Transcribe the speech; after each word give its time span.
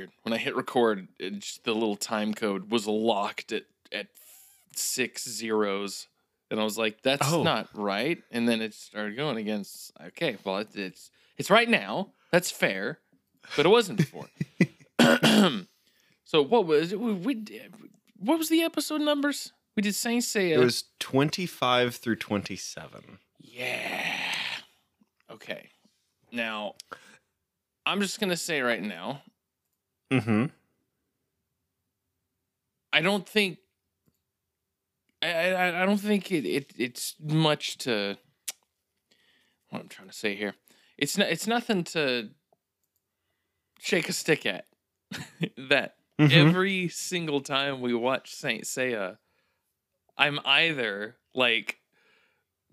weird. 0.00 0.10
When 0.22 0.32
I 0.32 0.38
hit 0.38 0.56
record, 0.56 1.08
it 1.18 1.38
just, 1.40 1.64
the 1.64 1.72
little 1.74 1.96
time 1.96 2.34
code 2.34 2.70
was 2.70 2.86
locked 2.86 3.52
at 3.52 3.64
at 3.92 4.08
six 4.74 5.28
zeros, 5.28 6.06
and 6.50 6.60
I 6.60 6.64
was 6.64 6.78
like, 6.78 7.02
"That's 7.02 7.30
Oh. 7.32 7.42
not 7.42 7.68
right." 7.74 8.22
And 8.30 8.48
then 8.48 8.60
it 8.62 8.74
started 8.74 9.16
going 9.16 9.36
against. 9.36 9.92
Okay, 10.08 10.36
well, 10.44 10.58
it, 10.58 10.68
it's 10.74 11.10
it's 11.36 11.50
right 11.50 11.68
now. 11.68 12.12
That's 12.32 12.50
fair, 12.50 13.00
but 13.56 13.66
it 13.66 13.70
wasn't 13.70 13.98
before. 13.98 14.28
so 16.24 16.42
what 16.42 16.66
was 16.66 16.92
it? 16.92 17.00
We, 17.00 17.12
we 17.12 17.34
did- 17.34 17.74
what 18.16 18.38
was 18.38 18.48
the 18.50 18.62
episode 18.62 19.00
numbers? 19.00 19.52
We 19.76 19.82
did 19.82 19.94
Saint 19.94 20.22
Seiya. 20.22 20.50
It 20.56 20.58
was 20.58 20.84
25 20.98 21.94
through 21.96 22.16
27. 22.16 23.18
Yeah. 23.38 24.14
Okay. 25.30 25.70
Now, 26.30 26.74
I'm 27.86 28.00
just 28.02 28.20
gonna 28.20 28.36
say 28.36 28.60
right 28.60 28.82
now, 28.82 29.22
Mm-hmm. 30.10 30.46
I 32.92 33.00
don't 33.00 33.28
think 33.28 33.58
I 35.22 35.28
I, 35.52 35.82
I 35.82 35.86
don't 35.86 35.98
think 36.00 36.32
it, 36.32 36.44
it 36.44 36.72
it's 36.76 37.14
much 37.20 37.78
to 37.78 38.16
what 39.70 39.82
I'm 39.82 39.88
trying 39.88 40.08
to 40.08 40.14
say 40.14 40.34
here. 40.34 40.54
It's 40.98 41.16
not 41.16 41.28
it's 41.28 41.46
nothing 41.46 41.84
to 41.84 42.30
shake 43.78 44.08
a 44.08 44.12
stick 44.12 44.46
at. 44.46 44.66
that 45.68 45.94
Mm-hmm. 46.20 46.48
every 46.48 46.88
single 46.88 47.40
time 47.40 47.80
we 47.80 47.94
watch 47.94 48.34
Saint 48.34 48.64
Seiya, 48.64 49.16
I'm 50.18 50.38
either 50.44 51.16
like, 51.34 51.78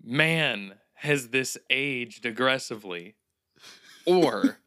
man, 0.04 0.74
has 0.92 1.28
this 1.28 1.56
aged 1.70 2.26
aggressively, 2.26 3.14
or 4.04 4.58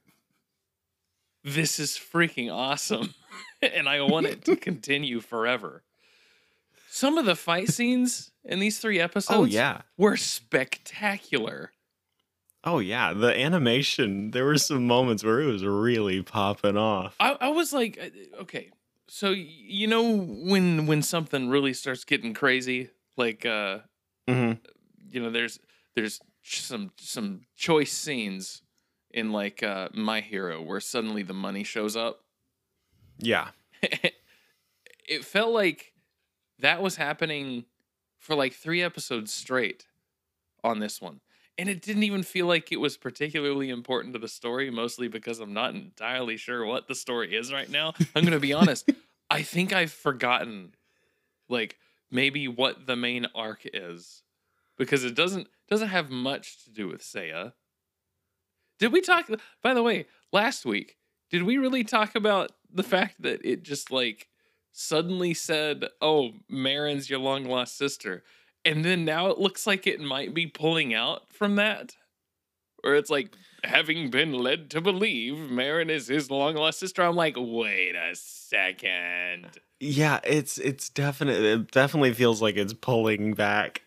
this 1.43 1.79
is 1.79 1.91
freaking 1.91 2.51
awesome, 2.53 3.13
and 3.61 3.87
I 3.89 4.01
want 4.01 4.27
it 4.27 4.45
to 4.45 4.55
continue 4.55 5.19
forever. 5.19 5.83
Some 6.89 7.17
of 7.17 7.25
the 7.25 7.35
fight 7.35 7.69
scenes 7.73 8.31
in 8.43 8.59
these 8.59 8.79
three 8.79 8.99
episodes, 8.99 9.37
Oh, 9.39 9.43
yeah. 9.45 9.81
were 9.97 10.17
spectacular. 10.17 11.71
Oh, 12.63 12.79
yeah. 12.79 13.13
The 13.13 13.35
animation, 13.39 14.31
there 14.31 14.45
were 14.45 14.57
some 14.57 14.85
moments 14.85 15.23
where 15.23 15.41
it 15.41 15.47
was 15.51 15.65
really 15.65 16.21
popping 16.21 16.77
off. 16.77 17.15
I, 17.19 17.37
I 17.41 17.47
was 17.49 17.73
like, 17.73 17.97
uh, 17.99 18.41
okay, 18.43 18.69
so 19.07 19.31
you 19.31 19.87
know 19.87 20.15
when 20.15 20.85
when 20.85 21.01
something 21.01 21.49
really 21.49 21.73
starts 21.73 22.03
getting 22.05 22.33
crazy, 22.33 22.89
like 23.17 23.45
uh, 23.45 23.79
Mm-hmm. 24.29 24.59
you 25.09 25.21
know, 25.21 25.31
there's 25.31 25.59
there's 25.95 26.19
some 26.43 26.91
some 26.97 27.41
choice 27.55 27.91
scenes 27.91 28.61
in 29.13 29.31
like 29.31 29.63
uh, 29.63 29.89
My 29.93 30.21
Hero 30.21 30.61
where 30.61 30.79
suddenly 30.79 31.23
the 31.23 31.33
money 31.33 31.63
shows 31.63 31.95
up. 31.95 32.23
Yeah. 33.17 33.49
it 33.81 35.25
felt 35.25 35.53
like 35.53 35.93
that 36.59 36.81
was 36.81 36.95
happening 36.95 37.65
for 38.17 38.35
like 38.35 38.53
three 38.53 38.81
episodes 38.81 39.33
straight 39.33 39.85
on 40.63 40.79
this 40.79 41.01
one. 41.01 41.19
And 41.57 41.67
it 41.67 41.81
didn't 41.81 42.03
even 42.03 42.23
feel 42.23 42.47
like 42.47 42.71
it 42.71 42.79
was 42.79 42.97
particularly 42.97 43.69
important 43.69 44.13
to 44.13 44.19
the 44.19 44.27
story, 44.27 44.71
mostly 44.71 45.07
because 45.07 45.39
I'm 45.39 45.53
not 45.53 45.75
entirely 45.75 46.37
sure 46.37 46.65
what 46.65 46.87
the 46.87 46.95
story 46.95 47.35
is 47.35 47.51
right 47.51 47.69
now. 47.69 47.93
I'm 48.15 48.23
going 48.23 48.31
to 48.31 48.39
be 48.39 48.53
honest. 48.53 48.89
I 49.29 49.41
think 49.43 49.73
I've 49.73 49.91
forgotten 49.91 50.73
like 51.49 51.77
maybe 52.09 52.47
what 52.47 52.85
the 52.87 52.95
main 52.95 53.27
arc 53.35 53.61
is 53.65 54.23
because 54.77 55.03
it 55.03 55.15
doesn't 55.15 55.47
doesn't 55.69 55.89
have 55.89 56.09
much 56.09 56.63
to 56.63 56.69
do 56.69 56.87
with 56.87 57.01
Seiya. 57.01 57.53
Did 58.81 58.91
we 58.91 59.01
talk 59.01 59.29
by 59.61 59.75
the 59.75 59.83
way, 59.83 60.07
last 60.33 60.65
week, 60.65 60.97
did 61.29 61.43
we 61.43 61.59
really 61.59 61.83
talk 61.83 62.15
about 62.15 62.51
the 62.73 62.81
fact 62.81 63.21
that 63.21 63.39
it 63.45 63.61
just 63.61 63.91
like 63.91 64.27
suddenly 64.71 65.35
said, 65.35 65.87
"Oh, 66.01 66.31
Marin's 66.49 67.07
your 67.07 67.19
long 67.19 67.45
lost 67.45 67.77
sister," 67.77 68.23
and 68.65 68.83
then 68.83 69.05
now 69.05 69.27
it 69.27 69.37
looks 69.37 69.67
like 69.67 69.85
it 69.85 69.99
might 69.99 70.33
be 70.33 70.47
pulling 70.47 70.95
out 70.95 71.31
from 71.31 71.57
that, 71.57 71.95
or 72.83 72.95
it's 72.95 73.11
like 73.11 73.35
having 73.63 74.09
been 74.09 74.33
led 74.33 74.71
to 74.71 74.81
believe 74.81 75.37
Marin 75.37 75.91
is 75.91 76.07
his 76.07 76.31
long 76.31 76.55
lost 76.55 76.79
sister. 76.79 77.03
I'm 77.03 77.15
like, 77.15 77.35
wait 77.37 77.93
a 77.95 78.15
second. 78.15 79.59
Yeah, 79.83 80.19
it's 80.23 80.59
it's 80.59 80.89
definitely 80.89 81.47
it 81.53 81.71
definitely 81.71 82.13
feels 82.13 82.39
like 82.41 82.55
it's 82.55 82.71
pulling 82.73 83.33
back. 83.33 83.81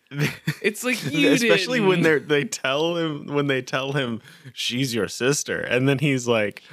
It's 0.61 0.83
like 0.83 1.01
you 1.13 1.31
especially 1.31 1.79
when 1.79 2.01
didn't- 2.03 2.27
they 2.27 2.43
they 2.43 2.47
tell 2.47 2.97
him 2.97 3.27
when 3.27 3.47
they 3.47 3.61
tell 3.61 3.93
him 3.93 4.21
she's 4.53 4.93
your 4.93 5.07
sister 5.07 5.59
and 5.61 5.87
then 5.87 5.99
he's 5.99 6.27
like 6.27 6.63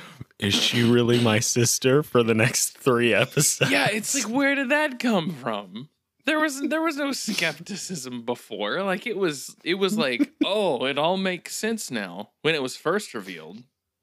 is 0.41 0.55
she 0.55 0.83
really 0.83 1.21
my 1.23 1.39
sister 1.39 2.03
for 2.03 2.25
the 2.25 2.35
next 2.35 2.77
3 2.79 3.15
episodes? 3.15 3.71
yeah, 3.71 3.87
it's 3.93 4.13
like 4.13 4.29
where 4.37 4.57
did 4.57 4.71
that 4.71 4.99
come 4.99 5.31
from? 5.31 5.89
There 6.25 6.41
was 6.41 6.61
there 6.61 6.83
was 6.83 6.97
no 6.97 7.13
skepticism 7.13 8.25
before. 8.25 8.83
Like 8.83 9.07
it 9.07 9.17
was 9.17 9.55
it 9.63 9.75
was 9.75 9.97
like, 9.97 10.33
oh, 10.45 10.85
it 10.87 10.99
all 10.99 11.17
makes 11.17 11.55
sense 11.55 11.91
now 11.93 12.31
when 12.43 12.55
it 12.57 12.63
was 12.63 12.77
first 12.77 13.15
revealed. 13.15 13.59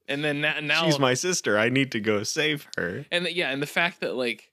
And 0.08 0.24
then 0.24 0.42
now, 0.42 0.60
now 0.62 0.86
she's 0.86 0.98
my 0.98 1.14
sister. 1.14 1.58
I 1.58 1.68
need 1.70 1.92
to 1.92 2.00
go 2.00 2.24
save 2.24 2.68
her. 2.78 3.06
and 3.12 3.26
the, 3.26 3.34
yeah, 3.34 3.52
and 3.52 3.62
the 3.62 3.68
fact 3.68 4.00
that 4.00 4.16
like 4.16 4.50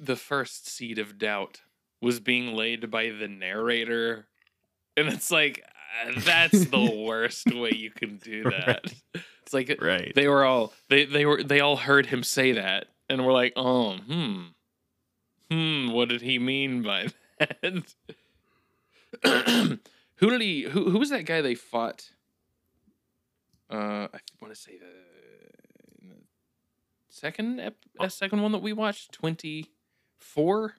the 0.00 0.16
first 0.16 0.66
seed 0.68 0.98
of 0.98 1.18
doubt 1.18 1.60
was 2.00 2.18
being 2.20 2.54
laid 2.56 2.90
by 2.90 3.10
the 3.10 3.28
narrator 3.28 4.26
and 4.96 5.08
it's 5.08 5.30
like 5.30 5.62
uh, 6.06 6.12
that's 6.20 6.66
the 6.66 7.02
worst 7.06 7.52
way 7.54 7.72
you 7.74 7.90
can 7.90 8.16
do 8.16 8.42
that. 8.50 8.92
It's 9.42 9.52
like 9.52 9.76
Right. 9.80 10.12
they 10.14 10.26
were 10.28 10.44
all 10.44 10.72
they 10.88 11.04
they 11.04 11.26
were 11.26 11.42
they 11.42 11.60
all 11.60 11.76
heard 11.76 12.06
him 12.06 12.22
say 12.22 12.52
that 12.52 12.86
and 13.08 13.24
were 13.26 13.32
like, 13.32 13.52
"Oh, 13.56 13.96
hmm. 13.96 14.42
Hmm, 15.50 15.90
what 15.90 16.08
did 16.08 16.22
he 16.22 16.38
mean 16.38 16.82
by 16.82 17.08
that?" 17.38 17.94
who 20.16 20.30
did 20.30 20.40
he 20.40 20.62
who 20.62 20.90
who 20.90 20.98
was 20.98 21.10
that 21.10 21.26
guy 21.26 21.40
they 21.40 21.54
fought? 21.54 22.10
Uh 23.70 24.08
I 24.12 24.18
want 24.40 24.54
to 24.54 24.60
say 24.60 24.78
the, 24.78 26.06
the 26.08 26.14
second 27.08 27.60
ep, 27.60 27.76
uh, 27.98 28.08
second 28.08 28.42
one 28.42 28.52
that 28.52 28.62
we 28.62 28.72
watched, 28.72 29.20
24? 30.20 30.74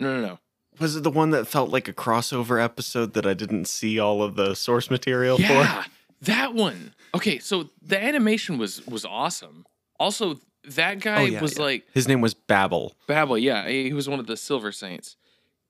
No, 0.00 0.20
no, 0.20 0.26
no. 0.26 0.38
Was 0.78 0.96
it 0.96 1.02
the 1.02 1.10
one 1.10 1.30
that 1.30 1.46
felt 1.46 1.70
like 1.70 1.88
a 1.88 1.92
crossover 1.92 2.62
episode 2.62 3.12
that 3.14 3.26
I 3.26 3.34
didn't 3.34 3.66
see 3.66 3.98
all 3.98 4.22
of 4.22 4.36
the 4.36 4.54
source 4.54 4.90
material 4.90 5.36
for? 5.36 5.42
Yeah, 5.42 5.84
that 6.22 6.54
one. 6.54 6.94
Okay, 7.14 7.38
so 7.38 7.68
the 7.82 8.02
animation 8.02 8.56
was 8.56 8.86
was 8.86 9.04
awesome. 9.04 9.66
Also, 9.98 10.38
that 10.64 11.00
guy 11.00 11.22
Oh, 11.22 11.24
yeah, 11.26 11.40
was 11.42 11.56
yeah. 11.58 11.62
like 11.64 11.86
His 11.92 12.08
name 12.08 12.20
was 12.20 12.34
Babel. 12.34 12.94
Babel, 13.06 13.36
yeah, 13.36 13.68
he 13.68 13.92
was 13.92 14.08
one 14.08 14.20
of 14.20 14.26
the 14.26 14.36
Silver 14.36 14.72
Saints. 14.72 15.16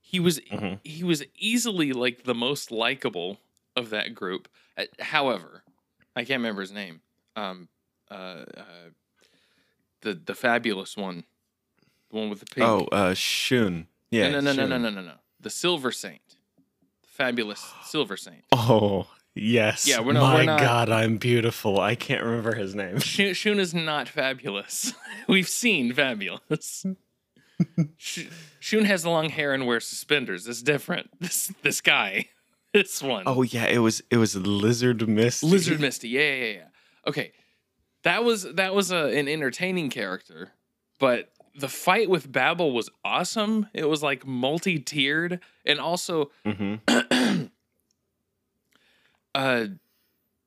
He 0.01 0.21
was 0.21 0.39
Mhm. 0.41 0.79
he 0.85 1.03
was 1.03 1.25
easily 1.37 1.93
like 1.93 2.25
the 2.25 2.35
most 2.35 2.71
likable 2.71 3.39
of 3.77 3.91
that 3.91 4.15
group. 4.15 4.49
Uh, 4.77 4.85
However, 5.01 5.65
I 6.15 6.21
can't 6.25 6.39
remember 6.41 6.61
his 6.61 6.73
name. 6.73 7.01
Um, 7.37 7.69
uh, 8.11 8.45
uh, 8.57 8.91
the 10.03 10.15
the 10.15 10.35
fabulous 10.35 10.97
one, 10.97 11.25
the 12.11 12.17
one 12.19 12.31
with 12.31 12.41
the 12.41 12.47
pink. 12.47 12.67
Oh, 12.67 12.87
uh 12.93 13.15
Shun. 13.15 13.87
Yeah. 14.11 14.29
no, 14.31 14.41
no, 14.41 14.53
no, 14.53 14.67
no, 14.67 14.69
Shun. 14.77 14.83
no, 14.83 14.91
no, 14.91 15.03
no, 15.03 15.13
the 15.41 15.51
Silver 15.51 15.93
Saint, 15.93 16.21
the 17.03 17.09
fabulous 17.09 17.65
Silver 17.85 18.17
Saint. 18.17 18.45
Oh, 18.53 19.07
yes. 19.35 19.87
Yeah, 19.87 20.01
we're 20.01 20.13
not- 20.13 20.23
My 20.23 20.35
we're 20.35 20.45
not- 20.45 20.61
god, 20.61 20.91
I'm 20.91 21.17
beautiful. 21.19 21.79
I 21.81 21.95
can't 21.95 22.23
remember 22.25 22.55
his 22.55 22.75
name. 22.75 22.99
Shun, 23.01 23.35
Shun 23.35 23.59
is 23.61 23.73
not 23.73 24.09
fabulous. 24.09 24.93
We've 25.29 25.49
seen 25.49 25.93
fabulous. 25.93 26.85
Sh- 27.99 28.27
Shun 28.59 28.85
has 28.87 29.05
long 29.07 29.29
hair 29.29 29.53
and 29.53 29.67
wears 29.67 29.87
suspenders. 29.87 30.47
It's 30.49 30.63
different. 30.63 31.11
This 31.21 31.53
this 31.63 31.81
guy, 31.81 32.27
this 32.73 33.03
one. 33.03 33.25
Oh 33.27 33.43
yeah, 33.43 33.67
it 33.67 33.79
was 33.79 34.03
it 34.11 34.17
was 34.17 34.35
Lizard 34.35 35.07
Misty. 35.09 35.47
Lizard 35.47 35.79
Misty. 35.81 36.09
Yeah, 36.09 36.21
yeah, 36.23 36.35
yeah, 36.45 36.53
yeah. 36.53 36.65
Okay, 37.07 37.33
that 38.03 38.25
was 38.25 38.45
that 38.55 38.75
was 38.75 38.91
a, 38.91 39.17
an 39.17 39.29
entertaining 39.29 39.91
character, 39.91 40.53
but 40.99 41.31
the 41.55 41.69
fight 41.69 42.09
with 42.09 42.31
Babel 42.31 42.73
was 42.73 42.89
awesome. 43.05 43.67
It 43.75 43.89
was 43.89 44.03
like 44.03 44.27
multi-tiered, 44.27 45.41
and 45.65 45.79
also 45.81 46.31
hmm 46.45 46.77
uh, 49.35 49.67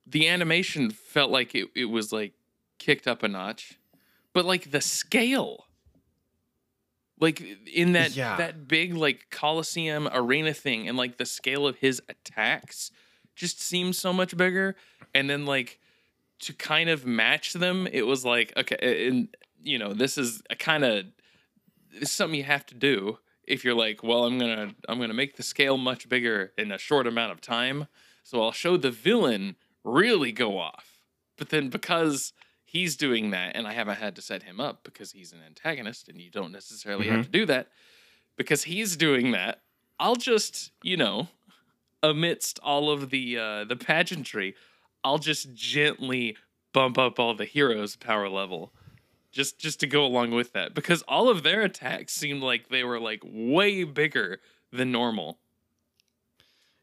the 0.06 0.28
animation 0.28 0.90
felt 0.92 1.32
like 1.32 1.56
it, 1.56 1.70
it 1.76 1.86
was 1.86 2.12
like 2.12 2.34
kicked 2.80 3.08
up 3.08 3.24
a 3.24 3.28
notch, 3.28 3.80
but 4.34 4.46
like 4.46 4.72
the 4.72 4.82
scale, 4.82 5.66
like 7.20 7.42
in 7.74 7.94
that 7.94 8.16
Yeah. 8.16 8.36
that 8.38 8.68
big 8.68 8.94
like 8.96 9.28
Coliseum 9.30 10.10
arena 10.12 10.54
thing, 10.54 10.88
and 10.88 10.98
like 10.98 11.18
the 11.18 11.26
scale 11.26 11.66
of 11.68 11.78
his 11.78 12.02
attacks 12.10 12.92
just 13.36 13.62
seemed 13.62 13.96
so 13.96 14.12
much 14.14 14.36
bigger. 14.36 14.76
And 15.16 15.30
then 15.30 15.46
like 15.46 15.80
to 16.40 16.54
kind 16.54 16.90
of 16.90 17.06
match 17.06 17.54
them, 17.54 17.88
it 17.92 18.06
was 18.06 18.26
like 18.26 18.52
okay, 18.58 19.08
and 19.08 19.34
you 19.64 19.80
know 19.80 19.94
this 19.94 20.18
is 20.18 20.42
a 20.50 20.56
kind 20.56 20.84
of 20.84 21.06
something 22.04 22.38
you 22.38 22.44
have 22.44 22.66
to 22.68 22.76
do 22.76 23.20
if 23.46 23.64
you're 23.64 23.76
like, 23.76 24.04
well, 24.04 24.26
I'm 24.26 24.38
gonna 24.40 24.74
I'm 24.88 25.00
gonna 25.00 25.14
make 25.14 25.36
the 25.36 25.44
scale 25.44 25.78
much 25.78 26.08
bigger 26.08 26.52
in 26.58 26.72
a 26.72 26.78
short 26.78 27.08
amount 27.08 27.32
of 27.32 27.42
time. 27.42 27.88
So 28.24 28.42
I'll 28.42 28.52
show 28.52 28.78
the 28.78 28.92
villain 28.92 29.56
really 29.84 30.32
go 30.32 30.58
off. 30.58 31.00
But 31.38 31.50
then 31.50 31.70
because 31.70 32.32
he's 32.64 32.96
doing 32.96 33.32
that, 33.32 33.56
and 33.56 33.68
I 33.68 33.74
haven't 33.74 33.98
had 33.98 34.16
to 34.16 34.22
set 34.22 34.44
him 34.44 34.60
up 34.60 34.84
because 34.84 35.12
he's 35.12 35.34
an 35.34 35.40
antagonist, 35.46 36.08
and 36.08 36.22
you 36.22 36.32
don't 36.32 36.52
necessarily 36.52 37.08
have 37.08 37.26
to 37.26 37.32
do 37.32 37.46
that 37.48 37.68
because 38.38 38.64
he's 38.64 38.96
doing 38.96 39.32
that. 39.32 39.62
I'll 40.00 40.16
just, 40.16 40.72
you 40.82 40.98
know, 40.98 41.28
amidst 42.02 42.60
all 42.64 42.90
of 42.90 43.10
the 43.10 43.38
uh, 43.38 43.64
the 43.66 43.76
pageantry, 43.76 44.56
I'll 45.04 45.20
just 45.20 45.54
gently 45.54 46.38
bump 46.74 46.98
up 46.98 47.20
all 47.20 47.36
the 47.36 47.46
heroes' 47.46 47.96
power 47.96 48.30
level, 48.30 48.74
just 49.34 49.60
just 49.60 49.82
to 49.82 49.88
go 49.88 50.06
along 50.06 50.32
with 50.32 50.54
that 50.54 50.74
because 50.74 51.02
all 51.04 51.28
of 51.28 51.44
their 51.44 51.62
attacks 51.64 52.14
seemed 52.14 52.42
like 52.42 52.70
they 52.70 52.84
were 52.86 53.00
like 53.00 53.22
way 53.26 53.84
bigger 53.84 54.40
than 54.72 54.92
normal. 54.94 55.40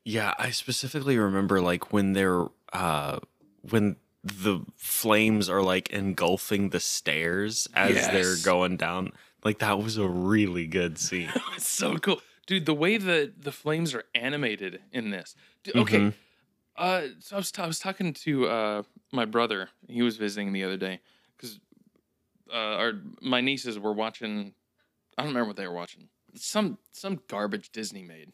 Yeah, 0.05 0.35
I 0.39 0.51
specifically 0.51 1.19
remember 1.19 1.61
like 1.61 1.93
when 1.93 2.13
they're 2.13 2.47
uh 2.73 3.21
when 3.69 3.97
the 4.23 4.61
flames 4.77 5.49
are 5.49 5.63
like 5.63 5.91
engulfing 5.91 6.71
the 6.71 6.81
stairs 6.81 7.67
as 7.75 7.95
they're 8.09 8.37
going 8.45 8.77
down. 8.77 9.13
Like 9.45 9.59
that 9.61 9.79
was 9.83 9.97
a 9.97 10.09
really 10.09 10.67
good 10.67 10.99
scene. 10.99 11.31
it's 11.55 11.67
so 11.69 11.97
cool, 11.97 12.21
dude. 12.47 12.67
The 12.67 12.75
way 12.75 12.99
that 12.99 13.43
the 13.43 13.53
flames 13.53 13.95
are 13.95 14.05
animated 14.15 14.81
in 14.93 15.11
this. 15.11 15.35
Dude, 15.63 15.77
okay, 15.77 15.99
Mhm. 15.99 16.15
uh, 16.77 17.03
so 17.21 17.37
I 17.37 17.39
was 17.39 17.53
I 17.59 17.67
was 17.67 17.79
talking 17.79 18.13
to 18.15 18.47
uh 18.49 18.83
my 19.13 19.25
brother. 19.25 19.69
He 19.89 20.03
was 20.03 20.17
visiting 20.17 20.53
the 20.53 20.65
other 20.65 20.77
day 20.77 21.01
because 21.37 21.59
uh, 22.53 22.57
our 22.57 22.93
my 23.21 23.41
nieces 23.41 23.79
were 23.79 23.93
watching. 23.93 24.55
I 25.17 25.23
don't 25.23 25.31
remember 25.31 25.49
what 25.49 25.57
they 25.57 25.67
were 25.67 25.75
watching. 25.75 26.09
Some 26.35 26.79
some 26.93 27.21
garbage 27.29 27.71
Disney 27.73 28.03
made. 28.03 28.33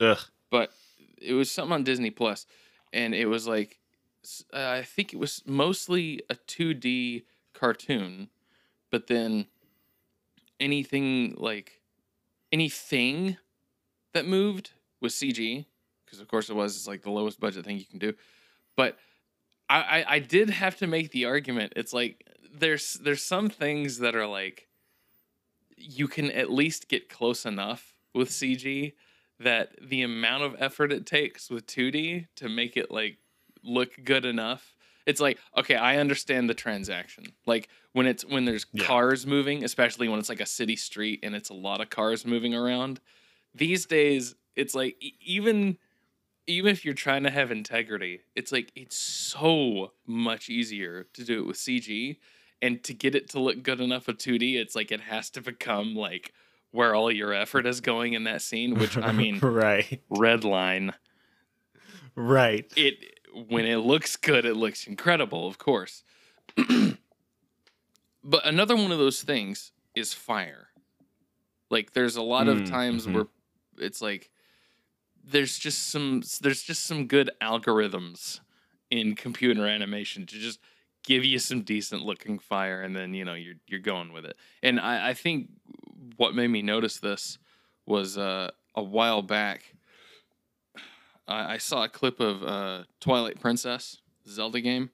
Ugh. 0.00 0.18
but 0.50 0.72
it 1.18 1.34
was 1.34 1.50
something 1.50 1.72
on 1.72 1.84
Disney 1.84 2.10
Plus, 2.10 2.46
and 2.92 3.14
it 3.14 3.26
was 3.26 3.46
like 3.46 3.78
uh, 4.52 4.70
I 4.70 4.82
think 4.82 5.12
it 5.12 5.18
was 5.18 5.42
mostly 5.46 6.20
a 6.30 6.34
2D 6.34 7.22
cartoon, 7.52 8.28
but 8.90 9.06
then 9.06 9.46
anything 10.58 11.34
like 11.36 11.80
anything 12.52 13.36
that 14.12 14.26
moved 14.26 14.72
was 15.00 15.14
CG 15.14 15.66
because 16.04 16.20
of 16.20 16.28
course 16.28 16.48
it 16.48 16.54
was 16.54 16.76
it's 16.76 16.88
like 16.88 17.02
the 17.02 17.10
lowest 17.10 17.40
budget 17.40 17.64
thing 17.64 17.78
you 17.78 17.84
can 17.84 17.98
do, 17.98 18.14
but 18.76 18.98
I, 19.68 19.78
I 19.78 20.04
I 20.14 20.18
did 20.18 20.50
have 20.50 20.76
to 20.78 20.86
make 20.86 21.10
the 21.10 21.26
argument. 21.26 21.74
It's 21.76 21.92
like 21.92 22.26
there's 22.54 22.94
there's 22.94 23.24
some 23.24 23.48
things 23.50 23.98
that 23.98 24.14
are 24.16 24.26
like 24.26 24.68
you 25.76 26.08
can 26.08 26.30
at 26.30 26.50
least 26.50 26.88
get 26.88 27.08
close 27.08 27.44
enough 27.44 27.94
with 28.14 28.30
CG 28.30 28.94
that 29.40 29.74
the 29.82 30.02
amount 30.02 30.44
of 30.44 30.54
effort 30.58 30.92
it 30.92 31.06
takes 31.06 31.50
with 31.50 31.66
2D 31.66 32.26
to 32.36 32.48
make 32.48 32.76
it 32.76 32.90
like 32.90 33.18
look 33.62 33.92
good 34.04 34.24
enough. 34.24 34.76
It's 35.06 35.20
like, 35.20 35.38
okay, 35.56 35.74
I 35.74 35.98
understand 35.98 36.48
the 36.48 36.54
transaction. 36.54 37.24
Like 37.46 37.68
when 37.92 38.06
it's 38.06 38.24
when 38.24 38.44
there's 38.44 38.64
Yeah. 38.72 38.88
cars 38.88 39.26
moving, 39.26 39.64
especially 39.64 40.08
when 40.08 40.18
it's 40.18 40.28
like 40.28 40.40
a 40.40 40.46
city 40.46 40.76
street 40.76 41.20
and 41.22 41.34
it's 41.34 41.50
a 41.50 41.54
lot 41.54 41.80
of 41.80 41.90
cars 41.90 42.24
moving 42.24 42.54
around. 42.54 43.00
These 43.54 43.86
days, 43.86 44.34
it's 44.56 44.74
like 44.74 44.96
even 45.20 45.78
even 46.46 46.70
if 46.72 46.84
you're 46.84 46.94
trying 46.94 47.22
to 47.22 47.30
have 47.30 47.50
integrity, 47.50 48.20
it's 48.34 48.52
like 48.52 48.70
it's 48.74 48.96
so 48.96 49.92
much 50.06 50.50
easier 50.50 51.04
to 51.14 51.24
do 51.24 51.40
it 51.40 51.46
with 51.46 51.56
CG 51.56 52.18
and 52.64 52.82
to 52.84 52.94
get 52.94 53.14
it 53.14 53.28
to 53.30 53.40
look 53.40 53.62
good 53.62 53.80
enough 53.80 54.06
with 54.06 54.18
2D, 54.18 54.54
it's 54.56 54.74
like 54.74 54.90
it 54.90 55.02
has 55.02 55.30
to 55.30 55.42
become 55.42 55.94
like 55.94 56.32
where 56.70 56.94
all 56.94 57.12
your 57.12 57.32
effort 57.32 57.66
is 57.66 57.80
going 57.80 58.14
in 58.14 58.24
that 58.24 58.42
scene, 58.42 58.74
which 58.78 58.96
I 58.96 59.12
mean, 59.12 59.38
right. 59.42 60.02
red 60.08 60.44
line. 60.44 60.94
Right. 62.16 62.72
It 62.76 63.18
when 63.48 63.66
it 63.66 63.78
looks 63.78 64.16
good, 64.16 64.44
it 64.44 64.54
looks 64.54 64.86
incredible, 64.86 65.46
of 65.46 65.58
course. 65.58 66.04
but 66.56 68.46
another 68.46 68.76
one 68.76 68.92
of 68.92 68.98
those 68.98 69.22
things 69.22 69.72
is 69.94 70.14
fire. 70.14 70.68
Like 71.70 71.92
there's 71.92 72.16
a 72.16 72.22
lot 72.22 72.48
of 72.48 72.62
Mm, 72.62 72.70
times 72.70 73.06
mhm. 73.06 73.14
where 73.14 73.24
it's 73.78 74.00
like 74.00 74.30
there's 75.22 75.58
just 75.58 75.88
some 75.90 76.22
there's 76.40 76.62
just 76.62 76.84
some 76.86 77.06
good 77.06 77.30
algorithms 77.42 78.40
in 78.90 79.14
computer 79.14 79.66
animation 79.66 80.26
to 80.26 80.38
just 80.38 80.60
give 81.04 81.24
you 81.24 81.38
some 81.38 81.62
decent 81.62 82.02
looking 82.02 82.38
fire 82.38 82.82
and 82.82 82.96
then 82.96 83.14
you 83.14 83.24
know 83.24 83.34
you're 83.34 83.54
you're 83.68 83.78
going 83.80 84.12
with 84.12 84.24
it. 84.24 84.36
And 84.62 84.80
I, 84.80 85.10
I 85.10 85.14
think 85.14 85.50
what 86.16 86.34
made 86.34 86.48
me 86.48 86.62
notice 86.62 86.98
this 86.98 87.38
was 87.86 88.18
uh, 88.18 88.50
a 88.74 88.82
while 88.82 89.22
back 89.22 89.74
I, 91.28 91.54
I 91.54 91.58
saw 91.58 91.84
a 91.84 91.88
clip 91.88 92.20
of 92.20 92.42
uh, 92.42 92.84
Twilight 93.00 93.40
Princess 93.40 93.98
Zelda 94.26 94.60
game, 94.60 94.90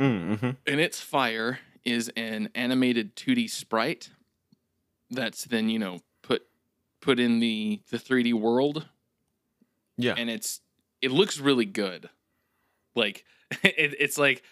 Mm-hmm. 0.00 0.50
and 0.66 0.80
its 0.80 1.00
fire 1.00 1.58
is 1.84 2.08
an 2.16 2.50
animated 2.54 3.16
2D 3.16 3.50
sprite 3.50 4.10
that's 5.10 5.44
then 5.46 5.68
you 5.68 5.78
know 5.78 6.00
put 6.22 6.42
put 7.00 7.18
in 7.18 7.40
the 7.40 7.80
the 7.90 7.96
3D 7.96 8.32
world, 8.34 8.86
Yeah. 9.96 10.14
and 10.16 10.30
it's 10.30 10.60
it 11.02 11.10
looks 11.10 11.38
really 11.40 11.64
good. 11.64 12.10
Like 12.94 13.24
it, 13.64 13.94
it's 13.98 14.18
like, 14.18 14.42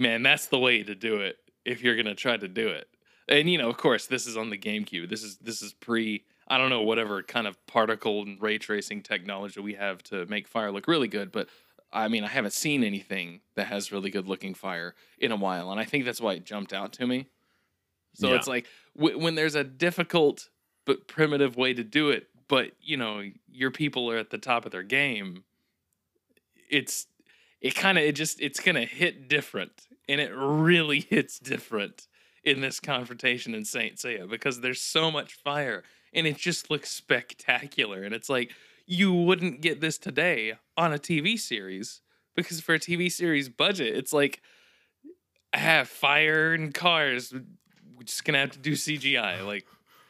man, 0.00 0.22
that's 0.22 0.46
the 0.46 0.58
way 0.58 0.82
to 0.82 0.94
do 0.94 1.18
it 1.20 1.36
if 1.64 1.82
you're 1.82 1.96
gonna 1.96 2.14
try 2.16 2.36
to 2.36 2.48
do 2.48 2.68
it. 2.68 2.88
And 3.28 3.48
you 3.48 3.58
know, 3.58 3.68
of 3.70 3.76
course, 3.76 4.06
this 4.06 4.26
is 4.26 4.36
on 4.36 4.50
the 4.50 4.58
GameCube. 4.58 5.08
This 5.08 5.22
is 5.22 5.36
this 5.38 5.62
is 5.62 5.72
pre. 5.72 6.24
I 6.48 6.58
don't 6.58 6.70
know 6.70 6.82
whatever 6.82 7.22
kind 7.22 7.46
of 7.46 7.64
particle 7.66 8.22
and 8.22 8.40
ray 8.42 8.58
tracing 8.58 9.02
technology 9.02 9.60
we 9.60 9.74
have 9.74 10.02
to 10.04 10.26
make 10.26 10.48
fire 10.48 10.72
look 10.72 10.88
really 10.88 11.06
good, 11.06 11.30
but 11.30 11.48
I 11.92 12.08
mean, 12.08 12.24
I 12.24 12.28
haven't 12.28 12.52
seen 12.54 12.82
anything 12.82 13.40
that 13.54 13.66
has 13.68 13.92
really 13.92 14.10
good 14.10 14.26
looking 14.26 14.54
fire 14.54 14.94
in 15.18 15.30
a 15.30 15.36
while, 15.36 15.70
and 15.70 15.78
I 15.80 15.84
think 15.84 16.04
that's 16.04 16.20
why 16.20 16.32
it 16.34 16.44
jumped 16.44 16.72
out 16.72 16.92
to 16.94 17.06
me. 17.06 17.26
So 18.14 18.30
Yeah. 18.30 18.36
it's 18.36 18.48
like 18.48 18.66
w- 18.96 19.16
when 19.18 19.36
there's 19.36 19.54
a 19.54 19.62
difficult 19.62 20.48
but 20.86 21.06
primitive 21.06 21.56
way 21.56 21.72
to 21.74 21.84
do 21.84 22.10
it, 22.10 22.28
but 22.48 22.72
you 22.80 22.96
know 22.96 23.30
your 23.48 23.70
people 23.70 24.10
are 24.10 24.18
at 24.18 24.30
the 24.30 24.38
top 24.38 24.64
of 24.64 24.72
their 24.72 24.82
game. 24.82 25.44
It's 26.68 27.06
it 27.60 27.74
kind 27.74 27.98
of 27.98 28.04
it 28.04 28.14
just 28.16 28.40
it's 28.40 28.58
gonna 28.60 28.84
hit 28.86 29.28
different, 29.28 29.86
and 30.10 30.20
it 30.20 30.32
really 30.34 31.00
hits 31.08 31.38
different 31.38 32.08
in 32.42 32.60
this 32.60 32.80
confrontation 32.80 33.54
in 33.54 33.64
Saint 33.64 33.96
Seiya 33.96 34.28
because 34.28 34.60
there's 34.60 34.80
so 34.80 35.10
much 35.10 35.34
fire, 35.34 35.84
and 36.12 36.26
it 36.26 36.36
just 36.36 36.70
looks 36.70 36.90
spectacular, 36.90 38.02
and 38.02 38.14
it's 38.14 38.28
like 38.28 38.52
you 38.86 39.12
wouldn't 39.14 39.60
get 39.60 39.80
this 39.80 39.98
today 39.98 40.54
on 40.76 40.92
a 40.92 40.98
TV 40.98 41.38
series 41.38 42.00
because 42.34 42.60
for 42.60 42.74
a 42.74 42.78
TV 42.78 43.10
series 43.10 43.48
budget, 43.48 43.96
it's 43.96 44.12
like 44.12 44.42
I 45.52 45.58
have 45.58 45.88
fire 45.88 46.52
and 46.52 46.74
cars. 46.74 47.32
We're 47.32 48.04
just 48.04 48.24
gonna 48.24 48.38
have 48.38 48.50
to 48.52 48.58
do 48.58 48.72
CGI. 48.72 49.46
Like 49.46 49.66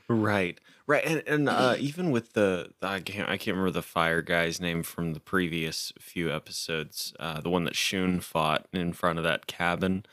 Right, 0.09 0.59
right, 0.91 1.05
and 1.05 1.23
and 1.27 1.49
uh, 1.49 1.77
even 1.79 2.11
with 2.11 2.33
the 2.35 2.71
I 2.83 3.01
can't 3.01 3.29
I 3.29 3.37
can't 3.37 3.57
remember 3.57 3.71
the 3.71 3.83
fire 3.83 4.23
guy's 4.23 4.61
name 4.61 4.83
from 4.83 5.15
the 5.15 5.21
previous 5.21 5.93
few 5.99 6.31
episodes. 6.31 7.13
Uh, 7.19 7.41
the 7.41 7.51
one 7.51 7.65
that 7.65 7.77
Shun 7.77 8.21
fought 8.21 8.67
in 8.73 8.93
front 8.93 9.19
of 9.19 9.25
that 9.25 9.47
cabin. 9.47 10.05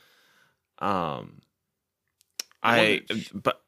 Um, 0.80 1.42
I 2.64 3.02
that- 3.08 3.44
but 3.44 3.62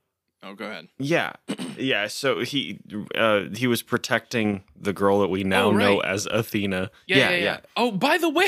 oh, 0.44 0.54
go 0.54 0.66
ahead. 0.66 0.88
yeah, 0.98 1.34
yeah. 1.78 2.08
So 2.08 2.42
he 2.42 2.80
uh 3.16 3.46
he 3.56 3.68
was 3.68 3.82
protecting 3.82 4.64
the 4.80 4.94
girl 4.94 5.20
that 5.22 5.30
we 5.30 5.44
now 5.44 5.68
Oh, 5.68 5.72
know 5.72 6.00
as 6.00 6.26
Athena. 6.28 6.92
Yeah, 7.08 7.30
yeah, 7.32 7.36
yeah. 7.38 7.58
Oh, 7.76 7.92
by 7.92 8.18
the 8.18 8.30
way, 8.30 8.48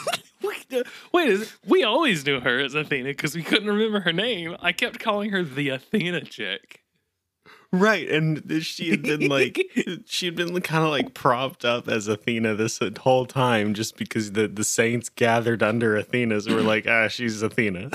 wait, 0.42 0.66
wait, 1.12 1.28
is- 1.28 1.52
we 1.66 1.82
always 1.84 2.24
knew 2.24 2.40
her 2.40 2.58
as 2.60 2.74
Athena 2.74 3.10
because 3.10 3.34
we 3.34 3.42
couldn't 3.42 3.68
remember 3.68 4.00
her 4.00 4.12
name. 4.12 4.56
I 4.60 4.72
kept 4.72 4.98
calling 5.00 5.30
her 5.30 5.42
the 5.42 5.70
Athena 5.70 6.22
chick. 6.22 6.82
Right, 7.72 8.08
and 8.08 8.62
she 8.64 8.90
had 8.90 9.02
been 9.02 9.28
like 9.28 9.60
she 10.06 10.26
had 10.26 10.36
been 10.36 10.60
kind 10.60 10.84
of 10.84 10.90
like 10.90 11.14
propped 11.14 11.64
up 11.64 11.88
as 11.88 12.08
Athena 12.08 12.54
this 12.54 12.80
whole 13.00 13.26
time, 13.26 13.74
just 13.74 13.96
because 13.96 14.32
the 14.32 14.48
the 14.48 14.64
saints 14.64 15.08
gathered 15.08 15.62
under 15.62 15.96
Athena's 15.96 16.44
so 16.44 16.54
we're 16.54 16.60
like, 16.62 16.86
ah, 16.86 17.08
she's 17.08 17.42
Athena. 17.42 17.90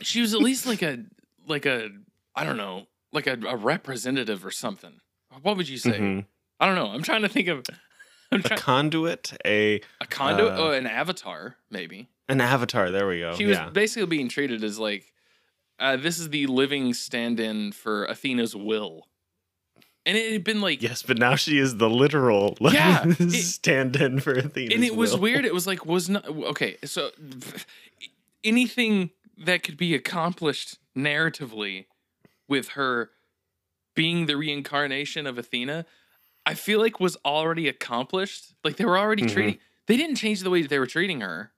She 0.00 0.20
was 0.20 0.34
at 0.34 0.40
least 0.40 0.66
like 0.66 0.82
a, 0.82 1.04
like 1.46 1.66
a, 1.66 1.90
I 2.36 2.44
don't 2.44 2.56
know, 2.56 2.86
like 3.12 3.26
a, 3.26 3.38
a 3.46 3.56
representative 3.56 4.44
or 4.44 4.50
something. 4.50 5.00
What 5.42 5.56
would 5.56 5.68
you 5.68 5.78
say? 5.78 5.98
Mhm. 5.98 6.26
I 6.60 6.66
don't 6.66 6.74
know. 6.74 6.88
I'm 6.88 7.02
trying 7.02 7.22
to 7.22 7.28
think 7.28 7.48
of. 7.48 7.64
I'm 8.32 8.40
A 8.44 8.48
conduit, 8.50 9.32
a 9.46 9.80
a 10.02 10.06
conduit, 10.06 10.52
uh, 10.52 10.56
oh, 10.58 10.70
an 10.72 10.86
avatar, 10.86 11.56
maybe. 11.70 12.08
an 12.28 12.42
avatar. 12.42 12.90
There 12.90 13.08
we 13.08 13.20
go. 13.20 13.34
she 13.34 13.46
was 13.46 13.56
yeah, 13.56 13.70
basically 13.70 14.06
being 14.06 14.28
treated 14.28 14.62
as 14.62 14.78
like 14.78 15.14
uh, 15.78 15.96
this 15.96 16.18
is 16.18 16.30
the 16.30 16.46
living 16.46 16.92
stand-in 16.94 17.72
for 17.72 18.04
Athena's 18.06 18.54
will, 18.56 19.06
and 20.06 20.16
it 20.16 20.32
had 20.32 20.44
been 20.44 20.60
like, 20.60 20.82
yes, 20.82 21.02
but 21.02 21.18
now 21.18 21.34
she 21.36 21.58
is 21.58 21.76
the 21.76 21.88
literal 21.90 22.56
Yeah, 22.60 23.04
stand-in 23.28 24.20
for 24.20 24.32
Athena. 24.32 24.74
and 24.74 24.84
it 24.84 24.96
was 24.96 25.16
weird. 25.16 25.44
It 25.46 25.54
was 25.54 25.66
like 25.66 25.84
was 25.86 26.08
not 26.08 26.26
okay. 26.26 26.76
So 26.84 27.10
anything 28.44 29.10
that 29.36 29.62
could 29.62 29.76
be 29.76 29.94
accomplished 29.94 30.78
narratively 30.96 31.84
with 32.48 32.70
her 32.70 33.10
being 33.94 34.26
the 34.26 34.36
reincarnation 34.36 35.26
of 35.26 35.38
Athena, 35.38 35.84
I 36.46 36.54
feel 36.54 36.80
like 36.80 36.98
was 37.00 37.16
already 37.24 37.68
accomplished. 37.68 38.54
Like 38.64 38.76
they 38.76 38.84
were 38.84 38.98
already 38.98 39.22
Mhm. 39.24 39.32
treating. 39.32 39.58
They 39.86 39.96
didn't 39.96 40.16
change 40.16 40.40
the 40.40 40.50
way 40.50 40.62
they 40.62 40.78
were 40.78 40.86
treating 40.86 41.20
her. 41.20 41.52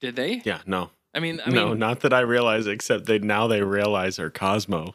Did 0.00 0.16
they? 0.16 0.42
Yeah, 0.44 0.60
no. 0.66 0.90
I 1.14 1.20
mean, 1.20 1.40
I 1.44 1.50
no, 1.50 1.68
mean, 1.70 1.78
not 1.78 2.00
that 2.00 2.12
I 2.12 2.20
realize, 2.20 2.66
except 2.66 3.06
they 3.06 3.18
now 3.18 3.46
they 3.46 3.62
realize 3.62 4.18
are 4.18 4.30
Cosmo. 4.30 4.94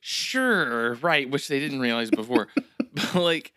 sure, 0.00 0.94
right, 0.96 1.28
which 1.28 1.48
they 1.48 1.58
didn't 1.58 1.80
realize 1.80 2.10
before. 2.10 2.48
but 2.94 3.14
like, 3.14 3.52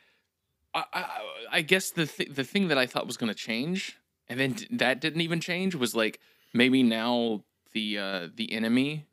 I, 0.74 0.84
I, 0.94 1.06
I 1.51 1.62
guess 1.62 1.91
the 1.91 2.06
th- 2.06 2.34
the 2.34 2.44
thing 2.44 2.70
that 2.70 2.77
I 2.77 2.86
thought 2.86 3.06
was 3.08 3.18
going 3.18 3.27
to 3.29 3.36
change, 3.36 3.98
and 4.27 4.39
then 4.39 4.53
d- 4.53 4.68
that 4.72 5.01
didn't 5.01 5.22
even 5.22 5.39
change, 5.41 5.75
was 5.75 5.96
like 5.96 6.20
maybe 6.53 6.84
now 6.84 7.44
the 7.74 7.98
uh 7.98 8.27
the 8.34 8.51
enemy, 8.53 9.06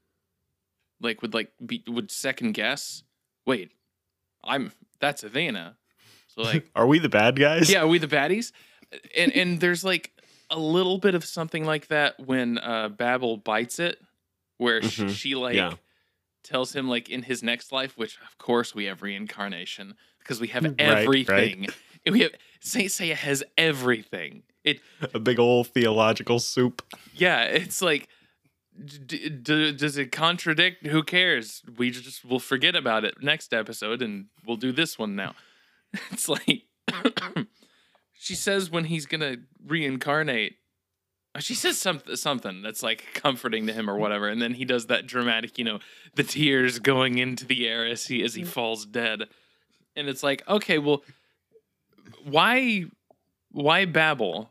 like 1.00 1.22
would 1.22 1.34
like 1.34 1.52
be 1.64 1.82
would 1.88 2.10
second 2.10 2.52
guess. 2.52 3.02
Wait, 3.46 3.72
I'm 4.44 4.72
that's 5.00 5.24
Athena. 5.24 5.76
So 6.28 6.42
like, 6.42 6.70
Are 6.76 6.86
we 6.86 6.98
the 6.98 7.08
bad 7.08 7.38
guys? 7.38 7.70
yeah, 7.70 7.80
are 7.80 7.86
we 7.88 7.98
the 7.98 8.06
baddies? 8.08 8.52
And 9.16 9.32
and 9.32 9.60
there's 9.60 9.84
like 9.84 10.12
a 10.50 10.58
little 10.58 10.98
bit 10.98 11.14
of 11.14 11.24
something 11.24 11.64
like 11.64 11.88
that 11.88 12.18
when 12.24 12.58
uh 12.58 12.88
Babel 12.88 13.36
bites 13.36 13.78
it, 13.78 14.00
where 14.58 14.82
sh- 14.82 15.00
Mhm. 15.00 15.14
she 15.16 15.34
like 15.34 15.56
Yeah. 15.56 15.74
tells 16.44 16.74
him 16.74 16.88
like 16.88 17.08
in 17.10 17.22
his 17.22 17.42
next 17.42 17.72
life, 17.72 17.96
which 17.98 18.16
of 18.20 18.38
course 18.38 18.74
we 18.74 18.84
have 18.84 19.02
reincarnation 19.02 19.94
because 20.20 20.40
we 20.40 20.48
have 20.48 20.64
Right, 20.64 20.74
right. 20.80 21.02
everything. 21.02 21.66
And 22.04 22.12
We 22.14 22.20
have 22.20 22.32
Saint 22.60 22.88
Seiya 22.90 23.14
has 23.16 23.42
everything. 23.58 24.44
It 24.62 24.80
A 25.14 25.18
big 25.18 25.38
old 25.40 25.68
theological 25.68 26.38
soup. 26.38 26.82
yeah, 27.14 27.42
it's 27.44 27.82
like. 27.82 28.08
D- 28.84 29.30
d- 29.30 29.72
does 29.72 29.96
it 29.96 30.12
contradict? 30.12 30.86
Who 30.86 31.02
cares? 31.02 31.62
We 31.78 31.90
just 31.90 32.26
will 32.26 32.38
forget 32.38 32.76
about 32.76 33.06
it 33.06 33.22
next 33.22 33.54
episode, 33.54 34.02
and 34.02 34.26
we'll 34.44 34.58
do 34.58 34.70
this 34.70 34.98
one 34.98 35.16
now. 35.16 35.34
It's 36.12 36.28
like 36.28 36.64
she 38.18 38.34
says 38.34 38.70
when 38.70 38.84
he's 38.84 39.06
gonna 39.06 39.36
reincarnate. 39.64 40.56
uh, 41.34 41.40
She 41.40 41.54
says 41.54 41.78
something 41.78 42.16
something 42.16 42.62
that's 42.62 42.82
like 42.82 43.04
comforting 43.14 43.66
to 43.66 43.72
him 43.72 43.88
or 43.90 43.96
whatever, 43.96 44.28
and 44.28 44.40
then 44.40 44.54
he 44.54 44.64
does 44.64 44.86
that 44.86 45.06
dramatic, 45.06 45.58
you 45.58 45.64
know, 45.64 45.78
the 46.14 46.22
tears 46.24 46.78
going 46.78 47.18
into 47.18 47.44
the 47.46 47.68
air 47.68 47.86
as 47.86 48.06
he 48.06 48.22
as 48.22 48.34
he 48.34 48.44
falls 48.44 48.86
dead, 48.86 49.24
and 49.94 50.08
it's 50.08 50.22
like, 50.22 50.42
okay, 50.48 50.78
well, 50.78 51.02
why, 52.24 52.84
why 53.50 53.84
Babel 53.84 54.50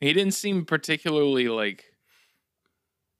He 0.00 0.12
didn't 0.12 0.34
seem 0.34 0.64
particularly 0.64 1.48
like, 1.48 1.84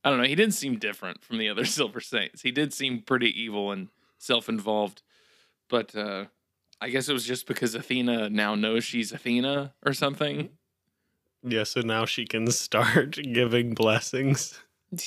I 0.05 0.11
don't 0.11 0.19
know, 0.19 0.29
he 0.29 0.35
didn't 0.35 0.55
seem 0.55 0.79
different 0.79 1.25
from 1.25 1.39
the 1.39 1.49
other 1.49 1.65
Silver 1.77 2.01
Saints. 2.01 2.43
He 2.43 2.51
did 2.51 2.73
seem 2.73 3.01
pretty 3.03 3.31
evil 3.41 3.73
and 3.73 3.89
self-involved, 4.19 5.03
but 5.69 5.95
uh 5.95 6.27
I 6.81 6.91
guess 6.91 7.09
it 7.09 7.13
was 7.13 7.25
just 7.25 7.47
because 7.47 7.75
Athena 7.75 8.31
now 8.31 8.55
knows 8.55 8.85
she's 8.85 9.13
Athena 9.13 9.75
or 9.85 9.93
something. 9.93 10.51
Yeah, 11.43 11.65
so 11.65 11.81
now 11.81 12.05
she 12.05 12.27
can 12.27 12.51
start 12.51 13.19
giving 13.33 13.75
blessings. 13.75 14.59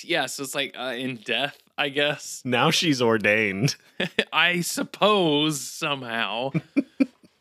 Yeah, 0.04 0.26
so 0.26 0.44
it's 0.44 0.56
like 0.56 0.76
uh, 0.78 0.96
in 0.98 1.18
death, 1.18 1.58
I 1.78 1.90
guess. 1.90 2.42
Now 2.44 2.72
she's 2.72 3.02
ordained. 3.02 3.76
I 4.34 4.62
suppose 4.62 5.62
somehow. 5.62 6.52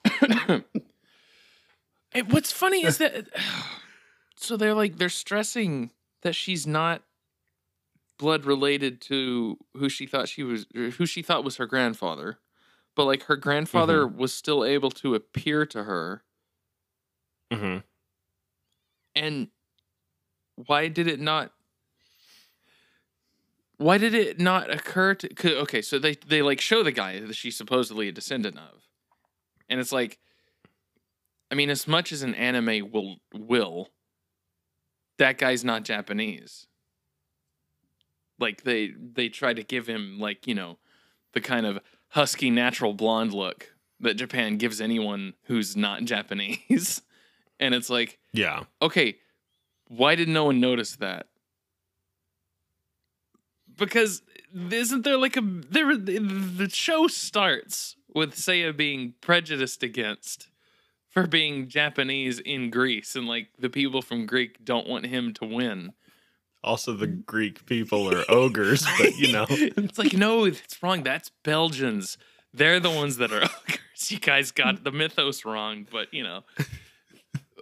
and 0.21 0.65
what's 2.31 2.53
funny 2.53 2.85
is 2.85 2.99
that 2.99 3.29
so 4.37 4.57
they're 4.57 4.75
like 4.75 4.99
they're 4.99 5.09
stressing 5.09 5.91
that 6.23 6.35
she's 6.35 6.67
not 6.67 7.03
blood 8.19 8.45
related 8.45 9.01
to 9.01 9.57
who 9.77 9.89
she 9.89 10.07
thought 10.07 10.29
she 10.29 10.43
was 10.43 10.67
or 10.77 10.91
who 10.91 11.07
she 11.07 11.23
thought 11.23 11.45
was 11.45 11.57
her 11.57 11.67
grandfather. 11.67 12.39
But 12.99 13.07
like 13.07 13.23
her 13.23 13.37
grandfather 13.37 14.07
was 14.07 14.35
still 14.35 14.63
able 14.65 14.91
to 14.91 15.15
appear 15.15 15.65
to 15.67 15.85
her. 15.85 16.23
Hmm 17.51 17.79
and 19.19 19.49
why 20.55 20.89
did 20.89 21.07
it 21.07 21.21
not 21.21 21.53
why 23.77 23.99
did 23.99 24.15
it 24.15 24.41
not 24.41 24.73
occur 24.73 25.15
to? 25.15 25.59
okay 25.59 25.83
so 25.83 25.99
they 25.99 26.15
they 26.27 26.43
like 26.43 26.61
show 26.61 26.83
the 26.83 26.93
guy 26.93 27.21
that 27.21 27.35
she's 27.35 27.57
supposedly 27.57 28.09
a 28.09 28.13
descendant 28.13 28.57
of. 28.57 28.89
And 29.69 29.81
it's 29.81 29.93
like 29.93 30.19
i 31.51 31.55
mean 31.55 31.71
as 31.71 31.87
much 31.87 32.13
as 32.13 32.23
an 32.23 32.35
anime 32.35 32.91
will 32.91 33.17
will 33.35 33.91
that 35.19 35.37
guy's 35.39 35.65
not 35.65 35.85
japanese. 35.85 36.67
Like 38.39 38.63
they 38.63 38.93
they 38.97 39.29
try 39.29 39.53
to 39.53 39.65
give 39.65 39.89
him 39.89 40.19
like 40.21 40.47
you 40.47 40.55
know 40.55 40.79
the 41.33 41.41
kind 41.41 41.67
of 41.67 41.81
husky 42.11 42.51
natural 42.51 42.93
blonde 42.95 43.33
look 43.33 43.75
that 44.01 44.15
japan 44.15 44.57
gives 44.57 44.81
anyone 44.81 45.35
who's 45.45 45.77
not 45.77 46.05
japanese 46.05 47.03
and 47.61 47.75
it's 47.75 47.91
like 47.91 48.19
Yeah. 48.33 48.65
okay, 48.81 49.17
why 49.89 50.15
did 50.15 50.29
no 50.29 50.45
one 50.45 50.61
notice 50.61 50.97
that? 50.97 51.27
Because 53.77 54.23
isn't 54.71 55.05
there 55.05 55.17
like 55.17 55.37
a 55.37 55.41
there 55.41 55.97
the 55.97 56.69
show 56.71 57.07
starts 57.07 57.97
with 58.15 58.35
Seiya 58.35 58.77
being 58.77 59.15
prejudiced 59.21 59.83
against 59.83 60.49
for 61.09 61.27
being 61.27 61.69
Japanese 61.69 62.39
in 62.41 62.71
Greece 62.71 63.15
and 63.15 63.27
like 63.27 63.49
the 63.59 63.71
people 63.71 64.03
from 64.03 64.27
Greek 64.27 64.65
don't 64.65 64.89
want 64.89 65.07
him 65.07 65.33
to 65.35 65.45
win. 65.45 65.93
Also, 66.65 66.93
the 66.93 67.07
mm. 67.07 67.25
Greek 67.25 67.65
people 67.67 68.13
are 68.13 68.25
ogres, 68.29 68.85
but 68.99 69.17
you 69.17 69.33
know. 69.33 69.47
it's 69.51 69.99
like 69.99 70.13
no, 70.15 70.45
it's 70.45 70.83
wrong. 70.83 71.03
That's 71.03 71.31
Belgians. 71.45 72.19
They're 72.53 72.81
the 72.81 72.91
ones 72.91 73.19
that 73.19 73.33
are 73.33 73.43
ogres. 73.69 74.11
You 74.11 74.19
guys 74.19 74.51
got 74.51 74.83
the 74.85 74.91
mythos 74.93 75.45
wrong, 75.45 75.87
but 75.91 76.13
you 76.13 76.23
know. 76.23 76.43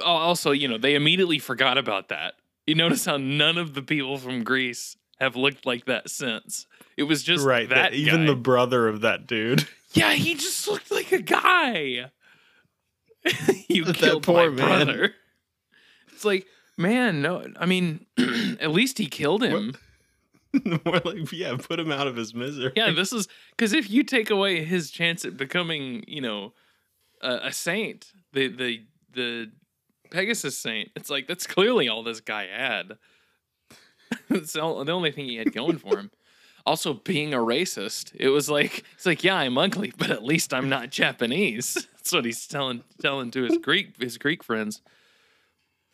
Also, 0.05 0.51
you 0.51 0.69
know, 0.69 0.77
they 0.77 0.95
immediately 0.95 1.39
forgot 1.39 1.79
about 1.79 2.11
that. 2.11 2.35
You 2.67 2.75
notice 2.75 3.07
how 3.07 3.17
none 3.17 3.57
of 3.57 3.73
the 3.73 3.81
people 3.81 4.19
from 4.19 4.45
Greece 4.45 4.95
have 5.19 5.37
looked 5.37 5.65
like 5.65 5.87
that 5.87 6.11
since. 6.11 6.67
It 6.99 7.05
was 7.05 7.23
just 7.23 7.47
right. 7.47 7.67
that 7.71 7.93
the- 7.93 7.97
even 7.99 8.27
guy. 8.27 8.27
the 8.27 8.37
brother 8.37 8.89
of 8.89 9.01
that 9.01 9.27
dude. 9.27 9.67
yeah, 9.95 10.13
he 10.13 10.35
just 10.35 10.69
looked 10.69 10.91
like 10.91 11.13
a 11.13 11.23
guy. 11.23 12.11
you 13.69 13.87
That 13.87 13.97
killed 13.97 14.25
poor 14.25 14.51
my 14.51 14.57
man. 14.57 14.85
brother. 14.87 15.15
It's 16.13 16.27
like, 16.27 16.47
man, 16.77 17.23
no. 17.23 17.45
I 17.59 17.67
mean, 17.67 18.07
at 18.61 18.71
least 18.71 18.99
he 18.99 19.07
killed 19.07 19.43
him. 19.43 19.75
More 20.65 21.01
like, 21.05 21.33
yeah, 21.33 21.57
put 21.57 21.79
him 21.79 21.93
out 21.93 22.07
of 22.07 22.17
his 22.17 22.35
misery. 22.35 22.73
Yeah, 22.77 22.93
this 22.93 23.13
is 23.13 23.29
because 23.51 23.73
if 23.73 23.91
you 23.91 24.03
take 24.03 24.31
away 24.31 24.65
his 24.65 24.91
chance 24.91 25.25
at 25.25 25.37
becoming, 25.37 26.05
you 26.07 26.21
know, 26.21 26.53
a, 27.21 27.41
a 27.45 27.53
saint, 27.53 28.13
the 28.33 28.49
the 28.49 28.85
the 29.13 29.51
Pegasus 30.11 30.57
saint, 30.57 30.91
it's 30.97 31.11
like 31.11 31.27
that's 31.27 31.47
clearly 31.47 31.89
all 31.89 32.03
this 32.03 32.21
guy 32.21 32.47
had. 32.47 32.97
it's 34.31 34.57
all, 34.57 34.85
the 34.85 34.93
only 34.93 35.11
thing 35.11 35.27
he 35.27 35.37
had 35.37 35.53
going 35.53 35.79
for 35.79 35.99
him. 35.99 36.11
Also, 36.67 36.95
being 36.95 37.33
a 37.33 37.39
racist, 37.39 38.11
it 38.17 38.31
was 38.31 38.51
like 38.51 38.83
it's 38.97 39.07
like 39.07 39.23
yeah, 39.23 39.37
I'm 39.37 39.57
ugly, 39.57 39.93
but 39.97 40.11
at 40.11 40.25
least 40.25 40.53
I'm 40.53 40.69
not 40.69 40.91
Japanese. 40.91 41.75
That's 41.93 42.13
what 42.13 42.25
he's 42.25 42.45
telling 42.49 42.83
telling 43.01 43.31
to 43.31 43.45
his 43.45 43.59
Greek 43.59 43.95
his 44.03 44.19
Greek 44.19 44.43
friends. 44.43 44.83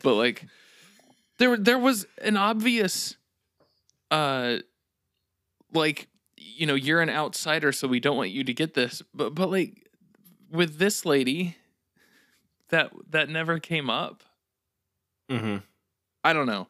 But 0.03 0.15
like, 0.15 0.47
there 1.43 1.57
there 1.57 1.79
was 1.79 2.07
an 2.23 2.37
obvious, 2.37 3.17
uh, 4.13 4.59
like 5.75 6.09
you 6.37 6.67
know 6.67 6.75
you're 6.75 7.01
an 7.01 7.11
outsider 7.11 7.73
so 7.73 7.89
we 7.89 7.99
don't 8.01 8.17
want 8.17 8.31
you 8.31 8.45
to 8.45 8.53
get 8.55 8.75
this 8.75 9.03
but 9.15 9.35
but 9.35 9.51
like 9.51 9.89
with 10.51 10.79
this 10.79 11.05
lady 11.05 11.57
that 12.69 12.93
that 13.11 13.29
never 13.29 13.59
came 13.59 13.91
up. 13.91 14.23
Hmm 15.31 15.59
i 16.25 16.33
don't 16.33 16.47
know. 16.47 16.69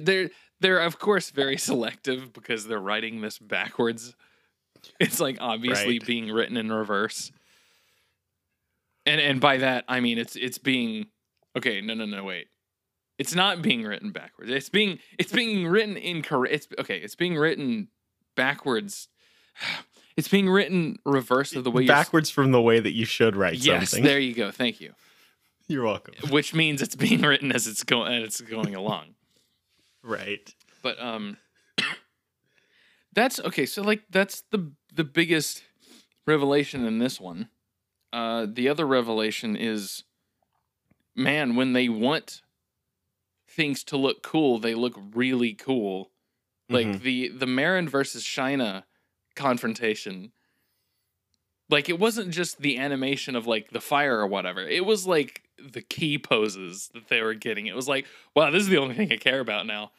They're 0.00 0.30
they're 0.60 0.78
of 0.80 0.98
course 1.00 1.30
very 1.30 1.56
selective 1.70 2.32
because 2.32 2.66
they're 2.66 2.78
writing 2.80 3.20
this 3.20 3.38
backwards. 3.38 4.14
It's 5.00 5.18
like 5.20 5.38
obviously 5.40 5.98
Right. 5.98 6.06
being 6.06 6.30
written 6.30 6.56
in 6.56 6.70
reverse. 6.70 7.32
And 9.06 9.20
and 9.20 9.40
by 9.40 9.56
that 9.58 9.84
i 9.88 10.00
mean 10.00 10.18
it's 10.18 10.36
it's 10.36 10.58
being 10.58 11.06
okay 11.56 11.80
no 11.80 11.94
no 11.94 12.04
no 12.04 12.22
wait 12.24 12.48
it's 13.18 13.34
not 13.34 13.60
being 13.62 13.82
written 13.84 14.10
backwards 14.10 14.50
it's 14.50 14.68
being 14.68 14.98
it's 15.18 15.32
being 15.32 15.66
written 15.66 15.96
incorrect 15.96 16.54
it's 16.54 16.68
okay 16.78 16.98
it's 16.98 17.14
being 17.14 17.36
written 17.36 17.88
backwards 18.36 19.08
it's 20.16 20.28
being 20.28 20.48
written 20.48 20.96
reverse 21.04 21.54
of 21.54 21.64
the 21.64 21.70
way 21.70 21.82
you're 21.82 21.94
Backwards 21.94 22.30
from 22.30 22.52
the 22.52 22.60
way 22.62 22.80
that 22.80 22.92
you 22.92 23.04
should 23.04 23.36
write 23.36 23.54
yes 23.58 23.90
something. 23.90 24.04
there 24.04 24.18
you 24.18 24.34
go 24.34 24.50
thank 24.50 24.80
you 24.80 24.92
You're 25.66 25.84
welcome. 25.84 26.14
which 26.30 26.54
means 26.54 26.80
it's 26.82 26.96
being 26.96 27.22
written 27.22 27.52
as 27.52 27.66
it's 27.66 27.84
going 27.84 28.12
as 28.12 28.24
it's 28.24 28.40
going 28.40 28.74
along 28.74 29.14
Right. 30.02 30.54
but 30.82 31.00
um 31.00 31.36
that's 33.12 33.40
okay 33.40 33.66
so 33.66 33.82
like 33.82 34.02
that's 34.10 34.42
the 34.50 34.70
the 34.94 35.04
biggest 35.04 35.62
revelation 36.26 36.84
in 36.84 36.98
this 36.98 37.20
one 37.20 37.48
uh 38.12 38.46
the 38.50 38.68
other 38.68 38.86
revelation 38.86 39.56
is 39.56 40.04
man 41.16 41.56
when 41.56 41.72
they 41.72 41.88
want 41.88 42.42
things 43.58 43.82
to 43.84 43.96
look 43.96 44.22
cool 44.22 44.58
they 44.58 44.74
look 44.74 44.94
really 45.14 45.52
cool 45.52 46.10
like 46.70 46.86
Mhm. 46.86 47.00
the 47.02 47.28
the 47.28 47.46
Marin 47.46 47.88
versus 47.88 48.22
Shina 48.24 48.84
confrontation 49.34 50.32
Like 51.70 51.88
it 51.90 51.98
wasn't 51.98 52.30
just 52.30 52.60
the 52.62 52.78
animation 52.78 53.36
of 53.36 53.46
like 53.46 53.70
the 53.70 53.80
fire 53.80 54.16
or 54.20 54.26
whatever. 54.26 54.62
It 54.62 54.86
was 54.86 55.06
like 55.06 55.42
the 55.74 55.82
key 55.82 56.16
poses 56.18 56.88
that 56.94 57.08
they 57.08 57.20
were 57.20 57.34
getting. 57.34 57.66
It 57.66 57.76
was 57.76 57.86
like, 57.86 58.06
wow, 58.34 58.50
this 58.50 58.62
is 58.62 58.68
the 58.70 58.78
only 58.78 58.94
thing 58.94 59.12
I 59.12 59.18
care 59.18 59.40
about 59.40 59.66
now. 59.66 59.90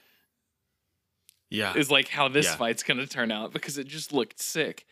Yeah. 1.51 1.75
Is 1.75 1.89
like 1.91 2.07
how 2.09 2.27
this 2.27 2.47
Yeah. 2.47 2.55
fight's 2.55 2.81
gonna 2.83 3.05
turn 3.07 3.31
out 3.31 3.53
because 3.53 3.77
it 3.77 3.87
just 3.87 4.11
looked 4.13 4.39
sick. 4.41 4.85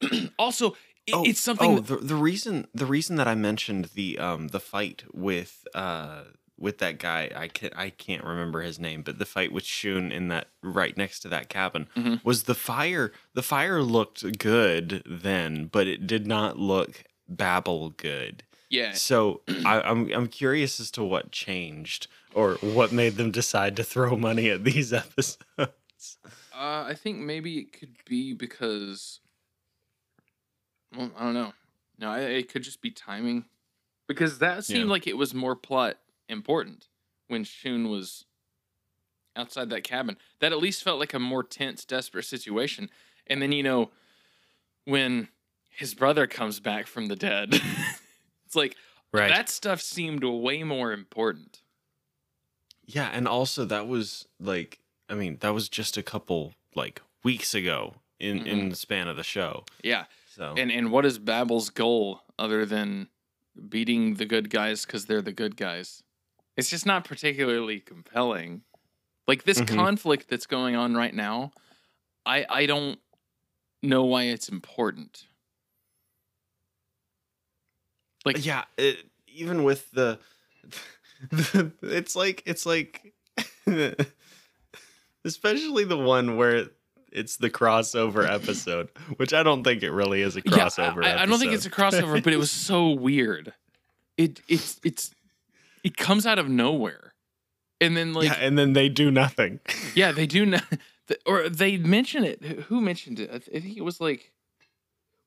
also, 0.38 0.70
it, 1.06 1.12
Oh, 1.14 1.24
it's 1.24 1.40
something. 1.40 1.70
Oh, 1.78 1.80
the, 1.80 1.96
the 1.96 2.16
reason 2.16 2.68
the 2.74 2.86
reason 2.86 3.16
that 3.16 3.28
I 3.28 3.34
mentioned 3.34 3.90
the 3.94 4.18
um 4.18 4.48
the 4.48 4.60
fight 4.60 5.04
with 5.12 5.66
uh 5.74 6.24
with 6.58 6.78
that 6.78 6.98
guy 6.98 7.30
I 7.34 7.48
can 7.48 7.70
I 7.76 7.90
can't 7.90 8.24
remember 8.24 8.62
his 8.62 8.78
name, 8.78 9.02
but 9.02 9.18
the 9.18 9.24
fight 9.26 9.52
with 9.52 9.64
Shun 9.64 10.12
in 10.12 10.28
that 10.28 10.48
right 10.62 10.96
next 10.96 11.20
to 11.20 11.28
that 11.28 11.48
cabin 11.48 11.88
Mhm. 11.96 12.24
was 12.24 12.44
the 12.44 12.54
fire. 12.54 13.12
The 13.34 13.42
fire 13.42 13.82
looked 13.82 14.38
good 14.38 15.02
then, 15.04 15.66
but 15.66 15.86
it 15.86 16.06
did 16.06 16.26
not 16.26 16.58
look 16.58 17.04
Babel 17.28 17.90
good. 17.90 18.44
yeah, 18.70 18.92
So 18.92 19.42
I, 19.64 19.80
I'm 19.80 20.10
I'm 20.12 20.26
curious 20.28 20.78
as 20.80 20.90
to 20.92 21.02
what 21.04 21.32
changed 21.32 22.06
or 22.34 22.54
what 22.56 22.92
made 22.92 23.16
them 23.16 23.30
decide 23.30 23.76
to 23.76 23.84
throw 23.84 24.16
money 24.16 24.48
at 24.50 24.64
these 24.64 24.92
episodes. 25.02 25.38
Uh, 25.58 26.84
I 26.86 26.94
think 26.94 27.18
maybe 27.18 27.58
it 27.58 27.72
could 27.72 27.96
be 28.04 28.32
because. 28.32 29.20
Well, 30.96 31.10
I 31.16 31.24
don't 31.24 31.34
know. 31.34 31.52
No, 31.98 32.10
I, 32.10 32.20
it 32.20 32.48
could 32.52 32.62
just 32.62 32.80
be 32.80 32.90
timing, 32.90 33.44
because 34.06 34.38
that 34.38 34.64
seemed 34.64 34.84
Yeah. 34.86 34.90
like 34.90 35.06
it 35.06 35.16
was 35.16 35.34
more 35.34 35.56
plot 35.56 35.96
important 36.28 36.88
when 37.28 37.44
Shun 37.44 37.88
was 37.88 38.24
outside 39.36 39.70
that 39.70 39.84
cabin. 39.84 40.16
That 40.40 40.52
at 40.52 40.58
least 40.58 40.82
felt 40.84 41.00
like 41.00 41.14
a 41.14 41.18
more 41.18 41.42
tense, 41.42 41.84
desperate 41.84 42.24
situation. 42.24 42.90
And 43.26 43.40
then 43.42 43.52
you 43.52 43.62
know, 43.62 43.90
when 44.84 45.28
his 45.70 45.94
brother 45.94 46.26
comes 46.26 46.60
back 46.60 46.86
from 46.86 47.06
the 47.06 47.16
dead, 47.16 47.48
it's 48.46 48.54
like 48.56 48.76
Right. 49.12 49.28
that 49.28 49.48
stuff 49.48 49.80
seemed 49.80 50.24
way 50.24 50.62
more 50.64 50.92
important. 50.92 51.62
Yeah, 52.84 53.08
and 53.12 53.26
also 53.28 53.64
that 53.64 53.86
was 53.88 54.26
like 54.40 54.78
I 55.08 55.14
mean, 55.14 55.38
that 55.40 55.50
was 55.54 55.68
just 55.68 55.96
a 55.96 56.02
couple 56.02 56.54
like 56.74 57.00
weeks 57.22 57.54
ago 57.54 57.94
in 58.20 58.38
Mm-hmm. 58.38 58.46
in 58.46 58.68
the 58.70 58.76
span 58.76 59.08
of 59.08 59.16
the 59.16 59.22
show. 59.24 59.64
Yeah. 59.82 60.04
So 60.34 60.54
And 60.56 60.70
and 60.70 60.90
what 60.92 61.04
is 61.06 61.18
Babel's 61.18 61.70
goal 61.70 62.22
other 62.38 62.64
than 62.66 63.08
beating 63.68 64.14
the 64.14 64.24
good 64.26 64.48
guys 64.50 64.84
because 64.86 65.06
they're 65.06 65.22
the 65.22 65.32
good 65.32 65.56
guys? 65.56 66.02
It's 66.56 66.70
just 66.70 66.86
not 66.86 67.04
particularly 67.04 67.80
compelling. 67.80 68.62
Like 69.26 69.44
this 69.44 69.60
Mhm. 69.60 69.76
conflict 69.76 70.28
that's 70.28 70.46
going 70.46 70.76
on 70.76 70.94
right 70.94 71.14
now, 71.14 71.52
I 72.26 72.46
I 72.48 72.66
don't 72.66 73.00
know 73.82 74.04
why 74.04 74.24
it's 74.24 74.48
important. 74.48 75.26
Like 78.24 78.44
yeah, 78.44 78.64
it, 78.78 78.98
even 79.28 79.64
with 79.64 79.90
the, 79.90 80.18
it's 81.82 82.16
like 82.16 82.42
it's 82.46 82.64
like 82.64 83.12
especially 85.24 85.84
the 85.84 85.98
one 85.98 86.36
where 86.36 86.68
it's 87.12 87.36
the 87.36 87.50
crossover 87.50 88.28
episode, 88.32 88.88
which 89.16 89.32
I 89.34 89.42
don't 89.42 89.62
think 89.64 89.82
it 89.82 89.90
really 89.90 90.22
is 90.22 90.36
a 90.36 90.42
Yeah, 90.44 90.66
crossover. 90.66 91.04
I, 91.04 91.22
I 91.22 91.26
don't 91.26 91.38
think 91.38 91.52
it's 91.52 91.66
a 91.66 91.70
crossover, 91.70 92.22
but 92.22 92.32
it 92.32 92.38
was 92.38 92.50
so 92.50 92.90
weird. 92.90 93.52
It 94.16 94.40
it's 94.48 94.80
it's 94.84 95.10
it 95.84 95.96
comes 95.96 96.26
out 96.26 96.38
of 96.40 96.48
nowhere, 96.48 97.14
and 97.80 97.96
then 97.96 98.12
like 98.12 98.26
yeah, 98.26 98.34
and 98.40 98.58
then 98.58 98.72
they 98.72 98.88
do 98.88 99.10
nothing. 99.10 99.60
Yeah, 99.94 100.10
they 100.10 100.26
do 100.26 100.44
not, 100.44 100.64
or 101.24 101.48
they 101.48 101.76
mention 101.76 102.24
it. 102.24 102.42
Who- 102.42 102.80
mentioned 102.80 103.20
it? 103.20 103.30
I 103.30 103.36
I 103.36 103.60
think 103.60 103.76
it 103.76 103.84
was 103.84 104.00
like 104.00 104.32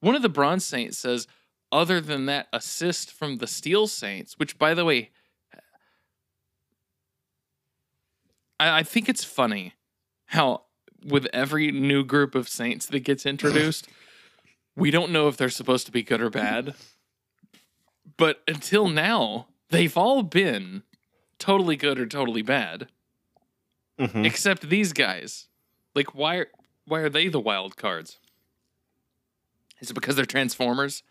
one 0.02 0.16
of 0.16 0.22
the 0.22 0.30
Bronze 0.30 0.66
Saints 0.66 0.98
says. 0.98 1.28
Other 1.70 2.00
than 2.00 2.28
that 2.28 2.48
assist 2.54 3.12
from 3.12 3.40
the 3.40 3.46
Steel 3.48 3.88
Saints, 3.88 4.40
which 4.40 4.58
by 4.58 4.74
the 4.74 4.86
way, 4.86 5.10
I, 8.58 8.80
I 8.80 8.84
think 8.84 9.10
it's 9.10 9.26
funny 9.26 9.74
how 10.28 10.64
with 11.06 11.28
every 11.34 11.72
new 11.72 12.04
group 12.06 12.36
of 12.36 12.48
Saints 12.50 12.86
that 12.86 13.02
gets 13.02 13.26
introduced, 13.26 13.88
we 14.78 14.92
don't 14.92 15.12
know 15.12 15.28
if 15.28 15.38
they're 15.38 15.50
supposed 15.50 15.86
to 15.88 15.92
be 15.92 16.04
good 16.04 16.22
or 16.22 16.30
bad. 16.30 16.74
But 18.16 18.42
until 18.48 18.88
now, 18.88 19.48
they've 19.70 19.96
all 19.98 20.24
been 20.24 20.84
totally 21.40 21.76
good 21.76 22.00
or 22.00 22.06
totally 22.06 22.42
bad 22.42 22.88
Mhm. 24.00 24.26
except 24.26 24.70
these 24.70 24.94
guys. 24.94 25.48
Like, 25.96 26.14
why? 26.14 26.36
Are, 26.38 26.48
why 26.86 27.00
are 27.00 27.10
they 27.10 27.28
the 27.28 27.40
wild 27.40 27.76
cards? 27.78 28.18
Is 29.80 29.90
it 29.90 29.94
because 29.94 30.16
they're 30.16 30.26
Transformers? 30.26 31.04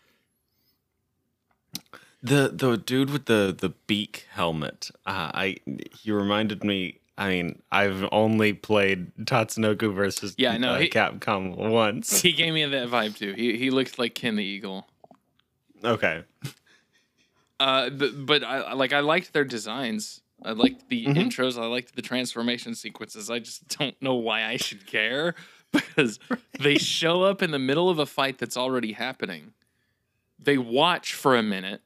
The 2.23 2.49
the 2.53 2.77
dude 2.77 3.09
with 3.11 3.25
the 3.25 3.55
the 3.57 3.69
beak 3.85 4.25
helmet, 4.31 4.89
uh, 5.05 5.31
I 5.33 5.57
he 6.01 6.11
reminded 6.11 6.63
me. 6.63 6.99
I 7.19 7.29
mean, 7.29 7.61
I've 7.71 8.07
only 8.11 8.53
played 8.53 9.11
Tatsunoko 9.17 9.91
versus 9.93 10.35
Yeah, 10.37 10.51
I 10.53 10.57
know, 10.57 10.73
uh, 10.75 10.79
he- 10.79 10.89
Capcom 10.89 11.55
once. 11.55 12.21
He 12.21 12.31
gave 12.31 12.53
me 12.53 12.63
that 12.65 12.89
vibe 12.89 13.17
too. 13.17 13.33
He 13.33 13.57
he 13.57 13.69
looked 13.69 13.97
like 13.99 14.13
Ken 14.15 14.35
the 14.35 14.43
Eagle. 14.43 14.87
Okay, 15.83 16.23
Uh, 17.59 17.89
but, 17.89 18.25
but 18.25 18.43
I 18.43 18.73
like 18.73 18.93
I 18.93 18.99
liked 18.99 19.33
their 19.33 19.43
designs. 19.45 20.21
I 20.43 20.51
liked 20.51 20.89
the 20.89 21.05
Mhm. 21.05 21.15
intros. 21.15 21.57
I 21.61 21.65
liked 21.65 21.95
the 21.95 22.01
transformation 22.03 22.75
sequences. 22.75 23.29
I 23.31 23.39
just 23.39 23.67
don't 23.79 23.99
know 24.01 24.15
why 24.15 24.43
I 24.45 24.57
should 24.57 24.85
care 24.85 25.33
because 25.71 26.19
they 26.59 26.77
show 26.77 27.23
up 27.23 27.41
in 27.41 27.51
the 27.51 27.59
middle 27.59 27.89
of 27.89 27.97
a 27.99 28.05
fight 28.05 28.37
that's 28.37 28.55
already 28.57 28.91
happening. 28.93 29.53
They 30.39 30.57
watch 30.57 31.13
for 31.13 31.35
a 31.35 31.41
minute. 31.43 31.81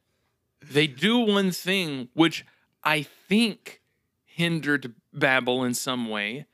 They 0.62 0.88
do 0.88 1.18
one 1.20 1.52
thing 1.52 2.10
which 2.14 2.46
I 2.84 3.04
think 3.04 3.82
hindered 4.26 4.94
Babel 5.14 5.64
in 5.64 5.74
some 5.74 6.10
way, 6.10 6.46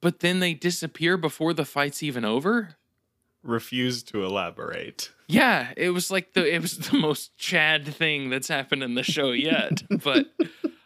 but 0.00 0.20
then 0.20 0.40
they 0.40 0.54
disappear 0.54 1.16
before 1.16 1.52
the 1.52 1.64
fight's 1.66 2.02
even 2.02 2.24
over. 2.24 2.76
Refuse 3.42 4.02
to 4.04 4.24
elaborate. 4.24 5.10
Yeah, 5.26 5.72
it 5.76 5.90
was 5.90 6.10
like 6.10 6.34
the 6.34 6.54
it 6.54 6.60
was 6.60 6.78
the 6.78 6.96
most 6.96 7.36
Chad 7.36 7.86
thing 7.86 8.30
that's 8.30 8.48
happened 8.48 8.82
in 8.82 8.94
the 8.94 9.02
show 9.02 9.30
yet. 9.30 9.82
but 10.02 10.26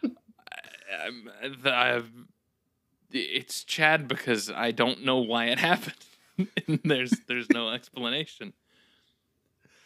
I, 0.03 1.11
I, 1.43 1.49
the, 1.61 1.73
I, 1.73 2.01
it's 3.11 3.63
Chad 3.63 4.07
because 4.07 4.49
I 4.49 4.71
don't 4.71 5.03
know 5.03 5.17
why 5.17 5.45
it 5.45 5.59
happened. 5.59 5.95
and 6.67 6.79
there's 6.83 7.13
there's 7.27 7.49
no 7.49 7.69
explanation. 7.69 8.53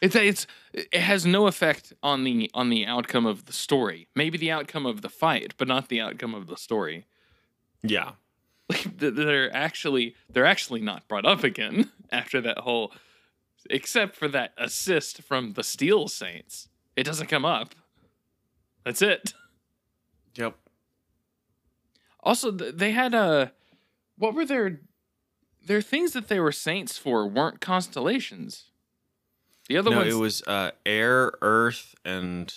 It's 0.01 0.15
it's 0.15 0.47
it 0.73 0.95
has 0.95 1.25
no 1.25 1.47
effect 1.47 1.93
on 2.01 2.23
the 2.23 2.49
on 2.53 2.69
the 2.69 2.85
outcome 2.85 3.25
of 3.25 3.45
the 3.45 3.53
story. 3.53 4.07
Maybe 4.15 4.37
the 4.37 4.51
outcome 4.51 4.85
of 4.85 5.01
the 5.01 5.09
fight, 5.09 5.53
but 5.57 5.67
not 5.67 5.89
the 5.89 6.01
outcome 6.01 6.33
of 6.33 6.47
the 6.47 6.57
story. 6.57 7.05
Yeah, 7.83 8.11
they're 8.97 9.55
actually 9.55 10.15
they're 10.29 10.45
actually 10.45 10.81
not 10.81 11.07
brought 11.07 11.25
up 11.25 11.43
again 11.43 11.91
after 12.11 12.41
that 12.41 12.59
whole 12.59 12.93
except 13.69 14.15
for 14.15 14.27
that 14.27 14.53
assist 14.57 15.21
from 15.21 15.53
the 15.53 15.63
Steel 15.63 16.07
Saints. 16.07 16.67
It 16.95 17.03
doesn't 17.03 17.27
come 17.27 17.45
up. 17.45 17.75
That's 18.83 19.01
it. 19.01 19.33
yep. 20.35 20.55
Also, 22.23 22.51
they 22.51 22.91
had 22.91 23.13
a 23.13 23.51
what 24.17 24.33
were 24.33 24.45
their 24.45 24.81
their 25.65 25.81
things 25.81 26.13
that 26.13 26.27
they 26.27 26.39
were 26.39 26.51
saints 26.51 26.97
for 26.97 27.27
weren't 27.27 27.61
constellations. 27.61 28.65
The 29.67 29.77
other 29.77 29.91
no, 29.91 29.97
ones, 29.97 30.13
it 30.13 30.17
was 30.17 30.43
uh, 30.43 30.71
air, 30.85 31.33
earth, 31.41 31.95
and 32.03 32.53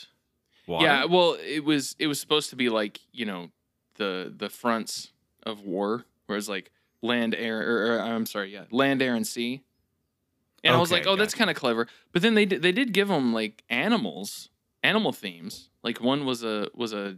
water. 0.67 0.87
yeah. 0.87 1.05
Well, 1.05 1.37
it 1.45 1.65
was 1.65 1.97
it 1.99 2.07
was 2.07 2.21
supposed 2.21 2.51
to 2.51 2.57
be 2.57 2.69
like 2.69 3.01
you 3.13 3.25
know 3.25 3.51
the 3.97 4.33
the 4.35 4.49
fronts 4.49 5.11
of 5.45 5.63
war, 5.63 6.05
whereas 6.27 6.49
like 6.49 6.71
land, 7.03 7.35
air, 7.35 7.61
or, 7.61 7.97
or 7.97 8.01
I'm 8.01 8.27
sorry, 8.27 8.53
yeah, 8.53 8.65
land, 8.71 9.03
air, 9.03 9.15
and 9.15 9.27
sea. 9.27 9.63
And 10.63 10.75
I 10.75 10.79
was 10.81 10.91
like, 10.91 11.07
oh, 11.07 11.15
that's 11.15 11.35
kind 11.35 11.51
of 11.51 11.57
clever. 11.57 11.87
But 12.13 12.23
then 12.23 12.35
they 12.35 12.47
did, 12.47 12.63
they 12.63 12.73
did 12.73 12.93
give 12.95 13.09
them 13.09 13.35
like 13.35 13.63
animals, 13.69 14.49
animal 14.83 15.13
themes. 15.13 15.69
Like 15.83 16.01
one 16.01 16.25
was 16.25 16.43
a 16.43 16.69
was 16.75 16.93
a 16.95 17.17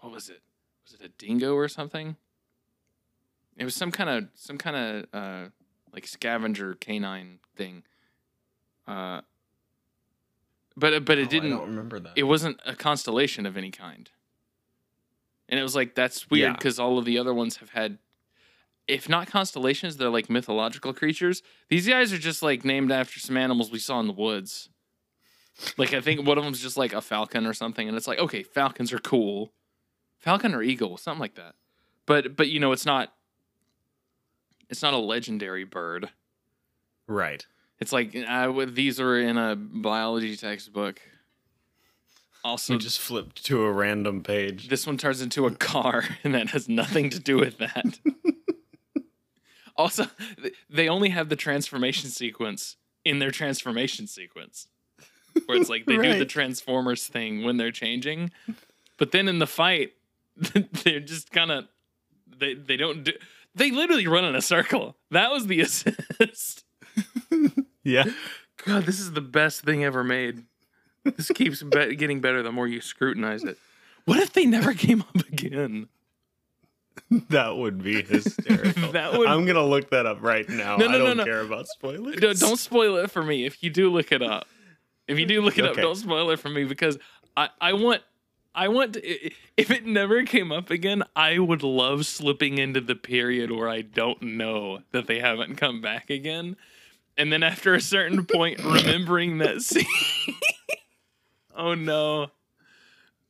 what 0.00 0.12
was 0.12 0.30
it? 0.30 0.40
Was 0.84 0.94
it 0.94 1.04
a 1.04 1.08
dingo 1.08 1.54
or 1.54 1.68
something? 1.68 2.16
It 3.58 3.64
was 3.64 3.74
some 3.74 3.90
kind 3.92 4.08
of 4.08 4.28
some 4.34 4.56
kind 4.56 4.76
of 4.76 5.06
uh, 5.12 5.48
like 5.92 6.06
scavenger 6.06 6.74
canine 6.74 7.40
thing. 7.54 7.82
Uh, 8.86 9.20
but 10.76 11.04
but 11.04 11.18
Oh, 11.18 11.20
it 11.20 11.24
I 11.26 11.28
didn't. 11.28 11.52
I 11.52 11.56
don't 11.56 11.66
remember 11.68 12.00
that. 12.00 12.12
It 12.16 12.22
wasn't 12.22 12.60
a 12.64 12.74
constellation 12.74 13.44
of 13.44 13.56
any 13.56 13.70
kind. 13.70 14.08
And 15.48 15.58
it 15.58 15.62
was 15.62 15.74
like 15.74 15.94
that's 15.94 16.28
weird 16.30 16.50
Yeah. 16.50 16.52
because 16.52 16.78
all 16.78 16.98
of 16.98 17.04
the 17.04 17.18
other 17.18 17.32
ones 17.32 17.56
have 17.58 17.70
had, 17.70 17.98
if 18.86 19.08
not 19.08 19.26
constellations, 19.28 19.96
they're 19.96 20.10
like 20.10 20.28
mythological 20.28 20.92
creatures. 20.92 21.42
These 21.68 21.88
guys 21.88 22.12
are 22.12 22.18
just 22.18 22.42
like 22.42 22.64
named 22.64 22.92
after 22.92 23.18
some 23.20 23.36
animals 23.36 23.70
we 23.70 23.78
saw 23.78 23.98
in 24.00 24.06
the 24.06 24.12
woods. 24.12 24.68
Like 25.76 25.92
I 25.94 26.00
think 26.00 26.26
one 26.26 26.38
of 26.38 26.44
them's 26.44 26.60
just 26.60 26.76
like 26.76 26.92
a 26.92 27.00
falcon 27.00 27.46
or 27.46 27.52
something, 27.54 27.88
and 27.88 27.96
it's 27.96 28.06
like 28.06 28.18
okay, 28.20 28.42
falcons 28.42 28.92
are 28.92 28.98
cool, 28.98 29.52
falcon 30.18 30.54
or 30.54 30.62
eagle, 30.62 30.96
something 30.96 31.20
like 31.20 31.34
that. 31.34 31.54
But 32.06 32.36
but 32.36 32.48
you 32.48 32.60
know 32.60 32.72
it's 32.72 32.86
not. 32.86 33.12
It's 34.70 34.82
not 34.82 34.92
a 34.94 34.98
legendary 34.98 35.64
bird. 35.64 36.10
right. 37.06 37.44
It's 37.80 37.92
like 37.92 38.14
I 38.16 38.50
these 38.66 38.98
are 39.00 39.18
in 39.18 39.38
a 39.38 39.54
biology 39.56 40.36
textbook. 40.36 41.00
Also, 42.48 42.72
We 42.72 42.78
just 42.78 42.98
flipped 42.98 43.44
to 43.44 43.62
a 43.62 43.70
random 43.70 44.22
page. 44.22 44.68
this 44.68 44.86
one 44.86 44.96
turns 44.96 45.20
into 45.20 45.46
a 45.46 45.50
car, 45.54 46.04
and 46.24 46.34
that 46.34 46.48
has 46.50 46.66
nothing 46.68 47.10
to 47.10 47.20
do 47.20 47.36
with 47.36 47.58
that. 47.58 47.98
also, 49.76 50.06
they 50.70 50.88
only 50.88 51.10
have 51.10 51.28
the 51.28 51.36
transformation 51.36 52.08
sequence 52.10 52.76
in 53.04 53.18
their 53.18 53.30
transformation 53.30 54.06
sequence, 54.06 54.68
where 55.46 55.58
it's 55.60 55.68
like 55.68 55.84
they 55.84 55.96
do 55.96 56.18
the 56.18 56.24
Transformers 56.24 57.06
thing 57.06 57.44
when 57.44 57.58
they're 57.58 57.70
changing, 57.70 58.30
but 58.96 59.12
then 59.12 59.28
in 59.28 59.38
the 59.38 59.46
fight, 59.46 59.92
they're 60.84 61.00
just 61.00 61.30
kind 61.30 61.50
of 61.50 61.66
they 62.38 62.54
they 62.54 62.76
don't 62.78 63.04
do. 63.04 63.12
They 63.54 63.70
literally 63.70 64.06
run 64.06 64.24
in 64.24 64.34
a 64.34 64.42
circle. 64.42 64.96
That 65.10 65.30
was 65.30 65.46
the 65.46 65.60
assist. 65.66 66.64
Yeah. 67.84 68.04
God, 68.64 68.84
this 68.84 68.98
is 69.00 69.12
the 69.12 69.20
best 69.20 69.62
thing 69.62 69.84
ever 69.84 70.02
made. 70.02 70.44
This 71.16 71.30
keeps 71.34 71.62
be- 71.62 71.96
getting 71.96 72.20
better 72.20 72.42
the 72.42 72.52
more 72.52 72.66
you 72.68 72.80
scrutinize 72.80 73.44
it. 73.44 73.58
What 74.04 74.18
if 74.20 74.32
they 74.32 74.46
never 74.46 74.74
came 74.74 75.02
up 75.02 75.16
again? 75.32 75.88
That 77.30 77.56
would 77.56 77.82
be 77.82 78.02
hysterical. 78.02 78.92
That 78.92 79.12
would- 79.16 79.28
I'm 79.28 79.46
gonna 79.46 79.64
look 79.64 79.90
that 79.90 80.04
up 80.04 80.18
right 80.20 80.48
now. 80.48 80.76
No, 80.76 80.88
no, 80.88 80.94
I 80.94 80.98
no, 80.98 81.06
don't 81.06 81.16
no. 81.18 81.24
care 81.24 81.40
about 81.40 81.66
spoilers. 81.68 82.20
No, 82.20 82.32
don't 82.32 82.58
spoil 82.58 82.96
it 82.96 83.10
for 83.10 83.22
me. 83.22 83.46
If 83.46 83.62
you 83.62 83.70
do 83.70 83.90
look 83.90 84.10
it 84.12 84.20
up, 84.20 84.46
if 85.06 85.18
you 85.18 85.24
do 85.24 85.40
look 85.40 85.56
it 85.58 85.64
up, 85.64 85.76
don't 85.76 85.94
spoil 85.94 86.30
it 86.30 86.38
for 86.40 86.48
me 86.50 86.64
because 86.64 86.98
I, 87.36 87.48
I 87.60 87.72
want, 87.74 88.02
I 88.54 88.68
want. 88.68 88.94
To, 88.94 89.30
if 89.56 89.70
it 89.70 89.86
never 89.86 90.24
came 90.24 90.50
up 90.50 90.70
again, 90.70 91.04
I 91.14 91.38
would 91.38 91.62
love 91.62 92.04
slipping 92.04 92.58
into 92.58 92.80
the 92.80 92.96
period 92.96 93.52
where 93.52 93.68
I 93.68 93.82
don't 93.82 94.20
know 94.20 94.80
that 94.90 95.06
they 95.06 95.20
haven't 95.20 95.54
come 95.54 95.80
back 95.80 96.10
again, 96.10 96.56
and 97.16 97.32
then 97.32 97.42
after 97.44 97.74
a 97.74 97.80
certain 97.80 98.26
point, 98.26 98.58
remembering 98.64 99.38
that 99.38 99.62
scene. 99.62 99.86
Oh 101.58 101.74
no, 101.74 102.30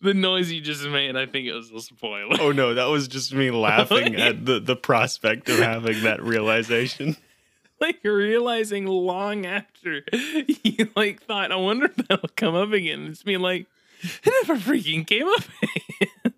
the 0.01 0.15
noise 0.15 0.53
you 0.53 0.61
just 0.61 0.85
made. 0.87 1.17
I 1.17 1.27
think 1.27 1.47
it 1.47 1.53
was 1.53 1.71
a 1.71 1.81
spoiler. 1.81 2.37
Oh 2.41 2.53
no, 2.53 2.75
that 2.75 2.87
was 2.87 3.09
just 3.09 3.35
me 3.35 3.51
laughing 3.51 4.15
at 4.21 4.45
the, 4.45 4.61
the 4.61 4.77
prospect 4.77 5.49
of 5.49 5.59
having 5.59 6.03
that 6.03 6.23
realization. 6.23 7.17
like 7.81 7.99
realizing 8.05 8.87
long 8.87 9.47
after 9.47 10.03
you 10.13 10.91
like 10.95 11.23
thought, 11.23 11.53
I 11.53 11.57
wonder 11.57 11.87
if 11.87 11.97
that'll 11.97 12.29
come 12.37 12.55
up 12.55 12.73
again. 12.73 13.09
It's 13.09 13.25
me 13.27 13.37
like, 13.37 13.67
it 14.03 14.33
never 14.47 14.61
freaking 14.61 15.07
came 15.07 15.27
up 15.27 15.45
again. 15.63 16.35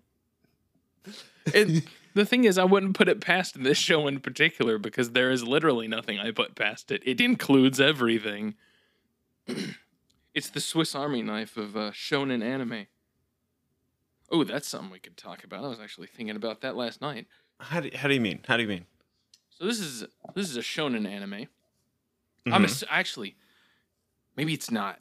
and 1.53 1.83
the 2.13 2.25
thing 2.25 2.45
is, 2.45 2.57
I 2.57 2.63
wouldn't 2.63 2.95
put 2.95 3.09
it 3.09 3.21
past 3.21 3.61
this 3.63 3.77
show 3.77 4.07
in 4.07 4.19
particular 4.19 4.77
because 4.77 5.11
there 5.11 5.31
is 5.31 5.43
literally 5.43 5.87
nothing 5.87 6.19
I 6.19 6.31
put 6.31 6.55
past 6.55 6.91
it. 6.91 7.01
It 7.05 7.21
includes 7.21 7.79
everything. 7.79 8.55
it's 10.33 10.49
the 10.49 10.59
Swiss 10.61 10.95
Army 10.95 11.21
knife 11.21 11.57
of 11.57 11.75
uh, 11.75 11.91
shonen 11.91 12.43
anime. 12.43 12.87
Oh, 14.31 14.43
that's 14.43 14.67
something 14.67 14.91
we 14.91 14.99
could 14.99 15.17
talk 15.17 15.43
about. 15.43 15.63
I 15.63 15.67
was 15.67 15.79
actually 15.79 16.07
thinking 16.07 16.35
about 16.35 16.61
that 16.61 16.75
last 16.75 17.01
night. 17.01 17.27
How 17.59 17.81
do, 17.81 17.89
how 17.93 18.07
do 18.07 18.13
you 18.13 18.21
mean? 18.21 18.39
How 18.47 18.55
do 18.57 18.63
you 18.63 18.69
mean? 18.69 18.85
So 19.49 19.65
this 19.65 19.79
is 19.79 20.05
this 20.33 20.49
is 20.49 20.55
a 20.57 20.61
shonen 20.61 21.05
anime. 21.07 21.47
I'm 22.47 22.63
Mhm. 22.63 22.65
ass- 22.65 22.83
actually 22.89 23.35
maybe 24.35 24.53
it's 24.53 24.71
not 24.71 24.99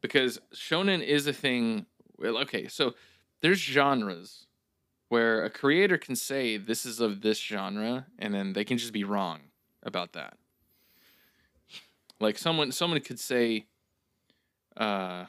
because 0.00 0.38
shonen 0.54 1.02
is 1.02 1.26
a 1.26 1.32
thing. 1.32 1.86
Well, 2.18 2.38
okay, 2.38 2.68
so 2.68 2.94
there's 3.40 3.58
genres 3.58 4.46
where 5.08 5.44
a 5.44 5.50
creator 5.50 5.98
can 5.98 6.14
say 6.14 6.56
this 6.56 6.86
is 6.86 7.00
of 7.00 7.22
this 7.22 7.40
genre, 7.40 8.06
and 8.18 8.32
then 8.32 8.52
they 8.52 8.64
can 8.64 8.78
just 8.78 8.92
be 8.92 9.02
wrong 9.04 9.40
about 9.82 10.12
that. 10.12 10.38
Like 12.20 12.38
someone 12.38 12.70
someone 12.70 13.00
could 13.00 13.18
say, 13.18 13.66
uh, 14.76 15.26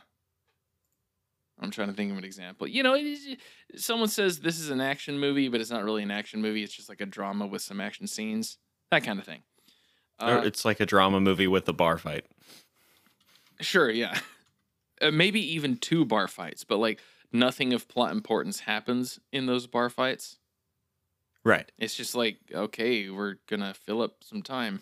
I'm 1.60 1.72
trying 1.72 1.90
to 1.90 1.94
think 1.94 2.12
of 2.12 2.18
an 2.18 2.24
example. 2.24 2.68
You 2.68 2.84
know, 2.84 2.98
someone 3.76 4.10
says 4.10 4.40
this 4.40 4.60
is 4.60 4.70
an 4.70 4.82
action 4.82 5.20
movie, 5.20 5.48
but 5.48 5.62
it's 5.62 5.70
not 5.70 5.84
really 5.84 6.04
an 6.04 6.12
action 6.12 6.42
movie. 6.42 6.64
It's 6.64 6.74
just 6.74 6.90
like 6.90 7.02
a 7.02 7.06
drama 7.06 7.48
with 7.48 7.62
some 7.62 7.80
action 7.80 8.08
scenes, 8.08 8.58
that 8.92 9.04
kind 9.04 9.20
of 9.20 9.26
thing. 9.26 9.44
Uh, 10.20 10.42
it's 10.44 10.66
like 10.66 10.80
a 10.80 10.86
drama 10.86 11.20
movie 11.20 11.48
with 11.48 11.68
a 11.68 11.74
bar 11.74 11.98
fight. 11.98 12.26
Sure, 13.62 13.90
yeah. 13.90 14.20
Uh, 15.02 15.12
maybe 15.12 15.40
even 15.54 15.76
two 15.78 16.06
bar 16.06 16.28
fights, 16.28 16.64
but 16.64 16.78
like 16.78 17.00
nothing 17.32 17.74
of 17.74 17.88
plot 17.88 18.12
importance 18.12 18.62
happens 18.62 19.20
in 19.32 19.46
those 19.48 19.68
bar 19.68 19.90
fights. 19.90 20.38
Right. 21.44 21.70
It's 21.78 21.96
just 21.96 22.16
like, 22.16 22.38
okay, 22.54 23.10
we're 23.10 23.36
gonna 23.50 23.74
fill 23.74 24.02
up 24.02 24.24
some 24.24 24.42
time. 24.42 24.82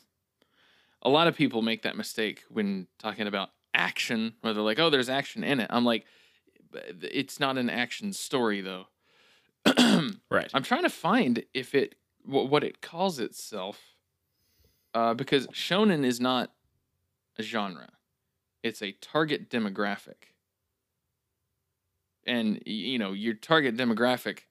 A 1.02 1.10
lot 1.10 1.28
of 1.28 1.36
people 1.36 1.62
make 1.62 1.82
that 1.84 1.98
mistake 1.98 2.44
when 2.50 2.88
talking 3.00 3.26
about 3.26 3.50
action, 3.74 4.36
where 4.42 4.54
they're 4.54 4.64
like, 4.64 4.80
oh, 4.80 4.90
there's 4.90 5.10
action 5.10 5.44
in 5.44 5.60
it. 5.60 5.68
I'm 5.70 5.86
like, 5.86 6.06
it's 6.74 7.40
not 7.40 7.58
an 7.58 7.70
action 7.70 8.14
story 8.14 8.62
though. 8.62 8.88
Right. 10.30 10.50
I'm 10.54 10.64
trying 10.64 10.84
to 10.84 10.90
find 10.90 11.44
if 11.54 11.76
it 11.76 11.96
wh- 12.24 12.50
what 12.50 12.64
it 12.64 12.82
calls 12.82 13.20
itself, 13.20 13.96
uh, 14.94 15.14
because 15.14 15.48
shonen 15.48 16.04
is 16.06 16.20
not 16.20 16.54
a 17.38 17.44
genre; 17.44 17.90
it's 18.64 18.82
a 18.82 18.94
target 18.94 19.50
demographic. 19.50 20.34
And 22.26 22.62
you 22.66 23.00
know 23.00 23.14
your 23.14 23.34
target 23.34 23.76
demographic 23.76 24.42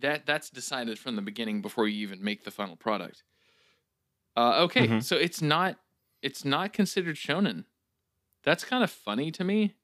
that 0.00 0.26
that's 0.26 0.50
decided 0.50 0.98
from 0.98 1.16
the 1.16 1.22
beginning 1.22 1.62
before 1.62 1.88
you 1.88 1.98
even 2.06 2.22
make 2.22 2.44
the 2.44 2.50
final 2.50 2.76
product. 2.76 3.24
Uh, 4.36 4.62
okay, 4.64 4.88
Mhm. 4.88 5.02
so 5.02 5.16
it's 5.16 5.42
not 5.42 5.80
it's 6.22 6.44
not 6.44 6.72
considered 6.72 7.16
shonen. 7.16 7.64
That's 8.48 8.64
kind 8.64 8.82
of 8.82 8.90
funny 8.90 9.30
to 9.32 9.44
me. 9.44 9.74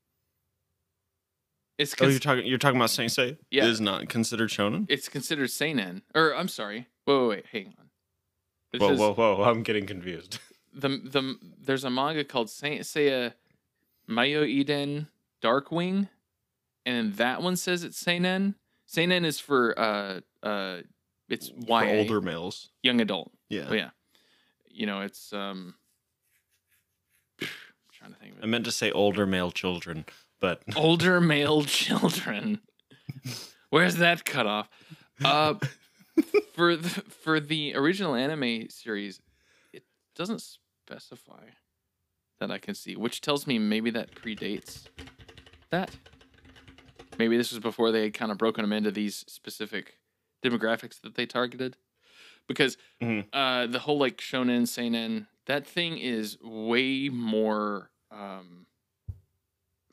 It's 1.76 1.94
Oh, 2.00 2.06
you're 2.06 2.18
talking. 2.18 2.46
You're 2.46 2.56
talking 2.56 2.76
about 2.76 2.88
Saint 2.88 3.10
Seiya. 3.10 3.36
Yeah. 3.50 3.66
Is 3.66 3.78
not 3.78 4.08
considered 4.08 4.48
shonen. 4.48 4.86
it's 4.88 5.08
considered 5.10 5.50
seinen. 5.50 6.00
Or 6.14 6.34
I'm 6.34 6.48
sorry. 6.48 6.86
Whoa, 7.04 7.28
wait, 7.28 7.36
wait 7.36 7.46
hang 7.52 7.74
on. 7.78 7.90
It 8.72 8.80
Whoa, 8.80 8.88
says 8.88 8.98
whoa, 8.98 9.12
whoa! 9.12 9.42
I'm 9.44 9.62
getting 9.62 9.86
confused. 9.86 10.38
The 10.76 10.88
the 10.88 11.36
there's 11.64 11.84
a 11.84 11.90
manga 11.90 12.24
called 12.24 12.50
Saint 12.50 12.80
Seiya 12.82 13.34
Mayo 14.08 14.42
Eden 14.42 15.06
Darkwing, 15.40 16.08
and 16.84 17.14
that 17.14 17.42
one 17.42 17.54
says 17.54 17.84
it's 17.84 17.96
seinen. 17.96 18.56
Seinen 18.86 19.24
is 19.24 19.38
for 19.38 19.78
uh 19.78 20.20
uh 20.42 20.78
it's 21.28 21.50
YA 21.68 21.78
For 21.80 21.86
older 21.86 22.20
males. 22.20 22.70
young 22.82 23.00
adult. 23.00 23.30
Yeah. 23.48 23.66
Oh 23.68 23.74
yeah. 23.74 23.90
You 24.66 24.86
know, 24.86 25.02
it's 25.02 25.32
um 25.32 25.74
trying 28.04 28.14
to 28.14 28.20
think 28.20 28.34
I 28.42 28.46
meant 28.46 28.64
to 28.66 28.72
say 28.72 28.90
older 28.90 29.26
male 29.26 29.50
children, 29.50 30.04
but 30.40 30.62
Older 30.76 31.20
male 31.20 31.62
children. 31.64 32.60
Where's 33.70 33.96
that 33.96 34.24
cutoff? 34.24 34.68
Uh 35.24 35.54
for 36.54 36.76
the 36.76 36.88
for 36.88 37.40
the 37.40 37.74
original 37.74 38.14
anime 38.14 38.68
series, 38.68 39.20
it 39.72 39.84
doesn't 40.14 40.42
specify 40.86 41.44
that 42.40 42.50
I 42.50 42.58
can 42.58 42.74
see, 42.74 42.94
which 42.96 43.20
tells 43.20 43.46
me 43.46 43.58
maybe 43.58 43.90
that 43.90 44.14
predates 44.14 44.84
that. 45.70 45.90
Maybe 47.18 47.36
this 47.36 47.52
was 47.52 47.60
before 47.60 47.92
they 47.92 48.02
had 48.04 48.14
kind 48.14 48.32
of 48.32 48.38
broken 48.38 48.62
them 48.64 48.72
into 48.72 48.90
these 48.90 49.24
specific 49.28 49.98
demographics 50.44 51.00
that 51.02 51.14
they 51.14 51.26
targeted. 51.26 51.76
Because 52.48 52.76
Mhm. 53.00 53.26
uh, 53.32 53.66
the 53.66 53.78
whole 53.80 53.98
like 53.98 54.18
shonen, 54.18 54.66
seinen, 54.68 55.28
that 55.46 55.66
thing 55.66 55.96
is 55.96 56.36
way 56.42 57.08
more 57.08 57.90
um, 58.14 58.66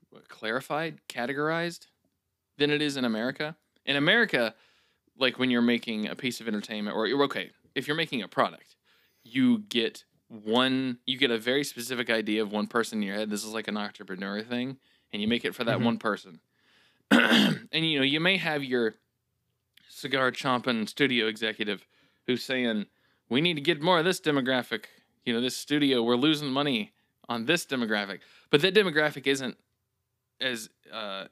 what, 0.10 0.27
clarified, 0.29 0.99
categorized 1.10 1.88
than 2.57 2.69
it 2.71 2.81
is 2.81 2.97
in 2.97 3.05
America. 3.05 3.57
In 3.86 3.95
America, 3.95 4.55
like 5.17 5.39
when 5.39 5.49
you're 5.49 5.62
making 5.62 6.07
a 6.07 6.15
piece 6.15 6.41
of 6.41 6.47
entertainment, 6.47 6.95
or 6.95 7.07
you're 7.07 7.23
okay, 7.23 7.51
if 7.75 7.88
you're 7.88 7.97
making 7.97 8.21
a 8.21 8.27
product, 8.27 8.75
you 9.23 9.60
get 9.60 10.03
one, 10.27 10.99
you 11.05 11.17
get 11.17 11.31
a 11.31 11.38
very 11.39 11.63
specific 11.63 12.10
idea 12.10 12.41
of 12.41 12.51
one 12.51 12.67
person 12.67 12.99
in 12.99 13.03
your 13.03 13.15
head. 13.15 13.29
This 13.29 13.43
is 13.43 13.53
like 13.53 13.67
an 13.67 13.77
entrepreneur 13.77 14.41
thing, 14.43 14.77
and 15.12 15.21
you 15.21 15.27
make 15.27 15.45
it 15.45 15.55
for 15.55 15.63
that 15.65 15.79
Mhm. 15.79 15.86
one 15.86 15.97
person. 15.97 16.41
and 17.12 17.69
you 17.73 17.99
know, 17.99 18.05
you 18.05 18.19
may 18.19 18.38
have 18.38 18.63
your 18.63 18.95
cigar 19.89 20.31
chomping 20.31 20.88
studio 20.88 21.27
executive 21.27 21.88
who's 22.27 22.43
saying, 22.43 22.86
"We 23.29 23.41
need 23.41 23.55
to 23.55 23.62
get 23.62 23.81
more 23.81 23.99
of 23.99 24.05
this 24.05 24.21
demographic." 24.21 24.86
You 25.25 25.34
know, 25.34 25.41
this 25.41 25.57
studio, 25.57 26.03
we're 26.03 26.15
losing 26.15 26.49
money 26.49 26.93
on 27.32 27.46
this 27.46 27.65
demographic, 27.65 28.20
but 28.50 28.62
that 28.62 28.76
demographic 28.76 29.26
isn't 29.26 29.58
as 30.39 30.70
uh, 30.91 31.26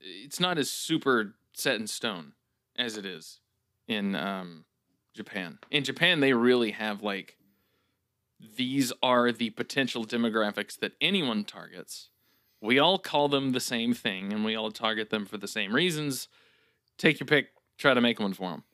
it's 0.00 0.40
not 0.40 0.58
as 0.58 0.70
super 0.70 1.34
set 1.52 1.76
in 1.76 1.86
stone 1.86 2.32
as 2.76 2.96
it 2.96 3.04
is 3.04 3.40
in 3.88 4.14
um, 4.14 4.64
Japan. 5.14 5.58
In 5.70 5.84
Japan, 5.84 6.20
they 6.20 6.32
really 6.32 6.70
have 6.70 7.02
like 7.02 7.36
these 8.56 8.92
are 9.02 9.32
the 9.32 9.50
potential 9.50 10.04
demographics 10.04 10.78
that 10.78 10.92
anyone 11.00 11.44
targets. 11.44 12.10
We 12.60 12.78
all 12.78 12.98
call 12.98 13.28
them 13.28 13.52
the 13.52 13.60
same 13.60 13.94
thing, 13.94 14.32
and 14.32 14.44
we 14.44 14.54
all 14.54 14.70
target 14.70 15.10
them 15.10 15.26
for 15.26 15.38
the 15.38 15.48
same 15.48 15.74
reasons. 15.74 16.28
Take 16.98 17.20
your 17.20 17.26
pick. 17.26 17.48
Try 17.78 17.94
to 17.94 18.00
make 18.00 18.20
one 18.20 18.32
for 18.32 18.50
them. 18.50 18.64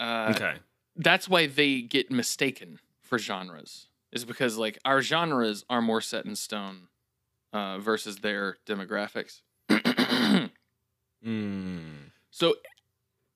Uh, 0.00 0.32
okay. 0.34 0.54
That's 0.96 1.28
why 1.28 1.46
they 1.46 1.82
get 1.82 2.10
mistaken 2.10 2.78
for 3.00 3.18
genres 3.18 3.88
is 4.12 4.24
because 4.24 4.56
like 4.56 4.78
our 4.84 5.02
genres 5.02 5.64
are 5.68 5.82
more 5.82 6.00
set 6.00 6.24
in 6.24 6.36
stone 6.36 6.88
uh, 7.52 7.78
versus 7.78 8.18
their 8.18 8.56
demographics. 8.66 9.42
Mm. 11.26 12.10
So 12.30 12.54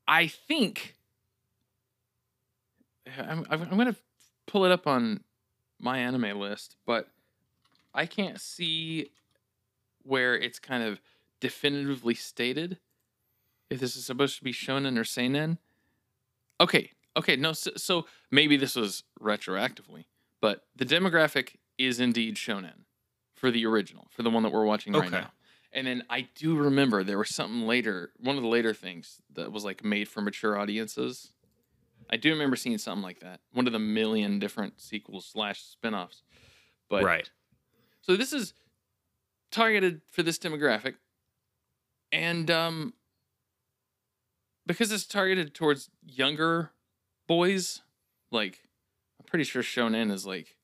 I 0.06 0.28
think 0.28 0.94
I'm, 3.18 3.44
I'm, 3.50 3.68
going 3.68 3.92
to 3.92 3.96
pull 4.46 4.64
it 4.64 4.70
up 4.70 4.87
on 4.87 5.24
my 5.80 5.98
anime 5.98 6.38
list, 6.38 6.76
but 6.87 7.09
I 7.94 8.06
can't 8.06 8.40
see 8.40 9.11
where 10.04 10.37
it's 10.37 10.59
kind 10.59 10.83
of 10.83 11.00
definitively 11.40 12.14
stated 12.14 12.78
if 13.68 13.80
this 13.80 13.96
is 13.96 14.04
supposed 14.04 14.38
to 14.38 14.44
be 14.44 14.52
shonen 14.52 14.98
or 14.98 15.04
seinen. 15.04 15.59
Okay, 16.61 16.90
okay, 17.16 17.37
no, 17.37 17.52
so, 17.52 17.70
so 17.76 18.06
maybe 18.30 18.56
this 18.56 18.76
was 18.76 19.02
retroactively, 19.20 20.04
but 20.40 20.64
the 20.76 20.85
demographic 20.85 21.57
is 21.79 22.00
indeed 22.00 22.37
shonen 22.37 22.85
for 23.35 23.50
the 23.50 23.64
original, 23.66 24.09
for 24.11 24.22
the 24.22 24.31
one 24.31 24.42
that 24.42 24.53
we're 24.53 24.64
watching 24.64 24.92
right 24.92 25.09
Okay. 25.09 25.20
now. 25.20 25.33
And 25.72 25.87
then 25.87 26.03
I 26.11 26.29
do 26.35 26.57
remember 26.57 27.05
there 27.05 27.18
was 27.18 27.35
something 27.35 27.66
later, 27.66 28.12
one 28.18 28.37
of 28.37 28.42
the 28.42 28.48
later 28.48 28.74
things 28.74 29.20
that 29.35 29.53
was 29.53 29.64
like 29.64 29.85
made 29.85 30.09
for 30.09 30.20
mature 30.20 30.59
audiences. 30.59 31.33
I 32.11 32.16
do 32.16 32.31
remember 32.31 32.57
seeing 32.57 32.76
something 32.79 33.03
like 33.05 33.20
that. 33.20 33.40
One 33.53 33.66
of 33.68 33.72
the 33.72 33.79
million 33.79 34.40
different 34.40 34.81
sequels 34.81 35.26
slash 35.33 35.62
spin-offs. 35.62 36.22
But 36.88 37.05
right. 37.05 37.31
so 38.00 38.16
this 38.16 38.33
is 38.33 38.53
targeted 39.53 40.00
for 40.11 40.22
this 40.24 40.38
demographic. 40.38 40.94
And 42.11 42.50
um 42.50 42.94
because 44.66 44.92
it's 44.92 45.07
targeted 45.07 45.55
towards 45.55 45.88
younger 46.05 46.72
boys, 47.26 47.83
like 48.31 48.61
pretty 49.31 49.45
sure 49.45 49.62
Shonen 49.62 50.11
is 50.11 50.27
like 50.27 50.57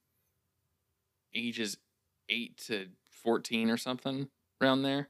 ages 1.34 1.78
8 2.28 2.56
to 2.66 2.88
14 3.10 3.70
or 3.70 3.76
something 3.76 4.28
around 4.60 4.82
there. 4.82 5.08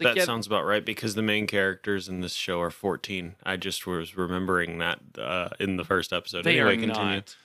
Like, 0.00 0.14
that 0.14 0.20
yeah, 0.20 0.24
sounds 0.24 0.46
about 0.46 0.64
right 0.64 0.84
because 0.84 1.14
the 1.14 1.22
main 1.22 1.46
characters 1.46 2.08
in 2.08 2.20
this 2.20 2.32
show 2.32 2.60
are 2.60 2.70
14. 2.70 3.34
I 3.44 3.56
just 3.56 3.86
was 3.86 4.16
remembering 4.16 4.78
that 4.78 5.00
uh, 5.18 5.50
in 5.60 5.76
the 5.76 5.84
first 5.84 6.12
episode. 6.12 6.44
they 6.44 6.58
anyway, 6.58 6.76
are 6.76 6.80
continue. 6.80 7.16
not. 7.16 7.36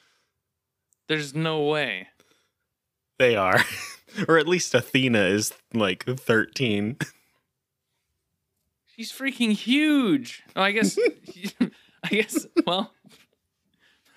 There's 1.09 1.35
no 1.35 1.63
way. 1.63 2.07
They 3.19 3.35
are. 3.35 3.61
or 4.27 4.37
at 4.37 4.47
least 4.47 4.73
Athena 4.73 5.23
is 5.23 5.53
like 5.73 6.05
13. 6.05 6.97
She's 8.95 9.11
freaking 9.11 9.51
huge. 9.51 10.43
Oh, 10.55 10.61
I 10.61 10.71
guess. 10.71 10.97
I 12.03 12.07
guess. 12.09 12.47
Well, 12.65 12.93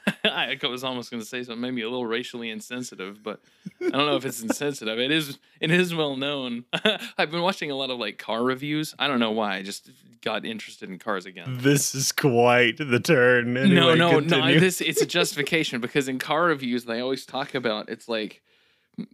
I 0.25 0.59
was 0.63 0.85
almost 0.85 1.11
going 1.11 1.23
to 1.23 1.29
say 1.29 1.43
something 1.43 1.61
maybe 1.61 1.83
a 1.83 1.89
little 1.89 2.07
racially 2.07 2.51
insensitive, 2.51 3.23
but 3.23 3.41
I 3.81 3.91
don't 3.91 4.07
know 4.07 4.17
if 4.17 4.25
it's 4.25 4.43
insensitive. 4.49 4.99
It 4.99 5.11
is. 5.11 5.39
It 5.61 5.71
is 5.71 5.95
well 5.95 6.17
known. 6.17 6.65
I've 7.19 7.31
been 7.31 7.43
watching 7.43 7.71
a 7.71 7.75
lot 7.75 7.91
of 7.91 7.99
like 7.99 8.19
car 8.19 8.43
reviews. 8.43 8.95
I 8.99 9.09
don't 9.09 9.21
know 9.21 9.31
why. 9.31 9.57
I 9.57 9.63
just 9.63 9.91
got 10.23 10.45
interested 10.45 10.89
in 10.91 10.99
cars 10.99 11.25
again. 11.27 11.59
this 11.61 11.95
is 11.95 12.13
quite 12.13 12.77
the 12.79 13.01
turn. 13.01 13.55
no, 13.55 13.61
Anyway, 13.63 13.77
no, 13.77 13.95
no. 13.95 14.11
continue. 14.21 14.61
This 14.61 14.81
it's 14.81 15.01
a 15.01 15.07
justification 15.07 15.81
because 15.81 16.09
in 16.09 16.19
car 16.19 16.45
reviews 16.45 16.85
they 16.85 17.01
always 17.01 17.25
talk 17.25 17.55
about 17.55 17.89
it's 17.89 18.09
like 18.09 18.43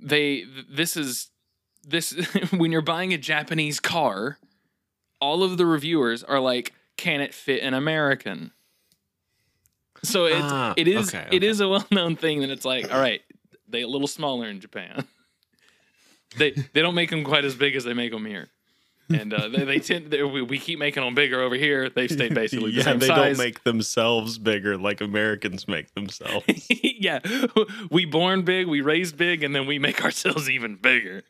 they 0.02 0.44
this 0.68 0.96
is 0.96 1.30
this 1.86 2.10
when 2.50 2.72
you're 2.72 2.82
buying 2.82 3.12
a 3.12 3.18
Japanese 3.18 3.78
car, 3.80 4.38
all 5.20 5.42
of 5.44 5.56
the 5.58 5.66
reviewers 5.66 6.24
are 6.24 6.40
like, 6.40 6.72
"Can 6.96 7.20
it 7.20 7.32
fit 7.32 7.62
an 7.62 7.74
American?" 7.74 8.50
So 10.02 10.26
it's 10.26 10.40
Ah, 10.52 10.74
it 10.76 10.88
is 10.88 11.08
okay, 11.08 11.24
okay. 11.26 11.46
is 11.46 11.60
a 11.60 11.68
well 11.68 11.86
known 11.90 12.16
thing 12.16 12.40
that 12.40 12.50
it's 12.50 12.64
like, 12.64 12.92
all 12.92 13.00
right, 13.00 13.22
they 13.68 13.82
a 13.82 13.88
little 13.88 14.08
smaller 14.08 14.46
in 14.48 14.60
Japan. 14.60 15.04
they 16.38 16.50
they 16.50 16.82
don't 16.82 16.94
make 16.94 17.10
them 17.10 17.24
quite 17.24 17.44
as 17.44 17.54
big 17.54 17.76
as 17.76 17.84
they 17.84 17.94
make 17.94 18.12
them 18.12 18.24
here. 18.26 18.48
And 19.08 19.32
uh, 19.32 19.46
they, 19.48 19.64
they 19.64 19.78
tend 19.78 20.10
they, 20.10 20.22
we, 20.24 20.42
we 20.42 20.58
keep 20.58 20.80
making 20.80 21.04
them 21.04 21.14
bigger 21.14 21.40
over 21.40 21.54
here. 21.54 21.88
They've 21.88 22.10
stayed 22.10 22.34
basically 22.34 22.72
the 22.72 22.78
yeah, 22.78 22.82
same 22.82 22.98
they 22.98 23.06
size. 23.06 23.36
don't 23.36 23.38
make 23.38 23.62
themselves 23.62 24.36
bigger 24.38 24.76
like 24.76 25.00
Americans 25.00 25.68
make 25.68 25.94
themselves. 25.94 26.44
yeah, 26.68 27.20
we 27.90 28.04
born 28.04 28.42
big, 28.42 28.66
we 28.66 28.80
raised 28.80 29.16
big, 29.16 29.44
and 29.44 29.54
then 29.54 29.66
we 29.66 29.78
make 29.78 30.04
ourselves 30.04 30.50
even 30.50 30.74
bigger. 30.76 31.22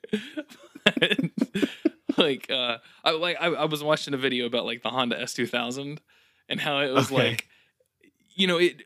like, 2.17 2.51
uh, 2.51 2.79
I 3.05 3.11
like 3.11 3.37
I, 3.41 3.47
I 3.49 3.65
was 3.67 3.83
watching 3.83 4.15
a 4.15 4.19
video 4.19 4.47
about 4.47 4.65
like 4.65 4.83
the 4.83 4.91
Honda 4.91 5.21
S 5.21 5.35
two 5.35 5.47
thousand 5.47 6.01
and 6.49 6.61
how 6.61 6.81
it 6.81 6.93
was 6.93 7.11
Okay. 7.13 7.31
like, 7.31 7.49
you 8.37 8.47
know, 8.47 8.59
it 8.59 8.83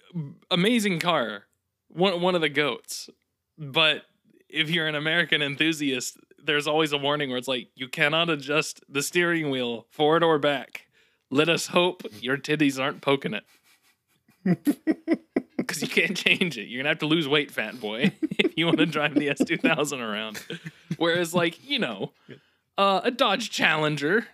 amazing 0.50 1.00
car, 1.00 1.44
one 1.88 2.20
one 2.22 2.34
of 2.34 2.40
the 2.40 2.48
goats, 2.48 3.10
but 3.58 4.04
if 4.48 4.70
you're 4.70 4.86
an 4.86 4.94
American 4.94 5.42
enthusiast, 5.42 6.16
there's 6.42 6.66
always 6.66 6.92
a 6.92 6.98
warning 6.98 7.28
where 7.28 7.38
it's 7.38 7.48
like 7.48 7.68
you 7.74 7.88
cannot 7.88 8.30
adjust 8.30 8.80
the 8.88 9.02
steering 9.02 9.50
wheel 9.50 9.86
forward 9.90 10.24
or 10.24 10.38
back. 10.38 10.86
Let 11.30 11.48
us 11.48 11.68
hope 11.68 12.02
your 12.20 12.36
titties 12.36 12.80
aren't 12.82 13.02
poking 13.02 13.34
it 13.34 13.44
because 15.56 15.82
you 15.82 15.88
can't 15.88 16.16
change 16.16 16.56
it. 16.56 16.68
You're 16.68 16.80
gonna 16.82 16.88
have 16.88 16.98
to 17.00 17.06
lose 17.06 17.28
weight, 17.28 17.50
fat 17.50 17.80
boy, 17.80 18.12
if 18.38 18.56
you 18.56 18.66
want 18.66 18.78
to 18.78 18.86
drive 18.86 19.14
the 19.14 19.28
S2000 19.28 20.00
around. 20.00 20.42
Whereas, 20.96 21.34
like 21.34 21.68
you 21.68 21.78
know, 21.78 22.12
uh, 22.78 23.00
a 23.04 23.10
Dodge 23.10 23.50
Challenger, 23.50 24.26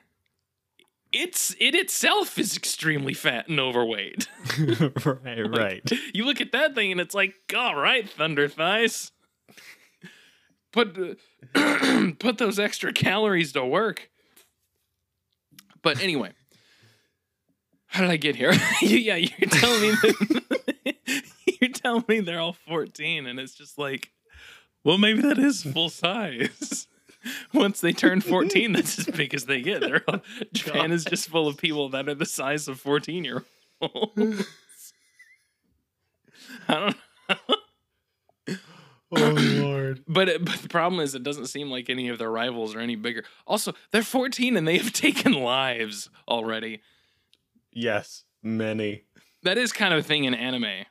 it's 1.13 1.55
it 1.59 1.75
itself 1.75 2.39
is 2.39 2.57
extremely 2.57 3.15
fat 3.15 3.49
and 3.49 3.61
overweight. 3.61 4.29
right, 5.05 5.57
right. 5.57 5.93
you 6.13 6.25
look 6.25 6.41
at 6.41 6.53
that 6.53 6.75
thing 6.75 6.93
and 6.93 7.01
it's 7.01 7.15
like, 7.15 7.35
all 7.57 7.77
right, 7.77 8.09
thunder 8.09 8.49
thighs. 8.49 9.13
Put 10.73 10.99
uh, 11.55 12.13
put 12.19 12.39
those 12.39 12.59
extra 12.59 12.93
calories 12.93 13.53
to 13.53 13.65
work. 13.65 14.11
But 15.83 16.03
anyway, 16.03 16.33
how 17.87 18.03
did 18.03 18.11
I 18.11 18.17
get 18.17 18.37
here? 18.37 18.53
yeah, 18.83 19.17
you're 19.17 19.51
telling 19.51 19.81
me 19.83 19.91
that 19.91 21.23
you're 21.61 21.71
telling 21.71 22.05
me 22.09 22.21
they're 22.21 22.41
all 22.41 22.57
14, 22.67 23.27
and 23.27 23.39
it's 23.39 23.55
just 23.55 23.79
like, 23.79 24.11
well, 24.85 24.99
maybe 24.99 25.23
that 25.23 25.39
is 25.39 25.63
full 25.63 25.89
size. 25.89 26.89
Once 27.53 27.81
they 27.81 27.93
turn 27.93 28.21
14, 28.21 28.73
that's 28.73 28.99
as 28.99 29.07
big 29.07 29.35
as 29.35 29.47
they 29.47 29.61
get. 29.61 29.81
They're 29.81 30.05
Japan 30.53 30.93
is 30.93 31.05
just 31.05 31.29
full 31.29 31.49
of 31.49 31.57
people 31.57 31.89
that 31.91 32.09
are 32.09 32.15
the 32.15 32.27
size 32.27 32.69
of 32.69 32.81
14 32.81 33.25
year 33.25 33.45
olds. 33.81 34.13
I 36.69 36.75
don't 36.75 36.97
know. 37.29 37.57
Oh 39.13 39.37
lord. 39.61 40.03
But 40.09 40.29
it, 40.29 40.45
but 40.45 40.57
the 40.57 40.69
problem 40.69 41.01
is, 41.01 41.15
it 41.15 41.23
doesn't 41.23 41.47
seem 41.47 41.71
like 41.71 41.89
any 41.89 42.09
of 42.09 42.19
their 42.19 42.31
rivals 42.31 42.75
are 42.75 42.81
any 42.81 42.97
bigger. 42.97 43.25
Also, 43.47 43.73
they're 43.93 44.03
14 44.03 44.57
and 44.57 44.67
they 44.67 44.79
have 44.79 44.93
taken 44.93 45.33
lives 45.33 46.11
already. 46.29 46.81
Yes, 47.73 48.25
many. 48.43 49.05
That 49.43 49.59
is 49.59 49.73
kind 49.73 49.95
of 49.95 50.01
a 50.01 50.03
thing 50.03 50.25
in 50.25 50.35
anime. 50.35 50.85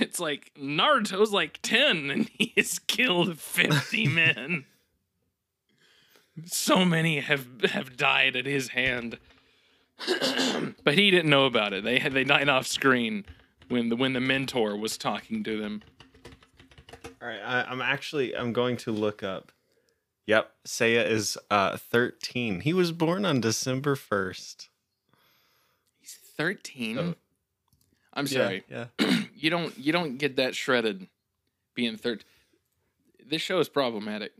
It's 0.00 0.20
like 0.20 0.52
Naruto's 0.58 1.32
like 1.32 1.60
10 1.62 2.10
and 2.10 2.30
he 2.36 2.52
has 2.56 2.78
killed 2.78 3.38
50 3.38 4.06
men. 4.08 4.64
So 6.46 6.84
many 6.84 7.20
have 7.20 7.46
have 7.64 7.96
died 7.96 8.36
at 8.36 8.46
his 8.46 8.68
hand. 8.68 9.18
but 10.84 10.94
he 10.94 11.10
didn't 11.10 11.30
know 11.30 11.44
about 11.44 11.72
it. 11.72 11.84
They 11.84 11.98
had 11.98 12.12
they 12.12 12.24
died 12.24 12.48
off 12.48 12.66
screen 12.66 13.24
when 13.68 13.88
the 13.88 13.96
when 13.96 14.12
the 14.12 14.20
mentor 14.20 14.76
was 14.76 14.96
talking 14.96 15.44
to 15.44 15.60
them. 15.60 15.82
All 17.20 17.28
right, 17.28 17.40
I, 17.40 17.62
I'm 17.62 17.80
actually 17.80 18.36
I'm 18.36 18.52
going 18.52 18.76
to 18.78 18.92
look 18.92 19.22
up. 19.22 19.52
Yep, 20.26 20.50
Seiya 20.66 21.08
is 21.08 21.36
uh 21.50 21.76
13. 21.76 22.60
He 22.60 22.72
was 22.72 22.92
born 22.92 23.24
on 23.24 23.40
December 23.40 23.94
1st. 23.94 24.68
He's 26.00 26.14
13. 26.36 26.98
Oh. 26.98 27.14
I'm 28.14 28.26
sorry. 28.26 28.64
Yeah. 28.68 28.86
you 29.34 29.50
don't 29.50 29.76
you 29.78 29.92
don't 29.92 30.18
get 30.18 30.36
that 30.36 30.54
shredded 30.54 31.08
being 31.74 31.96
13. 31.96 32.24
This 33.26 33.42
show 33.42 33.58
is 33.60 33.68
problematic. 33.68 34.32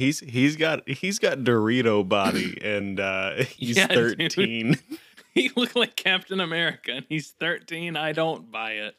He's 0.00 0.20
he's 0.20 0.56
got 0.56 0.88
he's 0.88 1.18
got 1.18 1.40
Dorito 1.40 2.08
body 2.08 2.58
and 2.64 2.98
uh 2.98 3.44
he's 3.56 3.76
Yeah, 3.76 3.86
dude. 3.86 4.18
13. 4.18 4.78
He 5.32 5.48
looked 5.54 5.76
like 5.76 5.94
Captain 5.94 6.40
America, 6.40 6.90
and 6.90 7.06
he's 7.08 7.30
13. 7.30 7.96
I 7.96 8.10
don't 8.10 8.50
buy 8.50 8.72
it. 8.72 8.96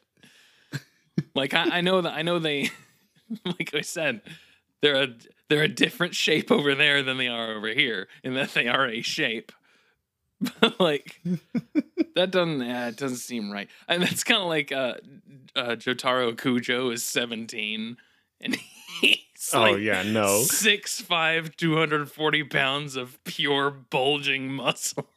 Like 1.34 1.52
I, 1.52 1.78
I 1.78 1.80
know 1.82 2.00
that 2.00 2.14
I 2.14 2.22
know 2.22 2.38
they, 2.38 2.70
like 3.44 3.74
I 3.74 3.82
said, 3.82 4.22
they're 4.80 5.02
a 5.02 5.08
they're 5.50 5.64
a 5.64 5.68
different 5.68 6.14
shape 6.14 6.50
over 6.50 6.74
there 6.74 7.02
than 7.02 7.18
they 7.18 7.28
are 7.28 7.52
over 7.52 7.68
here, 7.68 8.08
in 8.24 8.32
that 8.34 8.54
they 8.54 8.66
are 8.66 8.88
a 8.88 9.02
shape. 9.02 9.52
But 10.60 10.80
like 10.80 11.20
that 12.16 12.30
doesn't 12.30 12.62
yeah, 12.62 12.88
it 12.88 12.96
doesn't 12.96 13.18
seem 13.18 13.50
right. 13.50 13.68
And 13.86 14.02
that's 14.02 14.24
kind 14.24 14.40
of 14.40 14.48
like 14.48 14.72
uh, 14.72 14.94
uh, 15.54 15.76
Jotaro 15.76 16.34
Kujo 16.34 16.90
is 16.94 17.04
17, 17.04 17.98
and 18.42 18.56
he's 19.00 19.50
oh 19.54 19.60
like 19.60 19.78
yeah, 19.80 20.02
no. 20.02 20.42
Six 20.42 21.00
five, 21.00 21.56
two 21.56 21.76
hundred 21.76 22.10
forty 22.10 22.44
pounds 22.44 22.96
of 22.96 23.22
pure 23.24 23.70
bulging 23.70 24.52
muscle. 24.52 25.08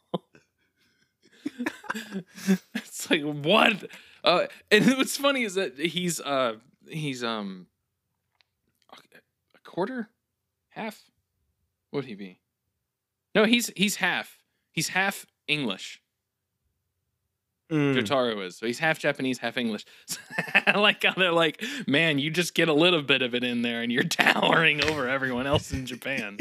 it's 2.74 3.10
like 3.10 3.22
what? 3.22 3.84
Uh, 4.24 4.46
and 4.70 4.86
what's 4.96 5.16
funny 5.16 5.42
is 5.44 5.54
that 5.54 5.78
he's 5.78 6.20
uh 6.20 6.54
he's 6.88 7.22
um 7.22 7.66
a 8.92 9.58
quarter, 9.64 10.08
half. 10.70 11.10
What 11.90 11.98
would 11.98 12.04
he 12.06 12.14
be? 12.14 12.40
No, 13.34 13.44
he's 13.44 13.70
he's 13.76 13.96
half. 13.96 14.38
He's 14.72 14.88
half 14.88 15.26
English. 15.46 16.00
Mm. 17.70 17.96
Jotaro 17.96 18.44
is. 18.44 18.56
So 18.56 18.66
he's 18.66 18.78
half 18.78 18.98
Japanese, 18.98 19.38
half 19.38 19.56
English. 19.56 19.84
I 20.66 20.72
like 20.78 21.02
how 21.02 21.14
they're 21.14 21.32
like, 21.32 21.62
man, 21.86 22.18
you 22.18 22.30
just 22.30 22.54
get 22.54 22.68
a 22.68 22.72
little 22.72 23.02
bit 23.02 23.22
of 23.22 23.34
it 23.34 23.42
in 23.42 23.62
there 23.62 23.82
and 23.82 23.90
you're 23.90 24.02
towering 24.04 24.82
over 24.84 25.08
everyone 25.08 25.46
else 25.46 25.72
in 25.72 25.86
Japan. 25.86 26.38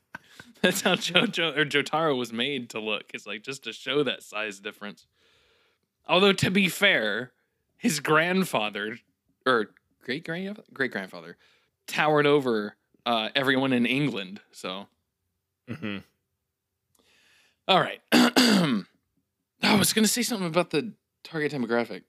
That's 0.62 0.82
how 0.82 0.96
Jojo 0.96 1.56
or 1.56 1.64
Jotaro 1.64 2.16
was 2.18 2.32
made 2.32 2.70
to 2.70 2.80
look. 2.80 3.12
It's 3.14 3.26
like 3.26 3.42
just 3.42 3.64
to 3.64 3.72
show 3.72 4.02
that 4.02 4.22
size 4.22 4.58
difference. 4.58 5.06
Although 6.06 6.32
to 6.32 6.50
be 6.50 6.68
fair, 6.68 7.32
his 7.76 8.00
grandfather 8.00 8.98
or 9.46 9.70
great 10.02 10.24
grand 10.24 10.60
great 10.72 10.90
grandfather 10.90 11.36
towered 11.86 12.26
over 12.26 12.76
uh, 13.06 13.28
everyone 13.36 13.72
in 13.72 13.86
England. 13.86 14.40
So 14.52 14.88
hmm 15.68 15.98
all 17.68 17.80
right. 17.80 18.00
oh, 19.68 19.74
I 19.74 19.78
was 19.78 19.92
going 19.92 20.04
to 20.04 20.08
say 20.10 20.22
something 20.22 20.46
about 20.46 20.70
the 20.70 20.92
target 21.24 21.52
demographic. 21.52 22.02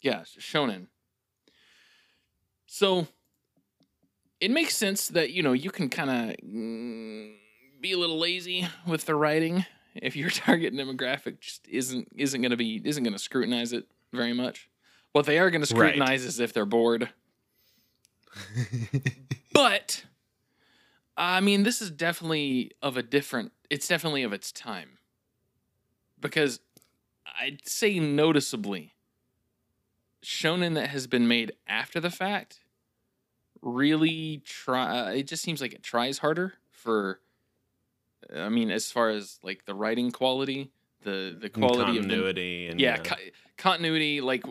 Yeah, 0.00 0.20
shonen. 0.20 0.86
So 2.66 3.06
it 4.40 4.50
makes 4.50 4.76
sense 4.76 5.08
that 5.08 5.30
you 5.30 5.42
know 5.42 5.52
you 5.52 5.70
can 5.70 5.88
kind 5.88 6.10
of 6.10 6.36
mm, 6.44 7.34
be 7.80 7.92
a 7.92 7.98
little 7.98 8.18
lazy 8.18 8.66
with 8.86 9.06
the 9.06 9.14
writing 9.14 9.64
if 9.94 10.16
your 10.16 10.30
target 10.44 10.74
demographic 10.74 11.40
just 11.40 11.66
isn't 11.68 12.08
isn't 12.16 12.40
going 12.42 12.50
to 12.50 12.56
be 12.56 12.80
isn't 12.84 13.02
going 13.02 13.12
to 13.14 13.18
scrutinize 13.18 13.72
it 13.72 13.86
very 14.12 14.32
much. 14.32 14.68
What 15.12 15.26
they 15.26 15.38
are 15.38 15.50
going 15.50 15.64
to 15.64 15.74
Right. 15.74 15.92
scrutinize 15.94 16.24
is 16.24 16.40
if 16.40 16.52
they're 16.52 16.66
bored. 16.66 17.10
But 19.52 20.04
I 21.16 21.40
mean, 21.40 21.62
this 21.62 21.80
is 21.80 21.92
definitely 21.92 22.72
of 22.82 22.96
a 22.96 23.02
different. 23.04 23.52
It's 23.70 23.86
definitely 23.86 24.24
of 24.24 24.32
its 24.32 24.50
time. 24.50 24.98
Because 26.24 26.60
I'd 27.38 27.68
say 27.68 27.98
noticeably, 27.98 28.94
shonen 30.24 30.74
that 30.74 30.88
has 30.88 31.06
been 31.06 31.28
made 31.28 31.52
after 31.68 32.00
the 32.00 32.10
fact 32.10 32.60
really 33.60 34.42
try. 34.44 35.12
It 35.12 35.28
just 35.28 35.42
seems 35.42 35.60
like 35.60 35.74
it 35.74 35.82
tries 35.82 36.18
harder 36.18 36.54
for. 36.70 37.20
I 38.34 38.48
mean, 38.48 38.70
as 38.70 38.90
far 38.90 39.10
as 39.10 39.38
like 39.42 39.66
the 39.66 39.74
writing 39.74 40.10
quality, 40.10 40.70
the 41.02 41.36
the 41.38 41.50
quality 41.50 41.98
of 41.98 42.04
continuity 42.04 42.68
and 42.68 42.80
yeah, 42.80 42.96
co- 42.96 43.16
continuity 43.56 44.20
like 44.20 44.44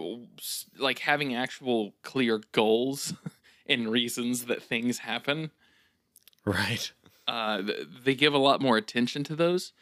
like 0.78 1.00
having 1.00 1.36
actual 1.36 1.94
clear 2.04 2.42
goals 2.52 3.14
and 3.68 3.90
reasons 3.90 4.46
that 4.46 4.62
things 4.62 5.00
happen 5.00 5.52
right. 6.46 6.94
uh 7.28 7.62
they 8.04 8.16
give 8.16 8.34
a 8.34 8.38
lot 8.38 8.62
more 8.62 8.78
attention 8.78 9.24
to 9.24 9.36
those 9.36 9.74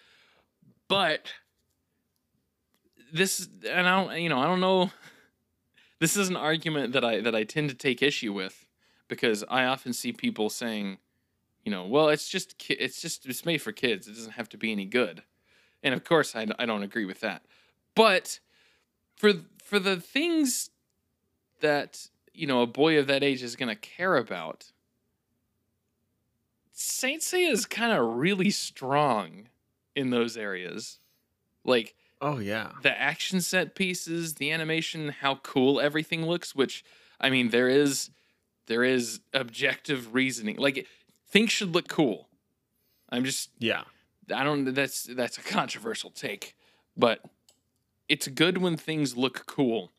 but 0.87 1.33
this 3.11 3.47
and 3.69 3.87
i 3.87 4.03
don't 4.03 4.21
you 4.21 4.29
know 4.29 4.39
i 4.39 4.45
don't 4.45 4.61
know. 4.61 4.91
This 5.99 6.17
is 6.17 6.29
an 6.29 6.35
argument 6.35 6.93
that 6.93 7.05
i 7.05 7.21
that 7.21 7.35
i 7.35 7.43
tend 7.43 7.69
to 7.69 7.75
take 7.75 8.01
issue 8.01 8.33
with 8.33 8.65
because 9.07 9.43
i 9.49 9.65
often 9.65 9.93
see 9.93 10.11
people 10.11 10.49
saying 10.49 10.97
you 11.63 11.71
know 11.71 11.85
well 11.85 12.09
it's 12.09 12.27
just 12.27 12.57
ki- 12.57 12.73
it's 12.79 13.01
just 13.01 13.27
it's 13.27 13.45
made 13.45 13.61
for 13.61 13.71
kids. 13.71 14.07
It 14.07 14.15
doesn't 14.15 14.31
have 14.31 14.49
to 14.49 14.57
be 14.57 14.71
any 14.71 14.85
good. 14.85 15.21
And 15.83 15.93
of 15.93 16.03
course 16.03 16.35
i, 16.35 16.47
I 16.57 16.65
don't 16.65 16.81
agree 16.81 17.05
with 17.05 17.19
that. 17.19 17.43
But 17.93 18.39
for 19.15 19.31
for 19.63 19.77
the 19.77 19.97
things 20.01 20.71
that 21.59 22.07
you 22.33 22.47
know 22.47 22.63
a 22.63 22.67
boy 22.67 22.97
of 22.97 23.05
that 23.05 23.23
age 23.23 23.43
is 23.43 23.55
going 23.55 23.69
to 23.69 23.75
care 23.75 24.17
about 24.17 24.71
Saint 26.73 27.21
Seiya 27.21 27.51
is 27.51 27.65
kind 27.67 27.91
of 27.91 28.15
really 28.15 28.49
strong 28.49 29.49
in 29.95 30.09
those 30.09 30.35
areas. 30.35 30.99
Like 31.63 31.95
Oh 32.21 32.37
yeah. 32.37 32.71
the 32.83 32.99
action 33.01 33.41
set 33.41 33.73
pieces, 33.75 34.35
the 34.35 34.51
animation, 34.51 35.09
how 35.09 35.35
cool 35.35 35.79
everything 35.81 36.25
looks, 36.25 36.53
which 36.55 36.83
I 37.19 37.29
mean 37.29 37.49
there 37.49 37.67
is 37.69 38.09
there 38.67 38.83
is 38.83 39.21
objective 39.33 40.13
reasoning. 40.13 40.57
Like 40.57 40.87
things 41.27 41.51
should 41.51 41.73
look 41.73 41.87
cool. 41.87 42.27
I'm 43.09 43.25
just 43.25 43.49
Yeah. 43.57 43.83
I 44.33 44.43
don't 44.43 44.73
that's 44.73 45.03
that's 45.03 45.37
a 45.37 45.41
controversial 45.41 46.11
take, 46.11 46.55
but 46.95 47.25
it's 48.07 48.27
good 48.27 48.59
when 48.59 48.77
things 48.77 49.17
look 49.17 49.45
cool. 49.47 49.91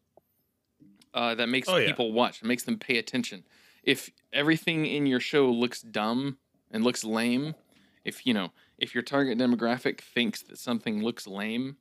Uh, 1.14 1.35
that 1.35 1.48
makes 1.48 1.68
Oh, 1.68 1.76
yeah. 1.76 1.88
people 1.88 2.12
watch, 2.12 2.40
it 2.40 2.46
makes 2.46 2.62
them 2.62 2.78
pay 2.78 2.96
attention. 2.96 3.44
If 3.82 4.11
everything 4.32 4.87
in 4.87 5.06
your 5.06 5.20
show 5.20 5.50
looks 5.50 5.82
dumb 5.82 6.38
and 6.70 6.82
looks 6.85 7.04
lame, 7.04 7.54
if 8.04 8.24
you 8.26 8.32
know, 8.32 8.52
if 8.78 8.94
your 8.94 9.02
target 9.02 9.37
demographic 9.38 10.00
thinks 10.00 10.40
that 10.44 10.56
something 10.58 11.02
looks 11.02 11.26
lame, 11.26 11.76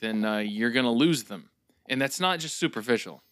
then 0.00 0.24
uh, 0.24 0.38
you're 0.38 0.70
gonna 0.70 0.92
lose 0.92 1.24
them, 1.24 1.50
and 1.88 2.00
that's 2.00 2.20
not 2.20 2.38
just 2.38 2.56
superficial. 2.56 3.22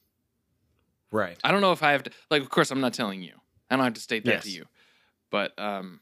Right. 1.10 1.38
I 1.42 1.50
don't 1.50 1.60
know 1.60 1.72
if 1.72 1.82
I 1.82 1.92
have 1.92 2.02
to 2.04 2.10
like 2.30 2.42
of 2.42 2.50
course 2.50 2.70
I'm 2.70 2.80
not 2.80 2.92
telling 2.94 3.22
you. 3.22 3.34
I 3.70 3.76
don't 3.76 3.84
have 3.84 3.94
to 3.94 4.00
state 4.00 4.24
that 4.26 4.42
to 4.42 4.50
you. 4.50 4.66
But 5.30 5.58
um 5.58 6.00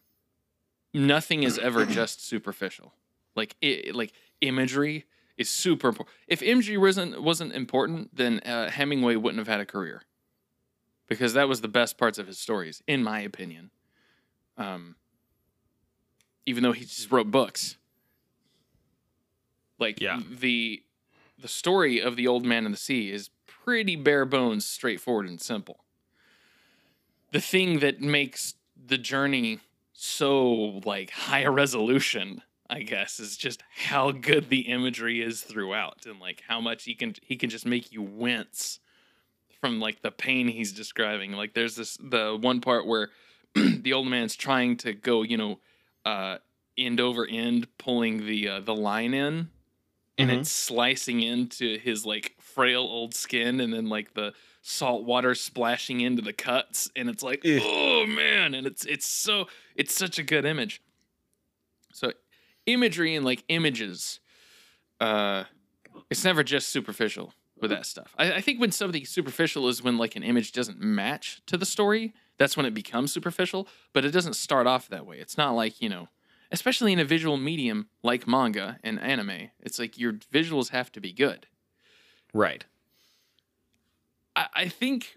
nothing 0.93 1.43
is 1.43 1.59
ever 1.59 1.87
just 2.01 2.27
superficial. 2.27 2.93
Like 3.35 3.57
i 3.63 3.85
like 3.93 4.13
imagery 4.41 5.05
is 5.37 5.49
super 5.49 5.89
important. 5.89 6.17
If 6.27 6.43
imagery 6.43 6.77
wasn't 6.77 7.23
wasn't 7.23 7.53
important, 7.53 8.17
then 8.17 8.41
uh, 8.41 8.71
Hemingway 8.71 9.17
wouldn't 9.17 9.39
have 9.39 9.49
had 9.49 9.61
a 9.61 9.67
career. 9.67 10.03
Because 11.09 11.35
that 11.35 11.49
was 11.49 11.61
the 11.61 11.69
best 11.69 11.99
parts 11.99 12.19
of 12.19 12.27
his 12.27 12.39
stories 12.39 12.83
in 12.87 13.03
my 13.03 13.21
opinion. 13.21 13.71
Um 14.57 14.97
even 16.47 16.63
though 16.63 16.73
he 16.73 16.85
just 16.85 17.11
wrote 17.11 17.31
books. 17.31 17.77
Like 19.79 20.01
Yeah. 20.01 20.21
the 20.29 20.83
the 21.39 21.49
story 21.49 22.01
of 22.01 22.17
the 22.17 22.27
old 22.27 22.45
man 22.47 22.65
and 22.65 22.73
the 22.75 22.79
sea 22.79 23.11
is 23.11 23.31
pretty 23.47 23.95
bare 23.97 24.25
bones, 24.25 24.65
straightforward 24.65 25.29
and 25.29 25.41
simple. 25.41 25.85
The 27.33 27.41
thing 27.41 27.81
that 27.81 28.01
makes 28.01 28.55
the 28.75 28.97
journey 28.99 29.61
so 29.93 30.81
like 30.85 31.11
high 31.11 31.47
resolution, 31.47 32.43
I 32.71 32.83
guess, 32.83 33.19
is 33.21 33.37
just 33.37 33.63
how 33.87 34.13
good 34.13 34.49
the 34.49 34.61
imagery 34.61 35.21
is 35.23 35.43
throughout 35.43 36.07
and 36.07 36.21
like 36.21 36.43
how 36.49 36.61
much 36.61 36.85
he 36.85 36.95
can 36.95 37.15
he 37.23 37.37
can 37.37 37.51
just 37.51 37.67
make 37.67 37.93
you 37.93 38.03
wince 38.03 38.79
from 39.61 39.81
like 39.81 40.03
the 40.03 40.11
pain 40.11 40.49
he's 40.49 40.73
describing. 40.73 41.33
Like 41.33 41.55
there's 41.55 41.77
this 41.77 41.99
the 42.01 42.37
one 42.41 42.61
part 42.61 42.87
where 42.87 43.11
the 43.55 43.93
old 43.93 44.07
man's 44.07 44.37
trying 44.37 44.77
to 44.79 44.93
go, 44.95 45.23
you 45.23 45.37
know, 45.37 45.59
uh 46.05 46.39
end 46.79 47.01
over 47.01 47.27
end 47.27 47.67
pulling 47.79 48.27
the 48.27 48.49
uh, 48.49 48.61
the 48.61 48.75
line 48.75 49.15
in 49.15 49.49
and 50.19 50.31
Mhm. 50.31 50.41
it's 50.41 50.51
slicing 50.51 51.21
into 51.23 51.79
his 51.79 52.07
like 52.07 52.35
frail 52.41 52.83
old 52.83 53.15
skin 53.15 53.61
and 53.61 53.73
then 53.73 53.89
like 53.89 54.15
the 54.15 54.33
salt 54.63 55.05
water 55.05 55.35
splashing 55.35 56.01
into 56.01 56.23
the 56.23 56.33
cuts 56.33 56.91
and 56.97 57.09
it's 57.09 57.23
like 57.23 57.45
Ugh. 57.45 57.61
oh 57.63 58.07
man 58.07 58.55
and 58.55 58.67
it's 58.67 58.85
it's 58.85 59.07
so 59.07 59.47
it's 59.77 59.95
such 59.95 60.19
a 60.19 60.23
good 60.23 60.45
image 60.45 60.83
so 61.93 62.13
imagery 62.67 63.15
and 63.15 63.25
like 63.25 63.45
images 63.49 64.21
uh 65.01 65.45
it's 66.11 66.25
never 66.25 66.43
just 66.43 66.69
superficial 66.69 67.33
with 67.61 67.71
that 67.71 67.87
stuff 67.87 68.15
I, 68.19 68.35
I 68.35 68.41
think 68.41 68.61
when 68.61 68.73
something 68.73 69.05
superficial 69.05 69.69
is 69.69 69.83
when 69.83 69.99
like 69.99 70.17
an 70.17 70.23
image 70.23 70.53
doesn't 70.53 70.81
match 70.81 71.41
to 71.47 71.57
the 71.57 71.67
story 71.67 72.13
that's 72.39 72.57
when 72.57 72.67
it 72.67 72.75
becomes 72.75 73.13
superficial 73.13 73.69
but 73.93 74.05
it 74.05 74.11
doesn't 74.11 74.35
start 74.35 74.67
off 74.67 74.89
that 74.89 75.07
way 75.07 75.19
it's 75.19 75.39
not 75.39 75.53
like 75.53 75.81
you 75.81 75.89
know 75.89 76.09
especially 76.53 76.93
in 76.93 76.99
a 76.99 77.05
visual 77.05 77.37
medium 77.37 77.89
like 78.03 78.27
manga 78.27 78.79
and 78.83 79.01
anime 79.01 79.51
it's 79.61 79.79
like 79.79 79.99
your 79.99 80.13
visuals 80.13 80.71
have 80.71 80.91
to 80.93 81.01
be 81.01 81.13
good 81.13 81.47
Right. 82.37 82.67
I, 84.35 84.47
I 84.55 84.69
think, 84.69 85.17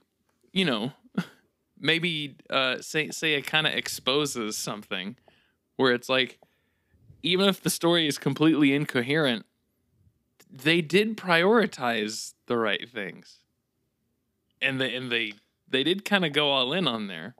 you 0.53 0.63
know, 0.63 0.93
maybe 1.80 2.38
uh, 2.49 2.80
say 2.80 3.09
say 3.09 3.34
it 3.34 3.45
kind 3.45 3.67
of 3.67 3.73
exposes 3.73 4.57
something 4.57 5.17
where 5.75 5.93
it's 5.93 6.07
like, 6.07 6.39
even 7.21 7.49
if 7.49 7.61
the 7.61 7.69
story 7.69 8.07
is 8.07 8.17
completely 8.17 8.73
incoherent, 8.73 9.45
they 10.49 10.82
did 10.82 11.17
prioritize 11.17 12.34
the 12.47 12.57
right 12.57 12.89
things, 12.89 13.39
and 14.61 14.80
they 14.80 14.95
and 14.95 15.11
they 15.11 15.34
they 15.67 15.84
did 15.84 16.05
kind 16.05 16.23
of 16.23 16.32
go 16.32 16.49
all 16.49 16.71
in 16.71 16.88
on 16.88 17.07
there. 17.07 17.36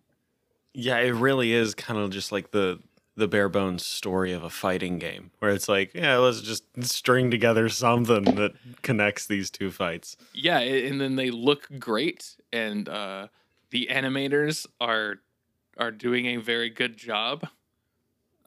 Yeah, 0.73 0.97
it 0.97 1.13
really 1.13 1.53
is 1.53 1.73
kind 1.73 1.99
of 1.99 2.11
just 2.11 2.33
like 2.33 2.51
the 2.51 2.79
the 3.20 3.28
bare 3.28 3.49
bones 3.49 3.86
story 3.86 4.34
of 4.34 4.43
a 4.43 4.49
fighting 4.49 4.97
game 4.97 5.32
where 5.39 5.51
it's 5.51 5.70
like, 5.70 5.93
yeah, 5.93 6.17
let's 6.17 6.41
just 6.41 6.63
string 6.82 7.30
together 7.30 7.70
something 7.70 8.24
that 8.36 8.53
connects 8.82 9.28
these 9.28 9.51
two 9.51 9.70
fights. 9.70 10.17
Yeah, 10.34 10.59
and 10.59 10.99
then 10.99 11.15
they 11.15 11.30
look 11.30 11.67
great, 11.78 12.36
and 12.51 12.89
uh, 12.89 13.28
the 13.70 13.89
animators 13.91 14.65
are 14.82 15.20
are 15.78 15.91
doing 15.91 16.26
a 16.26 16.38
very 16.38 16.70
good 16.70 16.97
job. 16.97 17.47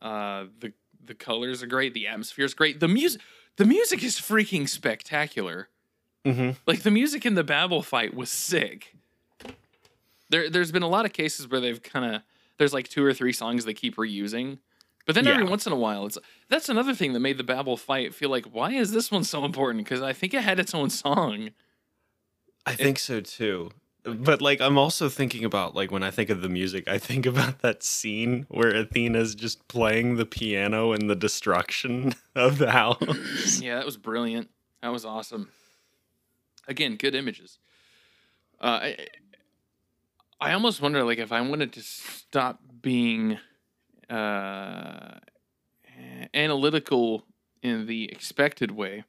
Uh, 0.00 0.46
the 0.58 0.72
the 1.04 1.14
colors 1.14 1.62
are 1.62 1.66
great, 1.66 1.94
the 1.94 2.06
atmosphere 2.06 2.44
is 2.44 2.54
great, 2.54 2.80
the 2.80 2.88
music 2.88 3.20
the 3.56 3.64
music 3.64 4.02
is 4.02 4.16
freaking 4.16 4.68
spectacular. 4.68 5.68
Mm-hmm. 6.24 6.52
Like 6.66 6.82
the 6.82 6.90
music 6.90 7.26
in 7.26 7.34
the 7.34 7.44
Babel 7.44 7.82
fight 7.82 8.14
was 8.14 8.30
sick. 8.30 8.96
There, 10.30 10.48
there's 10.48 10.72
been 10.72 10.82
a 10.82 10.88
lot 10.88 11.04
of 11.04 11.12
cases 11.12 11.48
where 11.48 11.60
they've 11.60 11.82
kind 11.82 12.16
of 12.16 12.22
there's 12.62 12.72
like 12.72 12.88
two 12.88 13.04
or 13.04 13.12
three 13.12 13.32
songs 13.32 13.64
they 13.64 13.74
keep 13.74 13.96
reusing, 13.96 14.58
but 15.04 15.16
then 15.16 15.26
every 15.26 15.42
once 15.42 15.66
in 15.66 15.72
a 15.72 15.76
while, 15.76 16.06
it's 16.06 16.16
that's 16.48 16.68
another 16.68 16.94
thing 16.94 17.12
that 17.12 17.18
made 17.18 17.36
the 17.36 17.42
Babel 17.42 17.76
fight 17.76 18.14
feel 18.14 18.30
like 18.30 18.46
why 18.46 18.70
is 18.70 18.92
this 18.92 19.10
one 19.10 19.24
so 19.24 19.44
important? 19.44 19.84
Because 19.84 20.00
I 20.00 20.12
think 20.12 20.32
it 20.32 20.44
had 20.44 20.60
its 20.60 20.72
own 20.72 20.88
song. 20.88 21.50
I 22.64 22.74
think 22.74 23.00
so 23.00 23.20
too. 23.20 23.70
But 24.04 24.40
like 24.40 24.60
I'm 24.60 24.78
also 24.78 25.08
thinking 25.08 25.44
about 25.44 25.74
like 25.74 25.90
when 25.90 26.04
I 26.04 26.12
think 26.12 26.30
of 26.30 26.40
the 26.40 26.48
music, 26.48 26.86
I 26.86 26.98
think 26.98 27.26
about 27.26 27.62
that 27.62 27.82
scene 27.82 28.46
where 28.48 28.72
Athena's 28.72 29.34
just 29.34 29.66
playing 29.66 30.16
the 30.16 30.26
piano 30.26 30.92
in 30.92 31.08
the 31.08 31.16
destruction 31.16 32.14
of 32.36 32.58
the 32.58 32.70
house. 32.70 33.60
Yeah, 33.60 33.74
that 33.74 33.86
was 33.86 33.96
brilliant. 33.96 34.50
That 34.82 34.92
was 34.92 35.04
awesome. 35.04 35.48
Again, 36.68 36.94
good 36.94 37.16
images. 37.16 37.58
Uh, 38.60 38.78
I, 38.82 38.96
I 40.42 40.52
almost 40.54 40.80
wonder, 40.82 41.04
like, 41.04 41.18
if 41.18 41.32
I 41.32 41.40
wanted 41.40 41.72
to 41.74 41.82
stop 41.82 42.60
being 42.82 43.38
uh, 44.10 45.18
analytical 46.34 47.24
in 47.62 47.86
the 47.86 48.10
expected 48.10 48.72
way, 48.72 49.04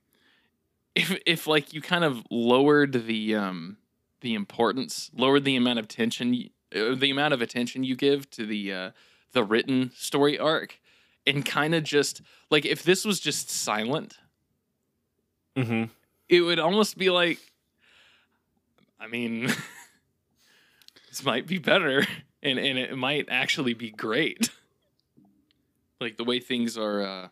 if 0.96 1.18
if 1.26 1.48
like 1.48 1.74
you 1.74 1.82
kind 1.82 2.04
of 2.04 2.24
lowered 2.30 3.08
the 3.08 3.36
um 3.36 3.78
the 4.22 4.36
importance, 4.36 5.10
lowered 5.16 5.44
the 5.44 5.56
amount 5.56 5.80
of 5.80 5.88
tension, 5.88 6.50
uh, 6.76 6.96
the 6.96 7.10
amount 7.10 7.34
of 7.34 7.42
attention 7.42 7.84
you 7.84 7.96
give 7.96 8.30
to 8.32 8.46
the 8.46 8.72
uh, 8.74 8.92
the 9.32 9.44
written 9.44 9.92
story 9.96 10.38
arc, 10.38 10.80
and 11.26 11.46
kind 11.46 11.74
of 11.74 11.84
just 11.84 12.22
like 12.52 12.66
if 12.66 12.84
this 12.84 13.06
was 13.06 13.20
just 13.20 13.50
silent 13.50 14.20
hmm 15.56 15.84
it 16.30 16.42
would 16.42 16.60
almost 16.60 16.98
be 16.98 17.10
like 17.10 17.40
i 19.00 19.08
mean 19.08 19.50
this 21.14 21.24
might 21.24 21.46
be 21.46 21.60
better 21.60 22.08
and 22.42 22.58
and 22.58 22.80
it 22.80 22.98
might 22.98 23.28
actually 23.30 23.74
be 23.74 23.92
great. 23.92 24.50
Like 26.02 26.18
the 26.18 26.26
way 26.26 26.42
things 26.42 26.78
are 26.78 27.02
uh 27.02 27.28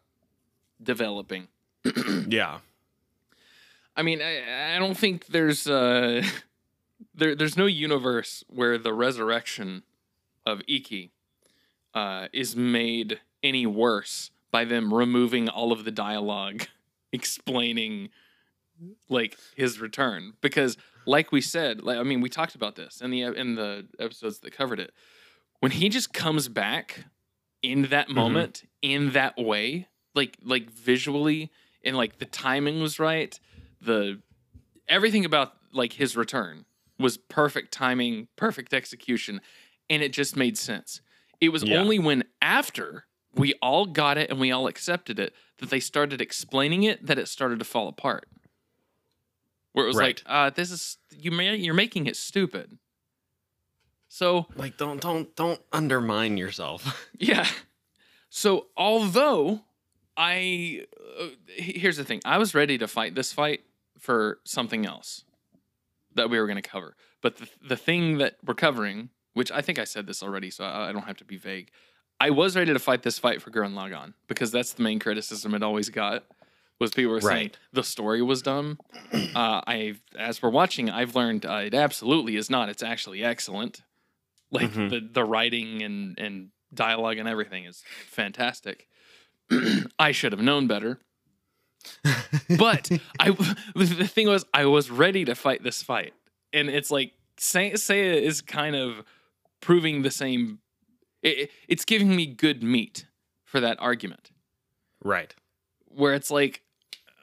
developing. 0.82 1.48
Yeah. 2.28 2.60
i 3.98 4.02
mean 4.02 4.22
i 4.22 4.76
i 4.76 4.80
don't 4.80 4.98
think 4.98 5.26
there's 5.26 5.68
uh 5.68 6.24
there 7.14 7.36
there's 7.36 7.58
no 7.58 7.66
universe 7.66 8.46
where 8.48 8.78
the 8.78 8.94
resurrection 8.94 9.84
of 10.46 10.62
Ikki 10.70 11.12
uh 11.94 12.28
is 12.32 12.56
made 12.56 13.20
any 13.44 13.66
worse 13.66 14.32
by 14.52 14.64
them 14.64 14.94
removing 14.94 15.50
all 15.50 15.74
of 15.74 15.84
the 15.84 15.92
dialogue 15.92 16.68
explaining 17.12 18.10
like 19.10 19.38
his 19.56 19.80
return. 19.80 20.34
Because 20.40 20.78
like 21.06 21.32
we 21.32 21.42
said 21.42 21.82
like 21.82 21.98
i 21.98 22.04
mean 22.04 22.22
we 22.22 22.30
talked 22.30 22.56
about 22.56 22.76
this 22.76 23.02
in 23.02 23.12
the 23.12 23.24
uh, 23.24 23.32
in 23.34 23.56
the 23.56 23.88
episodes 24.00 24.40
that 24.40 24.52
covered 24.52 24.80
it. 24.80 24.92
When 25.60 25.72
he 25.72 25.90
just 25.90 26.12
comes 26.12 26.48
back 26.48 27.06
in 27.62 27.84
that 27.84 28.08
mm-hmm. 28.08 28.16
moment 28.16 28.64
in 28.82 29.12
that 29.12 29.38
way 29.38 29.88
like 30.16 30.38
like 30.44 30.70
visually 30.72 31.52
and 31.84 31.96
like 31.96 32.18
the 32.18 32.26
timing 32.26 32.82
was 32.82 33.00
right 33.00 33.40
the 33.80 34.20
everything 34.88 35.26
about 35.26 35.54
like 35.72 35.94
his 35.94 36.18
return 36.18 36.66
was 37.00 37.18
perfect 37.18 37.72
timing 37.72 38.28
perfect 38.36 38.74
execution 38.74 39.42
and 39.92 40.02
it 40.02 40.14
just 40.14 40.38
made 40.38 40.58
sense. 40.58 41.02
It 41.42 41.50
was 41.50 41.64
Yeah. 41.64 41.80
only 41.80 42.00
when 42.00 42.24
after 42.42 43.06
we 43.36 43.54
all 43.62 43.86
got 43.86 44.18
it 44.18 44.30
and 44.30 44.40
we 44.40 44.52
all 44.52 44.68
accepted 44.68 45.20
it 45.20 45.36
that 45.58 45.70
they 45.70 45.80
started 45.80 46.22
explaining 46.22 46.84
it 46.84 47.06
that 47.06 47.20
it 47.20 47.28
started 47.28 47.60
to 47.60 47.66
fall 47.66 47.88
apart 47.88 48.28
where 49.74 49.86
it 49.86 49.88
was 49.88 49.98
Right. 49.98 50.22
like 50.26 50.34
uh 50.34 50.50
this 50.52 50.72
is 50.72 50.98
you 51.12 51.32
you're 51.32 51.74
making 51.74 52.08
it 52.08 52.16
stupid 52.16 52.78
so 54.08 54.48
Like 54.56 54.78
don't 54.78 55.02
don't 55.02 55.34
don't 55.36 55.62
undermine 55.72 56.36
yourself. 56.38 57.08
yeah. 57.18 57.48
So 58.30 58.68
although 58.76 59.62
I 60.18 60.86
uh, 61.20 61.28
here's 61.48 61.98
the 61.98 62.04
thing, 62.04 62.20
I 62.26 62.38
was 62.38 62.54
ready 62.54 62.78
to 62.78 62.88
fight 62.88 63.16
this 63.16 63.32
fight 63.32 63.62
for 64.00 64.40
something 64.44 64.86
else 64.86 65.24
that 66.16 66.30
we 66.30 66.38
were 66.40 66.46
going 66.46 66.62
to 66.62 66.70
cover, 66.70 66.96
but 67.22 67.38
the 67.38 67.48
the 67.66 67.78
thing 67.78 68.18
that 68.18 68.36
we're 68.46 68.54
covering, 68.54 69.10
which 69.34 69.50
I 69.52 69.62
think 69.62 69.80
I 69.80 69.86
said 69.86 70.08
this 70.08 70.22
already, 70.22 70.50
so 70.50 70.66
I, 70.66 70.90
I 70.90 70.92
don't 70.92 71.06
have 71.08 71.18
to 71.18 71.26
be 71.26 71.38
vague. 71.38 71.70
I 72.20 72.32
was 72.32 72.56
ready 72.58 72.74
to 72.74 72.80
fight 72.80 73.04
this 73.04 73.18
fight 73.18 73.42
for 73.42 73.50
Gurren 73.50 73.74
Lagann 73.74 74.14
because 74.28 74.52
that's 74.52 74.74
the 74.74 74.84
main 74.84 75.00
criticism 75.00 75.56
it 75.56 75.64
always 75.64 75.90
got 75.90 76.26
was 76.82 76.92
people 76.92 77.12
were 77.14 77.22
saying 77.22 77.48
Right. 77.50 77.58
the 77.72 77.84
story 77.84 78.22
was 78.22 78.42
dumb. 78.42 78.78
Uh, 79.36 79.62
I 79.66 79.96
as 80.18 80.42
we're 80.42 80.50
watching, 80.50 80.90
I've 80.90 81.16
learned 81.16 81.46
uh, 81.46 81.62
it 81.70 81.74
absolutely 81.74 82.36
is 82.36 82.50
not. 82.50 82.68
It's 82.70 82.84
actually 82.84 83.24
excellent. 83.24 83.82
Like 84.52 84.72
Mhm. 84.74 84.90
the 84.90 85.00
the 85.00 85.24
writing 85.24 85.82
and 85.84 86.20
and 86.20 86.50
dialogue 86.74 87.18
and 87.18 87.28
everything 87.30 87.64
is 87.66 87.84
fantastic. 88.10 88.88
I 90.00 90.12
should 90.12 90.32
have 90.34 90.42
known 90.42 90.68
better. 90.68 91.00
But 92.58 92.90
I 93.20 93.32
the 93.76 94.08
thing 94.08 94.28
was 94.28 94.46
I 94.54 94.66
was 94.66 94.90
ready 94.92 95.26
to 95.26 95.36
fight 95.36 95.64
this 95.64 95.82
fight. 95.84 96.14
And 96.54 96.70
it's 96.70 96.92
like 96.92 97.14
Saint 97.38 97.76
Seiya 97.76 98.22
is 98.22 98.42
kind 98.42 98.76
of 98.76 99.04
proving 99.62 100.02
the 100.02 100.12
same 100.12 100.60
it- 101.22 101.52
it's 101.68 101.86
giving 101.86 102.16
me 102.16 102.26
good 102.26 102.64
meat 102.64 103.06
for 103.46 103.60
that 103.60 103.78
argument 103.80 104.32
right. 105.04 105.36
where 105.88 106.14
it's 106.14 106.32
like 106.32 106.64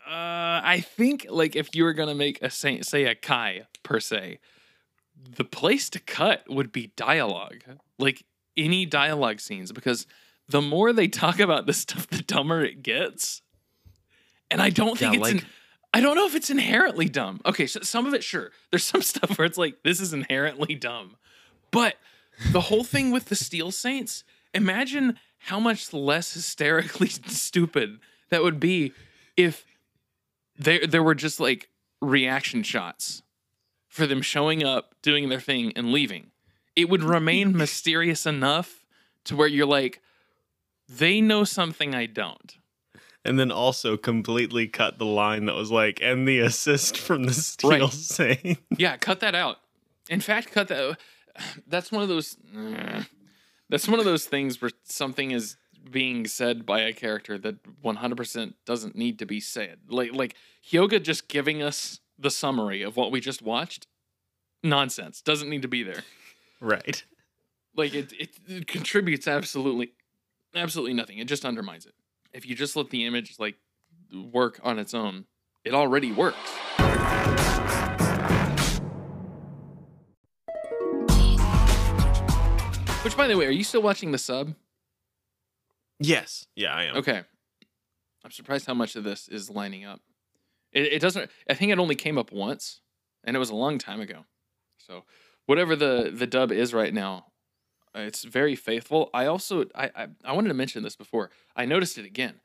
uh, 0.08 0.60
I 0.64 0.80
think 0.80 1.26
like 1.28 1.54
if 1.56 1.74
you 1.74 1.84
were 1.84 1.92
gonna 1.92 2.14
make 2.14 2.40
a 2.42 2.50
Saint 2.50 2.82
Seiya 2.84 3.20
Kai 3.20 3.62
per 3.82 4.00
se, 4.00 4.38
the 5.36 5.44
place 5.44 5.90
to 5.90 5.98
cut 6.00 6.44
would 6.48 6.72
be 6.72 6.92
dialogue, 6.96 7.62
like 7.98 8.24
any 8.56 8.86
dialogue 8.86 9.40
scenes, 9.40 9.72
because 9.72 10.06
the 10.48 10.62
more 10.62 10.92
they 10.92 11.08
talk 11.08 11.38
about 11.40 11.66
this 11.66 11.78
stuff, 11.78 12.06
the 12.08 12.22
dumber 12.22 12.62
it 12.62 12.82
gets. 12.82 13.42
And 14.50 14.62
I 14.62 14.70
don't 14.70 14.98
think 14.98 15.12
Yeah, 15.14 15.20
it's 15.20 15.32
like- 15.34 15.42
in, 15.42 15.48
I 15.94 16.00
don't 16.00 16.16
know 16.16 16.26
if 16.26 16.34
it's 16.34 16.50
inherently 16.50 17.08
dumb. 17.08 17.40
Okay, 17.46 17.66
so 17.66 17.80
some 17.80 18.06
of 18.06 18.14
it 18.14 18.22
sure. 18.24 18.50
There's 18.70 18.84
some 18.84 19.02
stuff 19.12 19.36
where 19.38 19.46
it's 19.46 19.58
like 19.58 19.82
this 19.84 20.00
is 20.00 20.12
inherently 20.12 20.74
dumb, 20.74 21.16
but 21.70 21.96
the 22.52 22.60
whole 22.62 22.84
thing 22.84 23.10
with 23.10 23.26
the 23.26 23.36
Steel 23.36 23.70
Saints. 23.70 24.24
Imagine 24.54 25.18
how 25.40 25.60
much 25.60 25.92
less 25.92 26.32
hysterically 26.32 27.08
stupid 27.26 28.00
that 28.30 28.42
would 28.42 28.58
be 28.58 28.92
if 29.36 29.64
there 30.58 30.86
there 30.86 31.02
were 31.02 31.14
just 31.14 31.40
like 31.40 31.68
reaction 32.02 32.62
shots 32.62 33.22
for 33.88 34.06
them 34.06 34.22
showing 34.22 34.62
up, 34.64 34.94
doing 35.02 35.28
their 35.28 35.40
thing, 35.40 35.72
and 35.74 35.92
leaving. 35.92 36.30
It 36.76 36.88
would 36.88 37.02
remain 37.02 37.56
mysterious 37.56 38.26
enough 38.26 38.84
to 39.24 39.36
where 39.36 39.48
you're 39.48 39.66
like, 39.66 40.00
they 40.88 41.20
know 41.20 41.44
something 41.44 41.94
I 41.94 42.06
don't. 42.06 42.56
And 43.24 43.38
then 43.38 43.50
also 43.50 43.96
completely 43.96 44.68
cut 44.68 44.98
the 44.98 45.04
line 45.04 45.46
that 45.46 45.54
was 45.54 45.70
like, 45.70 45.98
and 46.00 46.26
the 46.26 46.38
assist 46.38 46.96
from 46.96 47.24
the 47.24 47.34
steel 47.34 47.70
Right. 47.70 47.92
saying. 47.92 48.58
Yeah, 48.78 48.96
cut 48.96 49.20
that 49.20 49.34
out. 49.34 49.58
In 50.08 50.20
fact, 50.20 50.52
cut 50.52 50.68
that. 50.68 50.96
That's 51.66 51.90
one 51.92 52.02
of 52.02 52.08
those. 52.08 52.36
That's 53.68 53.86
one 53.88 53.98
of 53.98 54.04
those 54.06 54.24
things 54.24 54.62
where 54.62 54.70
something 54.84 55.30
is 55.32 55.56
being 55.90 56.26
said 56.26 56.66
by 56.66 56.80
a 56.80 56.92
character 56.92 57.38
that 57.38 57.82
100% 57.82 58.54
doesn't 58.66 58.96
need 58.96 59.18
to 59.18 59.26
be 59.26 59.40
said. 59.40 59.78
Like 59.88 60.12
like 60.12 60.34
Hyoga 60.70 61.02
just 61.02 61.28
giving 61.28 61.62
us 61.62 62.00
the 62.18 62.30
summary 62.30 62.82
of 62.82 62.96
what 62.96 63.10
we 63.10 63.20
just 63.20 63.42
watched. 63.42 63.86
Nonsense. 64.62 65.22
Doesn't 65.22 65.48
need 65.48 65.62
to 65.62 65.68
be 65.68 65.82
there. 65.82 66.02
Right. 66.60 67.04
Like 67.76 67.94
it, 67.94 68.12
it, 68.12 68.30
it 68.48 68.66
contributes 68.66 69.28
absolutely, 69.28 69.92
absolutely 70.54 70.94
nothing. 70.94 71.18
It 71.18 71.28
just 71.28 71.44
undermines 71.44 71.86
it. 71.86 71.94
If 72.32 72.44
you 72.46 72.56
just 72.56 72.74
let 72.74 72.90
the 72.90 73.06
image 73.06 73.36
like 73.38 73.56
work 74.12 74.58
on 74.64 74.78
its 74.78 74.94
own, 74.94 75.26
it 75.64 75.74
already 75.74 76.12
works. 76.12 76.36
Which, 83.04 83.16
by 83.16 83.28
the 83.28 83.36
way, 83.38 83.46
are 83.46 83.50
you 83.50 83.64
still 83.64 83.80
watching 83.80 84.10
the 84.10 84.18
sub? 84.18 84.54
Yes. 86.00 86.46
Yeah, 86.54 86.74
I 86.74 86.84
am. 86.84 86.96
Okay. 86.96 87.22
I'm 88.24 88.30
surprised 88.30 88.66
how 88.66 88.74
much 88.74 88.96
of 88.96 89.04
this 89.04 89.28
is 89.28 89.50
lining 89.50 89.84
up. 89.84 90.00
It, 90.72 90.92
it 90.94 90.98
doesn't. 91.00 91.30
I 91.48 91.54
think 91.54 91.72
it 91.72 91.78
only 91.78 91.94
came 91.94 92.18
up 92.18 92.32
once, 92.32 92.80
and 93.24 93.34
it 93.34 93.38
was 93.38 93.50
a 93.50 93.54
long 93.54 93.78
time 93.78 94.00
ago. 94.00 94.24
So, 94.76 95.04
whatever 95.46 95.74
the 95.76 96.12
the 96.14 96.26
dub 96.26 96.52
is 96.52 96.74
right 96.74 96.92
now, 96.92 97.26
it's 97.94 98.24
very 98.24 98.54
faithful. 98.54 99.10
I 99.14 99.26
also 99.26 99.64
I, 99.74 99.90
I 99.94 100.08
I 100.24 100.32
wanted 100.32 100.48
to 100.48 100.54
mention 100.54 100.82
this 100.82 100.96
before. 100.96 101.30
I 101.56 101.64
noticed 101.64 101.98
it 101.98 102.04
again. 102.04 102.40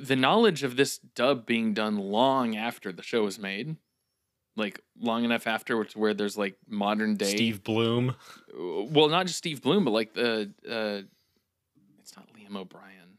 The 0.00 0.16
knowledge 0.16 0.62
of 0.62 0.76
this 0.76 0.98
dub 0.98 1.44
being 1.44 1.74
done 1.74 1.98
long 1.98 2.56
after 2.56 2.92
the 2.92 3.02
show 3.02 3.24
was 3.24 3.38
made, 3.38 3.76
like 4.56 4.80
long 4.98 5.24
enough 5.24 5.46
after 5.46 5.84
to 5.84 5.98
where 5.98 6.14
there's 6.14 6.38
like 6.38 6.56
modern 6.66 7.16
day 7.16 7.34
Steve 7.34 7.62
Blum. 7.62 8.16
well, 8.56 9.08
not 9.08 9.26
just 9.26 9.38
Steve 9.38 9.60
Blum, 9.60 9.84
but 9.84 9.90
like 9.90 10.14
the 10.14 10.50
uh, 10.68 11.02
Liam 12.48 12.56
O'Brien. 12.56 13.18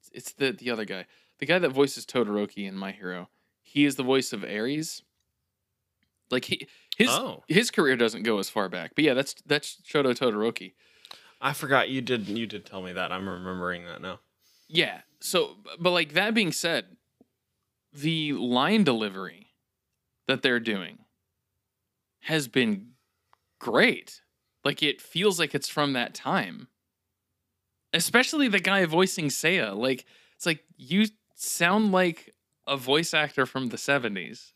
It's, 0.00 0.10
it's 0.12 0.32
the 0.32 0.52
the 0.52 0.70
other 0.70 0.84
guy, 0.84 1.06
the 1.38 1.46
guy 1.46 1.58
that 1.58 1.70
voices 1.70 2.06
Todoroki 2.06 2.66
in 2.66 2.76
My 2.76 2.92
Hero. 2.92 3.28
He 3.62 3.84
is 3.84 3.96
the 3.96 4.02
voice 4.02 4.32
of 4.32 4.44
Ares 4.44 5.02
Like 6.30 6.44
he 6.46 6.66
his 6.96 7.08
Oh. 7.10 7.42
his 7.48 7.70
career 7.70 7.96
doesn't 7.96 8.22
go 8.22 8.38
as 8.38 8.48
far 8.50 8.68
back. 8.68 8.92
But 8.94 9.04
yeah, 9.04 9.14
that's 9.14 9.34
that's 9.46 9.78
Shoto 9.86 10.14
Todoroki. 10.14 10.74
I 11.40 11.52
forgot 11.52 11.88
you 11.90 12.00
did 12.00 12.28
you 12.28 12.46
did 12.46 12.64
tell 12.66 12.82
me 12.82 12.92
that. 12.92 13.12
I'm 13.12 13.28
remembering 13.28 13.84
that 13.86 14.00
now. 14.00 14.20
Yeah. 14.68 15.00
So, 15.20 15.56
but 15.78 15.90
like 15.90 16.12
that 16.14 16.34
being 16.34 16.52
said, 16.52 16.96
the 17.92 18.32
line 18.34 18.84
delivery 18.84 19.52
that 20.26 20.42
they're 20.42 20.60
doing 20.60 20.98
has 22.20 22.48
been 22.48 22.92
great. 23.58 24.22
Like 24.64 24.82
it 24.82 25.00
feels 25.00 25.38
like 25.38 25.54
it's 25.54 25.68
from 25.68 25.92
that 25.92 26.14
time. 26.14 26.68
Especially 27.94 28.48
the 28.48 28.60
guy 28.60 28.84
voicing 28.84 29.28
Seiya. 29.28 29.74
Like 29.74 30.04
it's 30.36 30.44
like 30.44 30.64
you 30.76 31.06
sound 31.36 31.92
like 31.92 32.34
a 32.66 32.76
voice 32.76 33.14
actor 33.14 33.46
from 33.46 33.68
the 33.68 33.76
70s. 33.76 34.52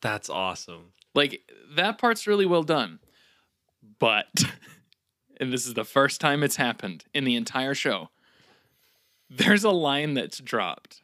That's 0.00 0.30
awesome. 0.30 0.92
Like 1.14 1.42
that 1.74 1.98
part's 1.98 2.26
really 2.26 2.46
well 2.46 2.62
done. 2.62 3.00
But 3.98 4.28
and 5.40 5.52
this 5.52 5.66
is 5.66 5.74
the 5.74 5.84
first 5.84 6.20
time 6.20 6.42
it's 6.42 6.56
happened 6.56 7.04
in 7.12 7.24
the 7.24 7.36
entire 7.36 7.74
show. 7.74 8.10
There's 9.28 9.64
a 9.64 9.70
line 9.70 10.14
that's 10.14 10.38
dropped. 10.38 11.02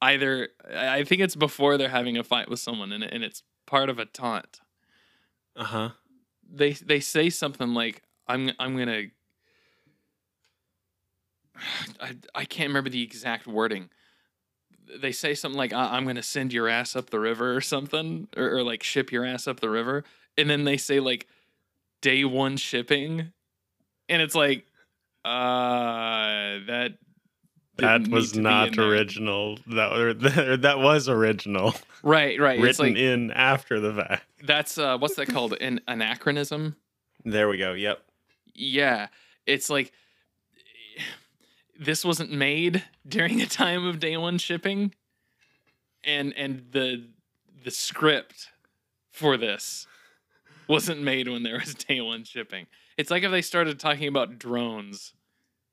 Either 0.00 0.48
I 0.74 1.04
think 1.04 1.20
it's 1.20 1.36
before 1.36 1.76
they're 1.76 1.88
having 1.90 2.16
a 2.16 2.24
fight 2.24 2.48
with 2.48 2.58
someone 2.58 2.92
and, 2.92 3.04
and 3.04 3.22
it's 3.22 3.42
part 3.66 3.88
of 3.88 3.98
a 3.98 4.06
taunt. 4.06 4.60
Uh 5.54 5.64
huh. 5.64 5.90
They 6.50 6.72
they 6.72 7.00
say 7.00 7.30
something 7.30 7.74
like 7.74 8.02
I'm 8.26 8.50
I'm 8.58 8.74
going 8.74 8.88
to 8.88 9.10
I, 12.00 12.16
I 12.34 12.44
can't 12.44 12.68
remember 12.68 12.90
the 12.90 13.02
exact 13.02 13.46
wording. 13.46 13.90
They 15.00 15.12
say 15.12 15.34
something 15.34 15.56
like 15.58 15.72
I- 15.72 15.96
I'm 15.96 16.04
going 16.04 16.16
to 16.16 16.22
send 16.22 16.52
your 16.52 16.68
ass 16.68 16.96
up 16.96 17.10
the 17.10 17.20
river 17.20 17.54
or 17.56 17.60
something 17.60 18.28
or, 18.36 18.56
or 18.58 18.62
like 18.62 18.82
ship 18.82 19.10
your 19.12 19.24
ass 19.24 19.46
up 19.46 19.60
the 19.60 19.70
river 19.70 20.04
and 20.36 20.50
then 20.50 20.64
they 20.64 20.76
say 20.76 21.00
like 21.00 21.26
day 22.00 22.24
1 22.24 22.56
shipping 22.56 23.32
and 24.08 24.20
it's 24.22 24.34
like 24.34 24.66
uh 25.24 26.58
that 26.66 26.94
That 27.76 28.08
was 28.08 28.34
need 28.34 28.38
to 28.38 28.38
be 28.38 28.42
not 28.42 28.78
original. 28.78 29.58
That 29.68 29.92
or, 30.38 30.56
that 30.58 30.78
was 30.80 31.08
original. 31.08 31.74
Right, 32.02 32.38
right. 32.40 32.58
it's 32.58 32.80
Written 32.80 32.94
like 32.94 33.02
in 33.02 33.30
after 33.30 33.78
the 33.80 33.94
fact. 33.94 34.24
that's 34.44 34.76
uh 34.78 34.98
what's 34.98 35.14
that 35.16 35.28
called? 35.28 35.54
An 35.60 35.80
anachronism? 35.86 36.76
There 37.24 37.48
we 37.48 37.56
go. 37.58 37.72
Yep. 37.72 38.00
Yeah. 38.54 39.06
It's 39.46 39.70
like 39.70 39.92
this 41.84 42.04
wasn't 42.04 42.32
made 42.32 42.84
during 43.08 43.40
a 43.40 43.46
time 43.46 43.86
of 43.86 43.98
day 43.98 44.16
one 44.16 44.38
shipping. 44.38 44.94
And 46.04 46.34
and 46.36 46.66
the 46.72 47.08
the 47.64 47.70
script 47.70 48.48
for 49.10 49.36
this 49.36 49.86
wasn't 50.68 51.00
made 51.00 51.28
when 51.28 51.42
there 51.42 51.58
was 51.58 51.74
day 51.88 52.00
one 52.00 52.24
shipping. 52.24 52.66
It's 52.96 53.10
like 53.10 53.22
if 53.22 53.30
they 53.30 53.42
started 53.42 53.78
talking 53.78 54.08
about 54.08 54.38
drones. 54.38 55.14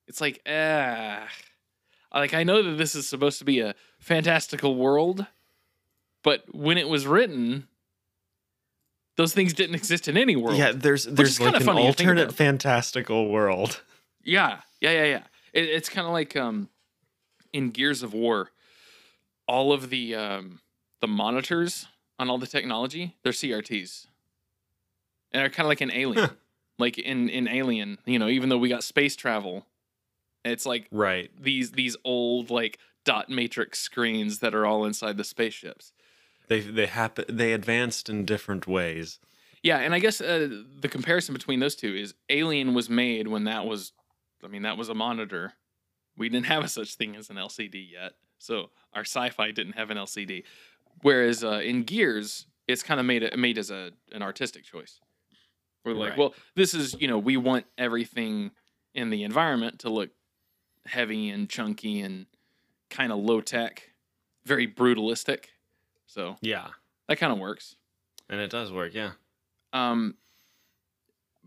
It's 0.07 0.21
like, 0.21 0.41
ah. 0.47 1.27
Like 2.13 2.33
I 2.33 2.43
know 2.43 2.63
that 2.63 2.77
this 2.77 2.95
is 2.95 3.07
supposed 3.07 3.37
to 3.39 3.45
be 3.45 3.59
a 3.59 3.75
fantastical 3.99 4.75
world, 4.75 5.27
but 6.23 6.43
when 6.53 6.77
it 6.77 6.89
was 6.89 7.05
written, 7.05 7.67
those 9.15 9.33
things 9.33 9.53
didn't 9.53 9.75
exist 9.75 10.07
in 10.07 10.17
any 10.17 10.35
world. 10.35 10.57
Yeah, 10.57 10.71
there's 10.73 11.05
there's 11.05 11.39
like 11.39 11.55
an 11.55 11.63
funny 11.63 11.85
alternate 11.85 12.33
fantastical 12.33 13.29
world. 13.29 13.81
Yeah, 14.23 14.61
yeah, 14.81 14.91
yeah, 14.91 15.03
yeah. 15.03 15.23
It, 15.53 15.65
it's 15.65 15.89
kind 15.89 16.05
of 16.07 16.13
like 16.13 16.35
um, 16.35 16.69
in 17.53 17.69
Gears 17.71 18.03
of 18.03 18.13
War, 18.13 18.51
all 19.47 19.71
of 19.73 19.89
the 19.89 20.15
um, 20.15 20.59
the 21.01 21.07
monitors 21.07 21.87
on 22.17 22.29
all 22.29 22.37
the 22.37 22.47
technology, 22.47 23.15
they're 23.23 23.31
CRTs, 23.31 24.05
and 25.31 25.41
they're 25.41 25.49
kind 25.49 25.65
of 25.65 25.69
like 25.69 25.81
an 25.81 25.91
alien. 25.91 26.29
like 26.77 26.97
in 26.97 27.29
in 27.29 27.47
Alien, 27.47 27.97
you 28.05 28.17
know, 28.19 28.27
even 28.29 28.49
though 28.49 28.57
we 28.57 28.69
got 28.69 28.83
space 28.83 29.15
travel, 29.15 29.65
it's 30.45 30.65
like 30.65 30.87
Right. 30.91 31.29
these 31.39 31.71
these 31.71 31.97
old 32.05 32.49
like 32.49 32.79
dot 33.05 33.29
matrix 33.29 33.79
screens 33.79 34.39
that 34.39 34.53
are 34.55 34.65
all 34.65 34.85
inside 34.85 35.17
the 35.17 35.23
spaceships. 35.23 35.91
They 36.47 36.61
they 36.61 36.85
happen 36.87 37.25
they 37.27 37.53
advanced 37.53 38.09
in 38.09 38.25
different 38.25 38.65
ways. 38.67 39.19
Yeah, 39.61 39.79
and 39.79 39.93
I 39.93 39.99
guess 39.99 40.21
uh, 40.21 40.47
the 40.79 40.87
comparison 40.87 41.33
between 41.33 41.59
those 41.59 41.75
two 41.75 41.93
is 41.93 42.13
Alien 42.29 42.73
was 42.73 42.89
made 42.89 43.27
when 43.27 43.43
that 43.43 43.65
was, 43.65 43.91
I 44.43 44.47
mean, 44.47 44.61
that 44.63 44.77
was 44.77 44.89
a 44.89 44.93
monitor. 44.95 45.53
We 46.17 46.29
didn't 46.29 46.47
have 46.47 46.63
a 46.63 46.67
such 46.67 46.95
thing 46.95 47.15
as 47.15 47.29
an 47.29 47.37
LCD 47.37 47.91
yet, 47.91 48.13
so 48.37 48.71
our 48.93 49.01
sci-fi 49.01 49.51
didn't 49.51 49.73
have 49.73 49.89
an 49.89 49.97
LCD. 49.97 50.43
Whereas 51.01 51.43
uh, 51.43 51.61
in 51.63 51.83
Gears, 51.83 52.45
it's 52.67 52.83
kind 52.83 52.99
of 52.99 53.05
made 53.05 53.35
made 53.37 53.57
as 53.57 53.71
a 53.71 53.91
an 54.11 54.21
artistic 54.21 54.63
choice. 54.63 54.99
We're 55.85 55.93
like, 55.93 56.09
Right. 56.11 56.17
well, 56.19 56.35
this 56.55 56.73
is 56.73 56.95
you 56.99 57.07
know 57.07 57.17
we 57.17 57.37
want 57.37 57.65
everything 57.77 58.51
in 58.93 59.09
the 59.11 59.23
environment 59.23 59.79
to 59.79 59.89
look 59.89 60.09
heavy 60.85 61.29
and 61.29 61.49
chunky 61.49 62.01
and 62.01 62.25
kind 62.89 63.11
of 63.11 63.19
low 63.19 63.39
tech, 63.39 63.91
very 64.45 64.65
brutalistic. 64.67 65.49
So 66.07 66.37
Yeah. 66.41 66.69
that 67.07 67.17
kind 67.17 67.31
of 67.31 67.37
works. 67.39 67.75
And 68.29 68.41
it 68.41 68.49
does 68.49 68.71
work, 68.71 68.93
yeah. 68.93 69.11
Um, 69.73 70.17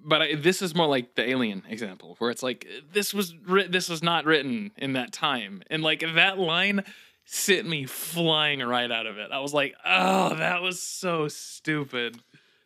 but 0.05 0.23
I, 0.23 0.35
this 0.35 0.63
is 0.63 0.75
more 0.75 0.87
like 0.87 1.15
the 1.15 1.29
Alien 1.29 1.63
example, 1.69 2.17
where 2.19 2.31
it's 2.31 2.43
like 2.43 2.67
this 2.93 3.13
was 3.15 3.35
writ- 3.47 3.73
this 3.73 3.89
was 3.89 4.03
not 4.03 4.25
written 4.25 4.73
in 4.77 4.95
that 4.95 5.13
time, 5.13 5.63
and 5.69 5.83
like 5.83 6.01
that 6.15 6.39
line 6.39 6.85
sent 7.25 7.69
me 7.69 7.87
flying 7.87 8.61
right 8.61 8.91
out 8.91 9.07
of 9.07 9.19
it. 9.19 9.31
I 9.33 9.41
was 9.41 9.55
like, 9.55 9.75
oh, 9.85 10.35
that 10.37 10.61
was 10.63 10.83
so 10.83 11.29
stupid. 11.29 12.19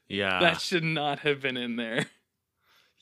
Yeah. 0.09 0.39
that 0.41 0.61
should 0.61 0.85
not 0.85 1.21
have 1.21 1.41
been 1.43 1.57
in 1.57 1.77
there. 1.77 2.07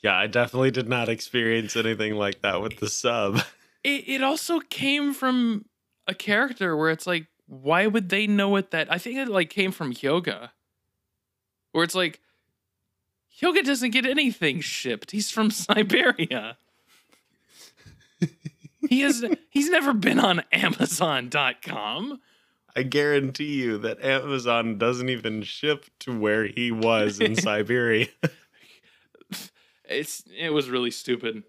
yeah, 0.03 0.17
I 0.17 0.27
definitely 0.27 0.71
did 0.71 0.89
not 0.89 1.09
experience 1.09 1.77
anything 1.77 2.15
like 2.15 2.41
that 2.43 2.61
with 2.63 2.79
the 2.81 2.89
sub. 2.89 3.41
It 3.85 4.09
it 4.09 4.23
also 4.23 4.61
came 4.61 5.13
from 5.13 5.67
a 6.07 6.15
character 6.15 6.75
where 6.75 6.91
it's 6.91 7.07
like, 7.07 7.27
why 7.47 7.87
would 7.87 8.09
they 8.09 8.27
know 8.27 8.49
what 8.49 8.71
that? 8.71 8.91
I 8.91 8.97
think 8.97 9.19
it 9.19 9.29
like 9.29 9.51
came 9.51 9.73
from 9.73 9.93
Hyoga 9.93 10.49
where 11.73 11.85
it's 11.85 11.95
like, 11.95 12.21
Hyoga 13.41 13.65
doesn't 13.65 13.91
get 13.91 14.07
anything 14.07 14.61
shipped. 14.61 15.11
He's 15.11 15.31
from 15.31 15.51
Siberia. 15.51 16.57
he 18.89 19.01
has 19.01 19.25
he's 19.51 19.71
never 19.71 19.93
been 19.93 20.19
on 20.21 20.43
Amazon.com. 20.53 22.21
I 22.77 22.83
guarantee 22.83 23.55
you 23.63 23.79
that 23.79 24.03
Amazon 24.03 24.79
doesn't 24.79 25.09
even 25.09 25.43
ship 25.43 25.87
to 26.01 26.19
where 26.19 26.47
he 26.47 26.73
was 26.73 27.21
in 27.21 27.37
Siberia. 27.41 28.09
It's 29.85 30.25
it 30.37 30.51
was 30.51 30.69
really 30.71 30.91
stupid. 30.91 31.45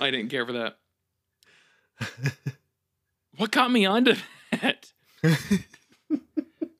I 0.00 0.10
didn't 0.10 0.30
care 0.30 0.46
for 0.46 0.52
that. 0.52 0.78
What 3.36 3.50
got 3.50 3.70
me 3.70 3.86
onto 3.86 4.14
that? 4.52 4.92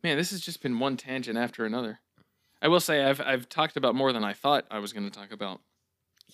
Man, 0.03 0.16
this 0.16 0.30
has 0.30 0.41
just 0.41 0.62
been 0.62 0.78
one 0.78 0.97
tangent 0.97 1.39
after 1.39 1.64
another. 1.64 2.01
I 2.63 2.69
will 2.69 2.81
say 2.81 3.05
I've 3.05 3.21
I've 3.21 3.49
talked 3.49 3.77
about 3.77 3.95
more 3.95 4.13
than 4.13 4.25
I 4.25 4.33
thought 4.33 4.65
I 4.71 4.79
was 4.79 4.93
going 4.93 5.09
to 5.09 5.17
talk 5.17 5.33
about. 5.33 5.61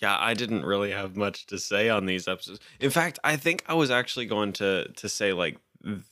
yeah, 0.01 0.17
I 0.19 0.35
didn't 0.35 0.65
really 0.65 0.91
have 0.91 1.17
much 1.17 1.47
to 1.47 1.59
say 1.59 1.89
on 1.89 2.07
these 2.07 2.27
episodes. 2.27 2.61
In 2.81 2.91
fact, 2.91 3.19
I 3.23 3.37
think 3.37 3.65
I 3.67 3.75
was 3.75 3.91
actually 3.91 4.27
going 4.27 4.53
to 4.55 4.89
to 4.97 5.09
say 5.09 5.33
like 5.33 5.59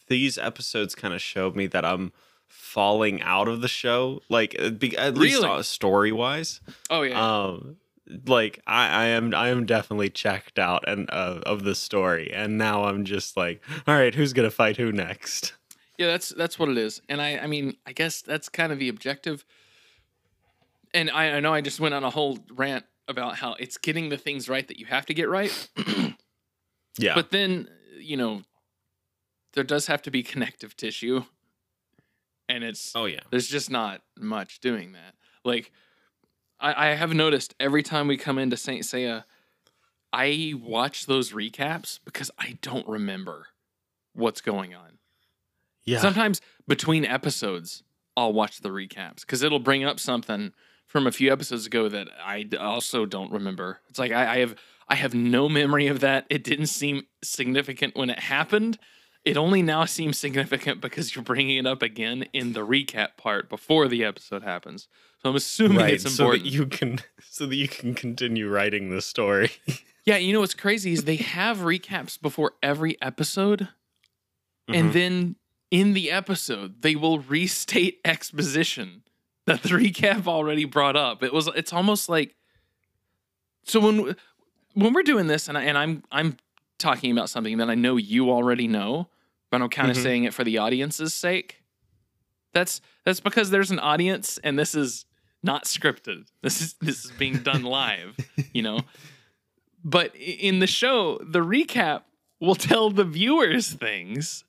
these 0.09 0.39
episodes 0.39 0.95
kind 0.95 1.15
of 1.15 1.23
showed 1.23 1.57
me 1.57 1.67
that 1.69 1.85
I'm 1.85 2.13
falling 2.47 3.23
out 3.23 3.49
of 3.49 3.63
the 3.63 3.69
show, 3.69 4.21
like 4.29 4.55
uh, 4.59 4.71
be- 4.71 4.97
at 4.97 5.17
least 5.17 5.43
story 5.71 6.13
wise. 6.13 6.61
Oh 6.91 7.03
yeah. 7.03 7.19
Um, 7.45 7.77
like 8.27 8.61
I, 8.67 8.89
I 8.89 9.05
am 9.07 9.35
I 9.35 9.49
am 9.49 9.65
definitely 9.65 10.11
checked 10.11 10.59
out 10.59 10.85
and 10.87 11.09
uh, 11.11 11.41
of 11.47 11.65
the 11.65 11.75
story, 11.75 12.31
and 12.33 12.59
now 12.59 12.85
I'm 12.85 13.05
just 13.05 13.37
like, 13.37 13.63
all 13.87 13.95
right, 13.95 14.15
who's 14.15 14.33
gonna 14.33 14.51
fight 14.51 14.77
who 14.77 14.93
next? 14.93 15.55
Yeah, 15.99 16.09
that's 16.09 16.31
that's 16.31 16.59
what 16.59 16.69
it 16.69 16.79
is. 16.79 17.01
And 17.09 17.23
I 17.23 17.39
I 17.39 17.47
mean, 17.47 17.77
I 17.87 17.93
guess 17.93 18.21
that's 18.23 18.49
kind 18.49 18.73
of 18.73 18.79
the 18.79 18.89
objective. 18.89 19.45
And 20.95 21.11
I, 21.11 21.33
I 21.33 21.41
know 21.41 21.55
I 21.55 21.61
just 21.61 21.81
went 21.81 21.95
on 21.95 22.05
a 22.05 22.11
whole 22.11 22.39
rant 22.51 22.85
about 23.09 23.37
how 23.37 23.55
it's 23.55 23.79
getting 23.79 24.09
the 24.09 24.17
things 24.19 24.49
right 24.49 24.67
that 24.69 24.79
you 24.79 24.87
have 24.87 25.07
to 25.07 25.15
get 25.15 25.29
right. 25.29 25.69
Yeah, 26.99 27.15
But 27.15 27.31
then, 27.31 27.71
you 27.99 28.19
know, 28.19 28.43
there 29.55 29.65
does 29.65 29.87
have 29.87 30.03
to 30.03 30.11
be 30.11 30.23
connective 30.23 30.77
tissue. 30.77 31.25
And 32.51 32.63
it's 32.63 32.93
oh 32.95 33.07
yeah, 33.07 33.21
there's 33.31 33.49
just 33.49 33.71
not 33.71 34.03
much 34.19 34.61
doing 34.61 34.93
that. 34.93 35.15
Like 35.43 35.73
I, 36.61 36.91
I 36.91 36.95
have 36.95 37.15
noticed 37.15 37.55
every 37.59 37.83
time 37.83 38.09
we 38.09 38.19
come 38.19 38.39
into 38.39 38.59
Saint 38.59 38.83
Seiya, 38.83 39.25
I 40.13 40.53
watch 40.63 41.07
those 41.07 41.33
recaps 41.33 41.99
because 42.05 42.31
I 42.39 42.59
don't 42.61 42.87
remember 42.87 43.47
what's 44.13 44.43
going 44.43 44.75
on. 44.75 44.99
yeah. 45.85 45.99
Sometimes 45.99 46.43
between 46.69 47.07
episodes, 47.07 47.83
I'll 48.19 48.35
watch 48.35 48.61
the 48.61 48.69
recaps 48.69 49.21
because 49.23 49.43
it'll 49.43 49.61
bring 49.61 49.83
up 49.83 49.99
something 49.99 50.53
from 50.93 51.07
a 51.07 51.13
few 51.13 51.33
episodes 51.33 51.65
ago 51.65 51.89
that 51.89 52.09
I 52.23 52.47
also 52.61 53.07
don't 53.07 53.33
remember. 53.33 53.81
It's 53.89 53.99
like 53.99 54.13
I, 54.13 54.35
I 54.35 54.39
have 54.41 54.55
I 54.89 54.95
have 54.97 55.15
no 55.15 55.49
memory 55.49 55.87
of 55.87 56.01
that. 56.01 56.27
It 56.29 56.45
didn't 56.45 56.67
seem 56.67 57.07
significant 57.25 57.97
when 57.97 58.11
it 58.11 58.19
happened, 58.19 58.79
it 59.25 59.39
only 59.39 59.63
now 59.63 59.87
seems 59.87 60.19
significant 60.19 60.83
because 60.83 61.15
you're 61.17 61.25
bringing 61.25 61.57
it 61.57 61.67
up 61.67 61.81
again 61.81 62.25
in 62.35 62.53
the 62.53 62.67
recap 62.67 63.17
part 63.17 63.49
before 63.49 63.89
the 63.89 64.05
episode 64.05 64.43
happens. 64.43 64.87
So 65.23 65.31
I'm 65.31 65.37
assuming 65.37 65.79
right, 65.79 65.95
it's 65.95 66.13
so 66.13 66.33
that 66.33 66.45
you 66.45 66.67
can 66.67 66.99
so 67.31 67.47
that 67.47 67.57
you 67.57 67.69
can 67.69 67.95
continue 67.95 68.51
writing 68.51 68.91
the 68.91 69.01
story. 69.01 69.51
yeah, 70.05 70.19
you 70.19 70.35
know 70.35 70.41
what's 70.41 70.53
crazy 70.55 70.93
is 70.93 71.05
they 71.05 71.17
have 71.17 71.59
recaps 71.59 72.21
before 72.21 72.53
every 72.63 73.01
episode, 73.01 73.69
and 74.69 74.91
Mhm. 74.91 74.93
then 74.93 75.37
in 75.71 75.95
the 75.95 76.11
episode 76.11 76.83
they 76.83 76.97
will 76.97 77.19
restate 77.21 77.99
exposition 78.05 79.05
that 79.47 79.63
the 79.63 79.71
recap 79.71 80.27
already 80.27 80.65
brought 80.65 80.97
up. 80.97 81.23
It 81.23 81.33
was 81.33 81.49
it's 81.55 81.73
almost 81.73 82.09
like 82.09 82.35
so 83.65 83.81
when 83.81 84.17
when 84.75 84.93
we're 84.93 85.03
doing 85.03 85.27
this 85.27 85.49
and 85.49 85.57
I, 85.59 85.63
and 85.65 85.77
I'm 85.79 86.03
I'm 86.11 86.37
talking 86.79 87.13
about 87.13 87.31
something 87.31 87.59
that 87.59 87.71
I 87.71 87.75
know 87.75 87.97
you 87.97 88.31
already 88.31 88.67
know, 88.69 89.09
but 89.51 89.63
I'm 89.63 89.69
kind 89.69 89.91
of 89.91 89.97
Mhm. 89.97 90.03
saying 90.03 90.25
it 90.25 90.35
for 90.35 90.45
the 90.45 90.59
audience's 90.59 91.15
sake. 91.15 91.63
That's 92.53 92.81
that's 93.05 93.21
because 93.21 93.51
there's 93.51 93.71
an 93.71 93.79
audience 93.79 94.39
and 94.43 94.59
this 94.59 94.75
is 94.75 95.07
not 95.43 95.65
scripted. 95.65 96.27
This 96.43 96.61
is 96.61 96.75
this 96.81 97.05
is 97.05 97.11
being 97.13 97.39
done 97.43 97.63
live, 97.81 98.17
you 98.53 98.63
know. 98.63 98.81
But 99.85 100.15
in 100.15 100.61
the 100.61 100.67
show, 100.69 101.19
the 101.19 101.41
recap 101.41 102.03
will 102.41 102.55
tell 102.55 102.91
the 102.91 103.05
viewers 103.05 103.73
things 103.73 104.45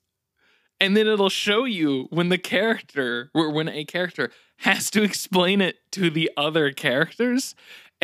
and 0.80 0.96
then 0.96 1.06
it'll 1.06 1.28
show 1.30 1.64
you 1.64 2.06
when 2.10 2.28
the 2.28 2.38
character 2.38 3.30
or 3.34 3.50
when 3.50 3.68
a 3.68 3.84
character 3.84 4.30
has 4.58 4.90
to 4.90 5.02
explain 5.02 5.60
it 5.60 5.76
to 5.92 6.10
the 6.10 6.30
other 6.36 6.70
characters 6.72 7.54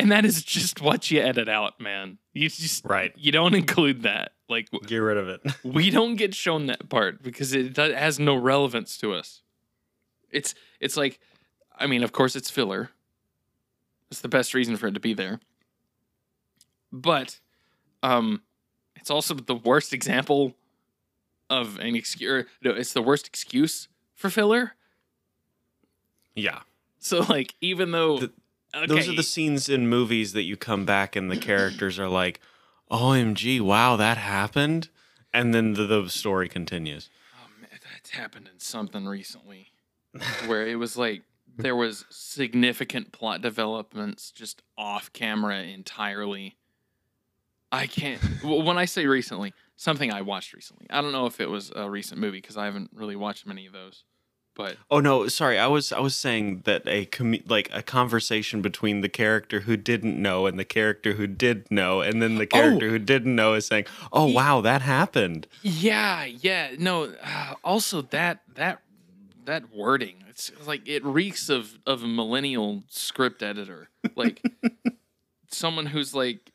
and 0.01 0.11
that 0.11 0.25
is 0.25 0.43
just 0.43 0.81
what 0.81 1.11
you 1.11 1.21
edit 1.21 1.49
out 1.49 1.81
man. 1.81 2.19
You 2.33 2.49
just 2.49 2.85
right. 2.85 3.13
you 3.17 3.33
don't 3.33 3.55
include 3.55 4.03
that. 4.03 4.33
Like 4.49 4.69
Get 4.87 4.99
rid 4.99 5.17
of 5.17 5.29
it. 5.29 5.41
we 5.65 5.91
don't 5.91 6.17
get 6.17 6.35
shown 6.35 6.67
that 6.67 6.89
part 6.89 7.23
because 7.23 7.53
it 7.53 7.77
has 7.77 8.19
no 8.19 8.35
relevance 8.35 8.97
to 8.99 9.13
us. 9.13 9.43
It's 10.31 10.55
it's 10.81 10.97
like 10.97 11.21
i 11.77 11.87
mean 11.87 12.03
of 12.03 12.13
course 12.13 12.35
it's 12.35 12.51
filler. 12.51 12.91
It's 14.11 14.21
the 14.21 14.29
best 14.29 14.55
reason 14.55 14.77
for 14.77 14.89
it 14.89 14.95
to 14.95 15.01
be 15.01 15.15
there. 15.15 15.41
But 16.93 17.39
um 18.03 18.43
it's 18.97 19.11
also 19.11 19.35
the 19.35 19.55
worst 19.55 19.93
example 19.93 20.57
of 21.49 21.79
an 21.79 21.95
excuse 21.97 22.47
no 22.63 22.71
it's 22.71 22.93
the 22.93 23.03
worst 23.03 23.27
excuse 23.27 23.89
for 24.15 24.31
filler 24.31 24.73
Yeah. 26.41 26.61
so 26.99 27.21
like 27.21 27.55
even 27.61 27.91
though 27.93 28.19
The- 28.21 28.33
okay, 28.75 28.87
Those 28.87 29.09
are 29.09 29.15
the 29.17 29.23
scenes 29.23 29.69
in 29.69 29.89
movies 29.89 30.33
that 30.33 30.43
you 30.43 30.57
come 30.57 30.85
back 30.85 31.17
and 31.17 31.31
the 31.31 31.37
characters 31.37 31.99
are 31.99 32.09
like, 32.09 32.41
"OMG, 32.91 33.61
wow, 33.61 33.97
that 33.97 34.17
happened." 34.17 34.89
And 35.33 35.55
then 35.55 35.75
the, 35.75 35.87
the 35.87 36.09
story 36.09 36.49
continues. 36.49 37.09
Um, 37.35 37.49
oh, 37.59 37.61
man, 37.63 37.81
that's 37.93 38.11
happened 38.11 38.49
in 38.53 38.59
something 38.61 39.07
recently 39.07 39.69
where 40.47 40.67
it 40.67 40.77
was 40.77 40.97
like 40.97 41.23
there 41.57 41.77
was 41.77 42.05
significant 42.11 43.13
plot 43.13 43.43
developments 43.43 44.31
just 44.31 44.63
off 44.79 45.13
camera 45.13 45.63
entirely. 45.63 46.57
I 47.73 47.87
can't. 47.87 48.21
when 48.43 48.79
I 48.79 48.85
say 48.85 49.07
recently, 49.07 49.53
something 49.77 50.13
I 50.13 50.23
watched 50.23 50.53
recently. 50.53 50.87
I 50.91 51.01
don't 51.01 51.13
know 51.13 51.27
if 51.27 51.41
it 51.41 51.49
was 51.49 51.71
a 51.75 51.89
recent 51.89 52.21
movie 52.21 52.39
because 52.39 52.57
I 52.57 52.65
haven't 52.65 52.91
really 52.93 53.17
watched 53.17 53.47
many 53.47 53.67
of 53.67 53.73
those. 53.73 54.05
But 54.55 54.77
Oh 54.91 55.01
no, 55.01 55.29
sorry. 55.29 55.59
I 55.59 55.67
was 55.67 55.93
I 55.93 56.01
was 56.01 56.15
saying 56.17 56.63
that 56.65 56.83
a 56.87 57.07
commu- 57.07 57.49
like 57.49 57.71
a 57.73 57.83
conversation 57.83 58.63
between 58.63 59.01
the 59.01 59.09
character 59.09 59.61
who 59.61 59.77
didn't 59.77 60.21
know 60.21 60.47
and 60.47 60.59
the 60.59 60.65
character 60.65 61.15
who 61.15 61.27
did 61.27 61.71
know, 61.71 62.01
and 62.01 62.21
then 62.21 62.37
the 62.37 62.47
character 62.47 62.89
who 62.91 62.99
didn't 62.99 63.35
know 63.35 63.55
is 63.55 63.67
saying, 63.67 63.87
"Oh 64.13 64.27
wow, 64.27 64.61
that 64.61 64.83
happened." 64.83 65.47
yeah, 65.63 66.25
yeah, 66.25 66.71
no. 66.79 67.15
Uh, 67.23 67.55
also, 67.65 68.03
that 68.03 68.43
that 68.55 68.83
that 69.45 69.73
wording, 69.75 70.17
it's 70.29 70.53
like 70.67 70.87
it 70.87 71.05
reeks 71.05 71.49
of 71.49 71.79
of 71.87 72.03
a 72.03 72.09
millennial 72.09 72.83
script 72.89 73.43
editor, 73.43 73.89
like 74.17 74.43
someone 75.49 75.87
who's 75.87 76.15
like 76.15 76.53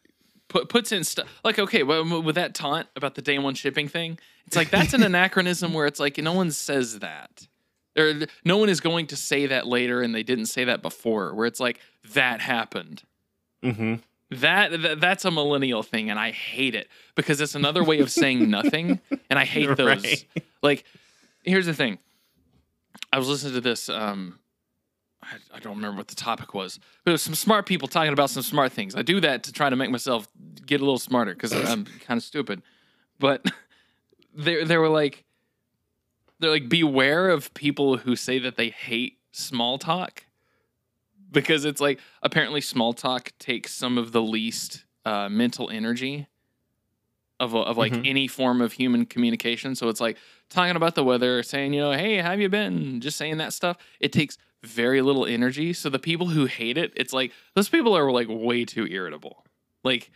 put 0.47 0.69
puts 0.69 0.91
in 0.91 1.03
stuff. 1.03 1.27
Like, 1.43 1.59
okay, 1.59 1.83
well, 1.83 2.21
with 2.21 2.35
that 2.35 2.53
taunt 2.53 2.87
about 2.95 3.15
the 3.15 3.21
day 3.21 3.37
one 3.39 3.55
shipping 3.55 3.87
thing, 3.87 4.19
it's 4.47 4.55
like 4.55 4.69
that's 4.69 4.93
an 4.93 5.03
anachronism 5.11 5.73
where 5.73 5.85
it's 5.85 5.99
like 5.99 6.17
no 6.17 6.33
one 6.33 6.51
says 6.51 6.99
that. 6.99 7.47
Or 7.97 8.13
no 8.43 8.57
one 8.57 8.69
is 8.69 8.81
going 8.81 9.07
to 9.07 9.15
say 9.15 9.45
that 9.47 9.67
later, 9.67 10.01
and 10.01 10.13
they 10.13 10.23
didn't 10.23 10.47
say 10.47 10.65
that 10.65 10.81
before. 10.81 11.33
Where 11.33 11.45
it's 11.45 11.59
like 11.59 11.79
that 12.13 12.41
happened. 12.41 13.03
Mm-hmm. 13.63 13.95
That, 14.31 14.81
that 14.81 14.99
that's 14.99 15.23
a 15.23 15.31
millennial 15.31 15.83
thing, 15.83 16.09
and 16.09 16.19
I 16.19 16.31
hate 16.31 16.75
it 16.75 16.89
because 17.15 17.39
it's 17.39 17.55
another 17.55 17.83
way 17.83 17.99
of 17.99 18.11
saying 18.11 18.49
nothing, 18.49 18.99
and 19.29 19.39
I 19.39 19.45
hate 19.45 19.75
those. 19.77 20.03
Right. 20.03 20.25
Like, 20.61 20.83
here's 21.43 21.67
the 21.67 21.73
thing: 21.73 21.99
I 23.13 23.19
was 23.19 23.29
listening 23.29 23.53
to 23.53 23.61
this. 23.61 23.87
Um, 23.87 24.39
I, 25.21 25.57
I 25.57 25.59
don't 25.59 25.75
remember 25.75 25.97
what 25.97 26.07
the 26.07 26.15
topic 26.15 26.53
was, 26.53 26.79
but 27.03 27.11
it 27.11 27.13
was 27.13 27.21
some 27.21 27.35
smart 27.35 27.65
people 27.65 27.87
talking 27.87 28.13
about 28.13 28.29
some 28.29 28.43
smart 28.43 28.71
things. 28.71 28.95
I 28.95 29.01
do 29.01 29.19
that 29.21 29.43
to 29.43 29.51
try 29.51 29.69
to 29.69 29.75
make 29.75 29.89
myself 29.89 30.27
get 30.65 30.81
a 30.81 30.83
little 30.83 30.99
smarter 30.99 31.33
because 31.33 31.53
I'm 31.53 31.85
kind 32.05 32.17
of 32.17 32.23
stupid. 32.23 32.61
But 33.19 33.45
they 34.35 34.63
they 34.63 34.77
were 34.77 34.89
like, 34.89 35.23
they're 36.39 36.51
like, 36.51 36.69
beware 36.69 37.29
of 37.29 37.53
people 37.53 37.97
who 37.97 38.15
say 38.15 38.39
that 38.39 38.57
they 38.57 38.69
hate 38.69 39.19
small 39.31 39.77
talk 39.77 40.25
because 41.31 41.65
it's 41.65 41.81
like 41.81 41.99
apparently 42.21 42.61
small 42.61 42.93
talk 42.93 43.31
takes 43.39 43.73
some 43.73 43.97
of 43.97 44.11
the 44.11 44.21
least 44.21 44.85
uh, 45.05 45.27
mental 45.29 45.69
energy 45.69 46.27
of 47.39 47.53
of 47.53 47.77
like 47.77 47.91
Mhm. 47.93 48.07
any 48.07 48.27
form 48.27 48.61
of 48.61 48.73
human 48.73 49.05
communication. 49.05 49.75
So 49.75 49.89
it's 49.89 49.99
like 49.99 50.17
talking 50.49 50.75
about 50.75 50.95
the 50.95 51.03
weather, 51.03 51.43
saying 51.43 51.73
you 51.73 51.81
know, 51.81 51.91
hey, 51.91 52.17
how 52.19 52.31
have 52.31 52.39
you 52.39 52.49
been? 52.49 53.01
Just 53.01 53.17
saying 53.17 53.37
that 53.37 53.51
stuff. 53.53 53.77
It 53.99 54.13
takes 54.13 54.37
very 54.63 55.01
little 55.01 55.25
energy. 55.25 55.73
So 55.73 55.89
the 55.89 55.99
people 55.99 56.27
who 56.27 56.45
hate 56.45 56.77
it, 56.77 56.93
it's 56.95 57.11
like 57.13 57.33
those 57.53 57.67
people 57.69 57.95
are 57.95 58.09
like 58.11 58.27
way 58.29 58.63
too 58.65 58.87
irritable. 58.87 59.45
Like 59.83 60.11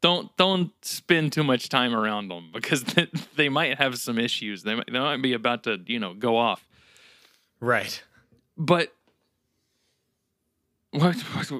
don't 0.00 0.34
don't 0.36 0.72
spend 0.82 1.32
too 1.32 1.44
much 1.44 1.68
time 1.68 1.94
around 1.94 2.28
them 2.28 2.50
because 2.54 2.84
they 3.36 3.48
might 3.48 3.78
have 3.78 3.98
some 3.98 4.18
issues. 4.18 4.62
They 4.62 4.74
might, 4.74 4.92
they 4.92 4.98
might 4.98 5.22
be 5.22 5.32
about 5.32 5.64
to 5.64 5.80
you 5.86 5.98
know 5.98 6.14
go 6.14 6.36
off. 6.36 6.66
Right. 7.60 8.02
But 8.56 8.92
what, 10.90 11.16
what 11.16 11.52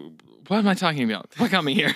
what 0.48 0.58
am 0.58 0.68
I 0.68 0.74
talking 0.74 1.04
about? 1.10 1.32
What 1.38 1.50
got 1.50 1.64
me 1.64 1.74
here? 1.74 1.94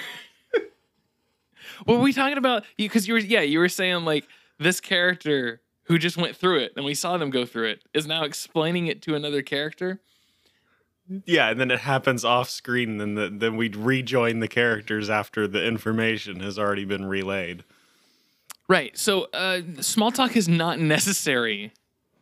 what 1.84 1.94
were 1.98 2.02
we 2.02 2.12
talking 2.12 2.38
about? 2.38 2.64
Because 2.76 3.08
you 3.08 3.14
were 3.14 3.20
yeah 3.20 3.40
you 3.40 3.58
were 3.58 3.68
saying 3.68 4.04
like 4.04 4.26
this 4.58 4.80
character 4.80 5.60
who 5.84 5.98
just 5.98 6.16
went 6.16 6.36
through 6.36 6.58
it 6.58 6.72
and 6.76 6.84
we 6.84 6.94
saw 6.94 7.16
them 7.18 7.30
go 7.30 7.44
through 7.44 7.68
it 7.68 7.82
is 7.92 8.06
now 8.06 8.24
explaining 8.24 8.86
it 8.86 9.02
to 9.02 9.14
another 9.14 9.42
character. 9.42 10.00
Yeah, 11.26 11.50
and 11.50 11.60
then 11.60 11.70
it 11.70 11.80
happens 11.80 12.24
off 12.24 12.48
screen, 12.48 12.90
and 12.90 13.00
then 13.00 13.14
the, 13.14 13.28
then 13.30 13.56
we 13.56 13.68
rejoin 13.68 14.40
the 14.40 14.48
characters 14.48 15.10
after 15.10 15.46
the 15.46 15.64
information 15.64 16.40
has 16.40 16.58
already 16.58 16.84
been 16.84 17.04
relayed. 17.06 17.64
Right. 18.68 18.96
So 18.96 19.24
uh, 19.34 19.60
small 19.80 20.12
talk 20.12 20.36
is 20.36 20.48
not 20.48 20.78
necessary 20.78 21.72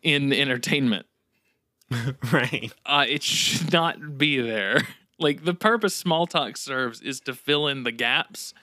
in 0.02 0.32
entertainment. 0.32 1.06
right. 2.32 2.72
uh, 2.86 3.04
it 3.08 3.22
should 3.22 3.72
not 3.72 4.18
be 4.18 4.40
there. 4.40 4.80
Like 5.22 5.44
the 5.44 5.52
purpose 5.52 5.94
small 5.94 6.26
talk 6.26 6.56
serves 6.56 7.02
is 7.02 7.20
to 7.20 7.34
fill 7.34 7.68
in 7.68 7.82
the 7.82 7.92
gaps. 7.92 8.54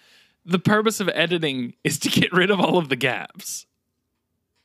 The 0.44 0.58
purpose 0.58 1.00
of 1.00 1.08
editing 1.14 1.76
is 1.84 2.00
to 2.00 2.10
get 2.10 2.34
rid 2.34 2.50
of 2.50 2.60
all 2.60 2.80
of 2.80 2.90
the 2.90 2.96
gaps. 2.96 3.68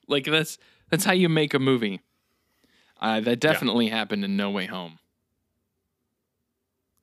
Like 0.08 0.24
that's 0.24 0.56
that's 0.88 1.04
how 1.04 1.12
you 1.12 1.28
make 1.28 1.52
a 1.52 1.58
movie. 1.58 2.00
Uh, 2.98 3.20
that 3.20 3.40
definitely 3.40 3.88
happened 3.88 4.24
in 4.24 4.38
No 4.38 4.50
Way 4.50 4.64
Home. 4.64 5.00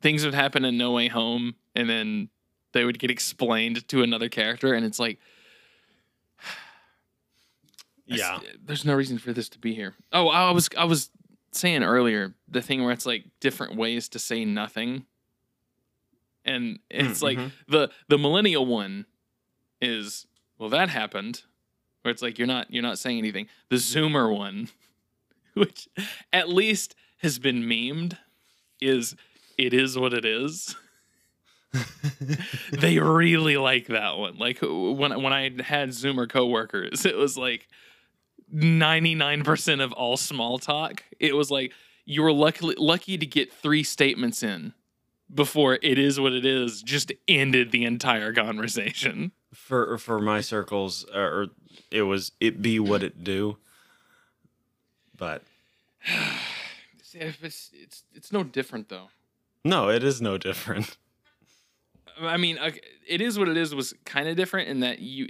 Things 0.01 0.23
would 0.25 0.33
happen 0.33 0.63
in 0.65 0.77
No 0.77 0.91
Way 0.91 1.07
Home, 1.07 1.55
and 1.75 1.89
then 1.89 2.29
they 2.73 2.85
would 2.85 2.99
get 2.99 3.11
explained 3.11 3.87
to 3.89 4.03
another 4.03 4.29
character, 4.29 4.73
and 4.73 4.85
it's 4.85 4.99
like, 4.99 5.19
Yeah. 8.05 8.39
there's 8.63 8.85
no 8.85 8.95
reason 8.95 9.17
for 9.17 9.33
this 9.33 9.49
to 9.49 9.59
be 9.59 9.73
here. 9.75 9.95
Oh, 10.11 10.27
I 10.29 10.51
was 10.51 10.69
I 10.77 10.85
was 10.85 11.11
saying 11.51 11.83
earlier 11.83 12.33
the 12.47 12.61
thing 12.61 12.83
where 12.83 12.91
it's 12.91 13.05
like 13.05 13.25
different 13.39 13.75
ways 13.75 14.09
to 14.09 14.19
say 14.19 14.45
nothing, 14.45 15.05
and 16.45 16.79
it's 16.89 17.21
like 17.21 17.37
mhm. 17.37 17.51
the 17.67 17.91
the 18.07 18.17
millennial 18.17 18.65
one 18.65 19.05
is 19.81 20.25
well 20.57 20.69
that 20.69 20.89
happened, 20.89 21.43
where 22.01 22.11
it's 22.11 22.21
like 22.21 22.39
you're 22.39 22.47
not 22.47 22.71
you're 22.73 22.83
not 22.83 22.97
saying 22.99 23.17
anything. 23.17 23.47
The 23.69 23.75
Zoomer 23.75 24.35
one, 24.35 24.69
which 25.53 25.87
at 26.33 26.49
least 26.49 26.95
has 27.17 27.37
been 27.37 27.61
memed, 27.63 28.17
is 28.81 29.15
it 29.59 29.73
is 29.73 29.97
what 29.97 30.13
it 30.13 30.25
is. 30.25 30.75
they 32.71 32.97
really 32.97 33.57
like 33.57 33.87
that 33.87 34.17
one. 34.17 34.37
Like 34.37 34.59
when 34.61 35.21
when 35.21 35.33
I 35.33 35.43
had 35.61 35.89
Zoomer 35.89 36.27
coworkers, 36.27 37.05
it 37.05 37.15
was 37.15 37.37
like 37.37 37.67
99% 38.53 39.83
of 39.83 39.91
all 39.93 40.17
small 40.17 40.57
talk. 40.57 41.03
It 41.19 41.35
was 41.35 41.51
like 41.51 41.73
you 42.05 42.23
were 42.23 42.31
lucky 42.31 42.73
lucky 42.75 43.17
to 43.17 43.25
get 43.25 43.53
three 43.53 43.83
statements 43.83 44.41
in 44.41 44.73
before 45.31 45.77
it 45.81 45.99
is 45.99 46.19
what 46.19 46.33
it 46.33 46.45
is 46.45 46.81
just 46.81 47.11
ended 47.27 47.71
the 47.71 47.85
entire 47.85 48.33
conversation. 48.33 49.31
For 49.53 49.97
for 49.97 50.19
my 50.19 50.41
circles, 50.41 51.05
uh, 51.13 51.19
or 51.19 51.47
it 51.91 52.03
was 52.03 52.31
it 52.39 52.61
be 52.61 52.79
what 52.79 53.03
it 53.03 53.23
do. 53.23 53.57
But 55.15 55.43
it's 57.13 57.71
it's 57.73 58.03
it's 58.13 58.31
no 58.31 58.43
different 58.43 58.89
though. 58.89 59.09
No, 59.63 59.89
it 59.89 60.03
is 60.03 60.21
no 60.21 60.37
different. 60.37 60.97
I 62.21 62.37
mean, 62.37 62.59
it 63.07 63.21
is 63.21 63.39
what 63.39 63.47
it 63.47 63.57
is. 63.57 63.73
Was 63.73 63.93
kind 64.05 64.27
of 64.27 64.35
different 64.35 64.69
in 64.69 64.81
that 64.81 64.99
you 64.99 65.29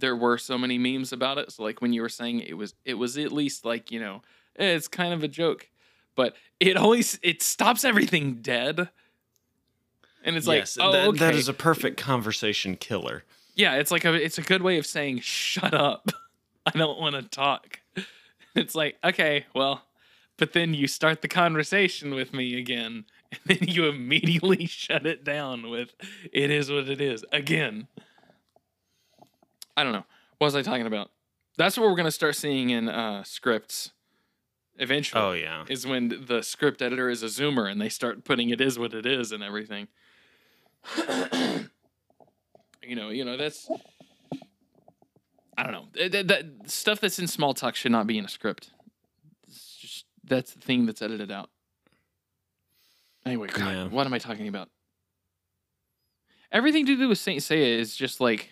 there 0.00 0.16
were 0.16 0.38
so 0.38 0.58
many 0.58 0.78
memes 0.78 1.12
about 1.12 1.38
it. 1.38 1.52
So 1.52 1.62
like 1.62 1.80
when 1.80 1.92
you 1.92 2.02
were 2.02 2.08
saying 2.08 2.40
it 2.40 2.54
was 2.54 2.74
it 2.84 2.94
was 2.94 3.16
at 3.18 3.32
least 3.32 3.64
like 3.64 3.90
you 3.90 4.00
know 4.00 4.22
eh, 4.58 4.74
it's 4.74 4.88
kind 4.88 5.12
of 5.12 5.22
a 5.22 5.28
joke, 5.28 5.68
but 6.16 6.34
it 6.58 6.76
always 6.76 7.18
it 7.22 7.42
stops 7.42 7.84
everything 7.84 8.36
dead. 8.42 8.88
And 10.22 10.36
it's 10.36 10.46
yes, 10.46 10.76
like, 10.76 10.86
oh, 10.86 10.92
that, 10.92 11.08
okay. 11.08 11.18
that 11.18 11.34
is 11.34 11.48
a 11.48 11.54
perfect 11.54 11.98
conversation 11.98 12.76
killer. 12.76 13.24
yeah, 13.54 13.76
it's 13.76 13.90
like 13.90 14.04
a 14.04 14.12
it's 14.14 14.38
a 14.38 14.42
good 14.42 14.62
way 14.62 14.78
of 14.78 14.86
saying 14.86 15.20
shut 15.20 15.74
up. 15.74 16.10
I 16.66 16.70
don't 16.76 16.98
want 16.98 17.16
to 17.16 17.22
talk. 17.22 17.80
It's 18.56 18.74
like 18.74 18.96
okay, 19.04 19.46
well, 19.54 19.82
but 20.36 20.54
then 20.54 20.74
you 20.74 20.88
start 20.88 21.22
the 21.22 21.28
conversation 21.28 22.16
with 22.16 22.34
me 22.34 22.58
again, 22.58 23.04
and 23.48 23.58
then 23.60 23.68
you 23.68 23.86
immediately 23.86 24.66
shut 24.66 25.06
it 25.06 25.24
down 25.24 25.68
with 25.70 25.94
it 26.32 26.50
is 26.50 26.70
what 26.70 26.88
it 26.88 27.00
is 27.00 27.24
again. 27.32 27.86
I 29.76 29.84
don't 29.84 29.92
know. 29.92 30.04
What 30.38 30.46
was 30.46 30.56
I 30.56 30.62
talking 30.62 30.86
about? 30.86 31.10
That's 31.56 31.76
what 31.76 31.88
we're 31.88 31.96
gonna 31.96 32.10
start 32.10 32.36
seeing 32.36 32.70
in 32.70 32.88
uh, 32.88 33.22
scripts 33.24 33.92
eventually. 34.78 35.22
Oh 35.22 35.32
yeah. 35.32 35.64
Is 35.68 35.86
when 35.86 36.24
the 36.26 36.42
script 36.42 36.82
editor 36.82 37.08
is 37.10 37.22
a 37.22 37.26
zoomer 37.26 37.70
and 37.70 37.80
they 37.80 37.88
start 37.88 38.24
putting 38.24 38.50
it 38.50 38.60
is 38.60 38.78
what 38.78 38.94
it 38.94 39.06
is 39.06 39.32
and 39.32 39.42
everything. 39.42 39.88
you 42.82 42.96
know, 42.96 43.10
you 43.10 43.24
know 43.24 43.36
that's 43.36 43.70
I 45.56 45.62
don't 45.62 45.72
know. 45.72 45.86
That, 45.94 46.12
that- 46.12 46.28
that 46.28 46.70
stuff 46.70 47.00
that's 47.00 47.18
in 47.18 47.26
small 47.26 47.52
talk 47.54 47.74
should 47.76 47.92
not 47.92 48.06
be 48.06 48.16
in 48.18 48.24
a 48.24 48.28
script. 48.28 48.70
It's 49.46 49.76
just 49.76 50.06
that's 50.24 50.54
the 50.54 50.60
thing 50.60 50.86
that's 50.86 51.02
edited 51.02 51.30
out. 51.30 51.50
Anyway, 53.26 53.48
God, 53.48 53.70
Yeah. 53.70 53.86
what 53.88 54.06
am 54.06 54.12
I 54.12 54.18
talking 54.18 54.48
about? 54.48 54.68
Everything 56.52 56.86
to 56.86 56.96
do 56.96 57.08
with 57.08 57.18
Saint 57.18 57.40
Seiya 57.42 57.78
is 57.78 57.94
just 57.94 58.20
like 58.20 58.50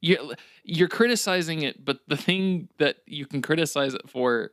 you 0.00 0.34
you're 0.64 0.88
criticizing 0.88 1.62
it, 1.62 1.84
but 1.84 2.00
the 2.08 2.16
thing 2.16 2.68
that 2.78 2.96
you 3.06 3.26
can 3.26 3.42
criticize 3.42 3.94
it 3.94 4.08
for 4.08 4.50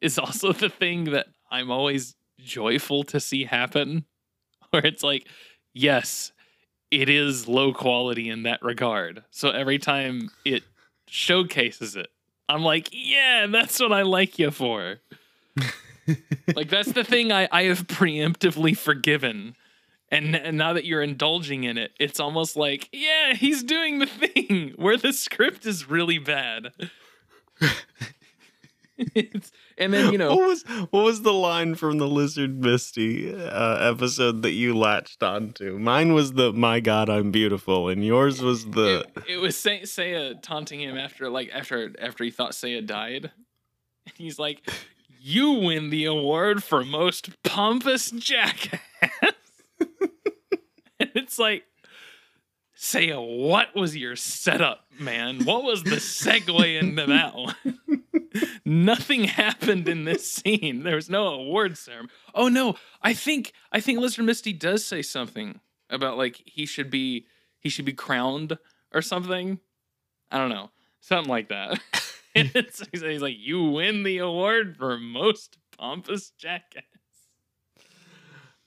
is 0.00 0.18
also 0.18 0.52
the 0.52 0.68
thing 0.68 1.04
that 1.04 1.26
I'm 1.50 1.70
always 1.70 2.16
joyful 2.38 3.04
to 3.04 3.20
see 3.20 3.44
happen. 3.44 4.04
Where 4.70 4.84
it's 4.86 5.02
like, 5.02 5.26
yes, 5.74 6.32
it 6.90 7.08
is 7.08 7.46
low 7.48 7.72
quality 7.72 8.28
in 8.28 8.42
that 8.44 8.62
regard. 8.62 9.24
So 9.30 9.50
every 9.50 9.78
time 9.78 10.30
it 10.44 10.62
showcases 11.06 11.94
it, 11.96 12.08
I'm 12.48 12.62
like, 12.62 12.88
yeah, 12.92 13.46
that's 13.48 13.78
what 13.80 13.92
I 13.92 14.02
like 14.02 14.38
you 14.38 14.50
for. 14.50 15.00
like 16.56 16.68
that's 16.68 16.92
the 16.92 17.04
thing 17.04 17.32
I, 17.32 17.48
I 17.52 17.64
have 17.64 17.86
preemptively 17.86 18.76
forgiven. 18.76 19.56
And, 20.10 20.36
and 20.36 20.58
now 20.58 20.74
that 20.74 20.84
you're 20.84 21.02
indulging 21.02 21.64
in 21.64 21.78
it, 21.78 21.92
it's 21.98 22.20
almost 22.20 22.54
like, 22.54 22.90
yeah, 22.92 23.32
he's 23.32 23.62
doing 23.62 23.98
the 23.98 24.06
thing 24.06 24.74
where 24.76 24.98
the 24.98 25.12
script 25.12 25.64
is 25.64 25.88
really 25.88 26.18
bad. 26.18 26.72
It's- 29.14 29.50
and 29.78 29.92
then 29.92 30.12
you 30.12 30.18
know, 30.18 30.36
What 30.36 30.48
was 30.48 30.62
what 30.90 31.04
was 31.04 31.22
the 31.22 31.32
line 31.32 31.74
from 31.74 31.98
the 31.98 32.06
Lizard 32.06 32.62
Misty 32.62 33.34
uh, 33.34 33.90
episode 33.90 34.42
that 34.42 34.52
you 34.52 34.76
latched 34.76 35.22
onto? 35.22 35.78
Mine 35.78 36.12
was 36.12 36.34
the 36.34 36.52
"My 36.52 36.78
God, 36.80 37.08
I'm 37.08 37.30
beautiful," 37.30 37.88
and 37.88 38.04
yours 38.04 38.42
was 38.42 38.66
the 38.66 39.06
it, 39.16 39.24
it 39.34 39.36
was 39.38 39.56
Saint 39.56 39.84
Seiya 39.84 40.40
taunting 40.42 40.80
him 40.80 40.98
after 40.98 41.30
like 41.30 41.50
after 41.52 41.92
after 42.00 42.22
he 42.22 42.30
thought 42.30 42.52
Seiya 42.52 42.86
died. 42.86 43.32
And 44.06 44.14
he's 44.18 44.38
like, 44.38 44.68
"You 45.24 45.52
win 45.52 45.90
the 45.90 46.04
award 46.04 46.64
for 46.64 46.84
most 46.84 47.42
pompous 47.44 48.10
jackass." 48.10 48.80
it's 51.00 51.38
like, 51.38 51.64
say, 52.74 53.12
what 53.12 53.74
was 53.76 53.96
your 53.96 54.16
setup, 54.16 54.84
man? 54.98 55.44
What 55.44 55.62
was 55.62 55.84
the 55.84 55.96
segue 55.96 56.80
into 56.80 57.06
that 57.06 57.34
one? 57.34 57.54
Nothing 58.64 59.24
happened 59.24 59.88
in 59.88 60.04
this 60.04 60.28
scene. 60.28 60.82
There 60.82 60.96
was 60.96 61.08
no 61.08 61.28
award 61.28 61.78
ceremony. 61.78 62.10
Oh 62.34 62.48
no, 62.48 62.74
I 63.00 63.14
think 63.14 63.52
I 63.70 63.80
think 63.80 64.00
Lizard 64.00 64.24
Misty 64.24 64.52
does 64.52 64.84
say 64.84 65.02
something 65.02 65.60
about 65.88 66.16
like 66.16 66.42
he 66.44 66.66
should 66.66 66.90
be 66.90 67.26
he 67.60 67.68
should 67.68 67.84
be 67.84 67.92
crowned 67.92 68.58
or 68.92 69.02
something. 69.02 69.60
I 70.30 70.38
don't 70.38 70.48
know, 70.48 70.70
something 71.00 71.30
like 71.30 71.48
that. 71.48 71.78
and 72.34 72.50
it's, 72.54 72.82
he's 72.92 73.02
he's 73.02 73.22
like, 73.22 73.36
"You 73.38 73.64
win 73.64 74.04
the 74.04 74.18
award 74.18 74.76
for 74.76 74.96
most 74.98 75.58
pompous 75.76 76.30
jackass." 76.30 76.84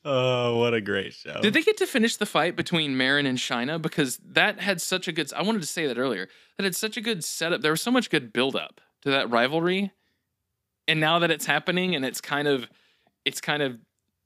oh, 0.04 0.58
what 0.58 0.74
a 0.76 0.82
great 0.82 1.14
show! 1.14 1.42
Did 1.42 1.54
they 1.54 1.64
get 1.64 1.78
to 1.78 1.88
finish 1.88 2.18
the 2.18 2.28
fight 2.28 2.56
between 2.56 2.96
Marin 2.96 3.26
and 3.26 3.40
Shina? 3.40 3.82
Because 3.82 4.18
that 4.24 4.60
had 4.60 4.82
such 4.82 5.08
a 5.08 5.12
good. 5.12 5.34
I 5.34 5.42
wanted 5.42 5.62
to 5.62 5.68
say 5.68 5.88
that 5.88 5.98
earlier. 5.98 6.28
That 6.58 6.64
had 6.64 6.76
such 6.76 6.96
a 6.96 7.02
good 7.02 7.24
setup. 7.24 7.62
There 7.62 7.72
was 7.72 7.82
so 7.82 7.92
much 7.92 8.10
good 8.10 8.32
build 8.32 8.56
up 8.56 8.82
to 9.02 9.10
that 9.10 9.32
rivalry, 9.32 9.92
and 10.88 11.00
now 11.00 11.20
that 11.20 11.32
it's 11.32 11.48
happening, 11.48 11.96
and 11.96 12.06
it's 12.06 12.22
kind 12.22 12.48
of, 12.48 12.70
it's 13.26 13.42
kind 13.42 13.64
of 13.64 13.80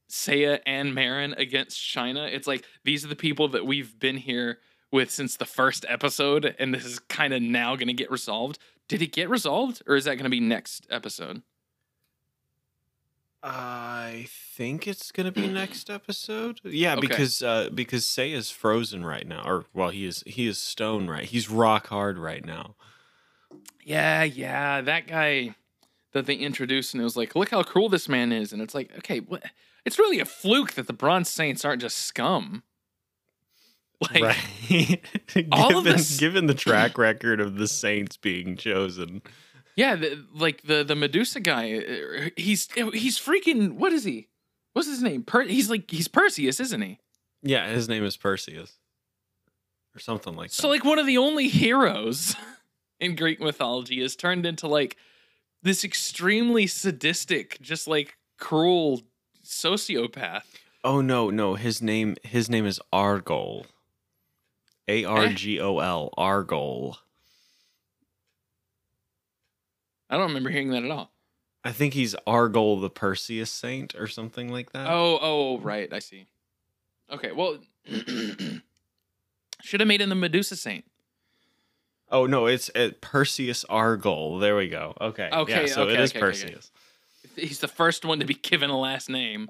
Seiya 0.09 0.59
and 0.65 0.93
Marin 0.93 1.33
against 1.37 1.79
Shina. 1.79 2.29
It's 2.33 2.47
like 2.47 2.65
these 2.83 3.05
are 3.05 3.09
the 3.09 3.15
people 3.15 3.47
that 3.49 3.65
we've 3.65 3.97
been 3.97 4.17
here 4.17 4.59
with 4.91 5.11
since 5.11 5.37
the 5.37 5.45
first 5.45 5.85
episode, 5.87 6.55
and 6.59 6.73
this 6.73 6.85
is 6.85 6.99
kind 6.99 7.33
of 7.33 7.41
now 7.41 7.75
going 7.75 7.87
to 7.87 7.93
get 7.93 8.11
resolved. 8.11 8.57
Did 8.89 9.01
it 9.01 9.13
get 9.13 9.29
resolved, 9.29 9.81
or 9.87 9.95
is 9.95 10.03
that 10.03 10.15
going 10.15 10.25
to 10.25 10.29
be 10.29 10.41
next 10.41 10.85
episode? 10.89 11.43
I 13.41 14.25
think 14.27 14.85
it's 14.85 15.11
gonna 15.13 15.31
be 15.31 15.47
next 15.47 15.89
episode. 15.89 16.59
Yeah, 16.65 16.93
Okay. 16.97 17.07
because 17.07 17.41
uh, 17.41 17.69
because 17.73 18.03
Seiya 18.03 18.33
is 18.33 18.51
frozen 18.51 19.05
right 19.05 19.25
now, 19.25 19.43
or 19.45 19.65
well, 19.73 19.89
he 19.91 20.05
is 20.05 20.23
he 20.27 20.45
is 20.47 20.57
stone 20.57 21.07
right. 21.07 21.23
He's 21.23 21.49
rock 21.49 21.87
hard 21.87 22.17
right 22.17 22.43
now. 22.43 22.75
Yeah, 23.81 24.23
yeah, 24.23 24.81
that 24.81 25.07
guy 25.07 25.55
that 26.11 26.25
they 26.25 26.35
introduced 26.35 26.93
and 26.93 26.99
it 26.99 27.05
was 27.05 27.15
like, 27.15 27.33
look 27.35 27.49
how 27.49 27.63
cruel 27.63 27.87
this 27.87 28.09
man 28.09 28.33
is, 28.33 28.51
and 28.51 28.61
it's 28.61 28.75
like, 28.75 28.91
okay, 28.97 29.19
what? 29.19 29.43
It's 29.85 29.97
really 29.97 30.19
a 30.19 30.25
fluke 30.25 30.73
that 30.73 30.87
the 30.87 30.93
Bronze 30.93 31.29
Saints 31.29 31.63
aren't 31.63 31.81
just 31.81 31.95
scum. 31.97 32.63
Like, 34.01 34.23
right. 34.23 35.01
all 35.51 35.77
of 35.77 35.83
given, 35.83 35.97
this- 35.97 36.17
given 36.19 36.45
the 36.47 36.53
track 36.53 36.97
record 36.97 37.41
of 37.41 37.55
the 37.57 37.67
Saints 37.67 38.15
being 38.17 38.55
chosen. 38.55 39.21
yeah, 39.75 39.95
the, 39.95 40.23
like 40.33 40.61
the 40.63 40.83
the 40.85 40.95
Medusa 40.95 41.39
guy, 41.41 41.73
uh, 41.79 42.29
he's 42.37 42.69
he's 42.93 43.19
freaking. 43.19 43.73
What 43.73 43.91
is 43.91 44.05
he? 44.05 44.27
What's 44.73 44.87
his 44.87 45.03
name? 45.03 45.23
Per- 45.23 45.43
he's 45.47 45.69
like 45.69 45.91
he's 45.91 46.07
Perseus, 46.07 46.59
isn't 46.61 46.81
he? 46.81 46.99
Yeah, 47.43 47.67
his 47.69 47.89
name 47.89 48.03
is 48.05 48.15
Perseus, 48.15 48.73
or 49.95 49.99
something 49.99 50.33
like 50.35 50.49
that. 50.49 50.55
So 50.55 50.69
like 50.69 50.85
one 50.85 50.99
of 50.99 51.05
the 51.05 51.17
only 51.17 51.47
heroes 51.49 52.35
in 53.01 53.15
Greek 53.15 53.41
mythology 53.41 53.99
is 54.01 54.15
turned 54.15 54.45
into 54.45 54.67
like 54.67 54.95
this 55.61 55.83
extremely 55.83 56.67
sadistic, 56.67 57.57
just 57.61 57.85
like 57.87 58.17
cruel 58.37 59.01
sociopath. 59.43 60.43
oh 60.85 61.01
no, 61.01 61.29
no, 61.29 61.55
his 61.55 61.81
name 61.81 62.15
his 62.23 62.49
name 62.49 62.65
is 62.65 62.79
Argol. 62.93 63.65
A 64.89 65.05
R 65.05 65.27
G 65.29 65.59
O 65.61 65.79
L 65.79 66.13
Argol. 66.17 66.97
I 70.09 70.17
don't 70.17 70.27
remember 70.27 70.49
hearing 70.49 70.71
that 70.71 70.83
at 70.83 70.89
all. 70.91 71.11
I 71.63 71.71
think 71.71 71.93
he's 71.93 72.15
Argol 72.25 72.79
the 72.79 72.89
Perseus 72.89 73.51
saint 73.51 73.93
or 73.95 74.07
something 74.07 74.51
like 74.51 74.71
that. 74.71 74.87
Oh, 74.89 75.19
oh, 75.21 75.59
right. 75.59 75.91
I 75.93 75.99
see. 75.99 76.25
Okay, 77.11 77.31
well, 77.31 77.57
should 79.61 79.79
have 79.79 79.87
made 79.87 80.01
him 80.01 80.09
the 80.09 80.15
Medusa 80.15 80.55
Saint. 80.55 80.85
Oh 82.11 82.25
no, 82.25 82.47
it's 82.47 82.71
uh, 82.75 82.89
Perseus 83.01 83.65
Argol. 83.65 84.39
There 84.39 84.55
we 84.55 84.67
go. 84.67 84.95
Okay. 84.99 85.29
Okay, 85.31 85.61
Yeah, 85.61 85.65
so 85.67 85.83
okay, 85.83 85.93
it 85.93 85.99
is 85.99 86.11
okay, 86.11 86.19
okay, 86.19 86.27
okay. 86.27 86.43
Perseus. 86.47 86.71
He's 87.35 87.59
the 87.59 87.67
first 87.67 88.03
one 88.05 88.19
to 88.19 88.25
be 88.25 88.33
given 88.33 88.69
a 88.71 88.77
last 88.77 89.09
name. 89.09 89.49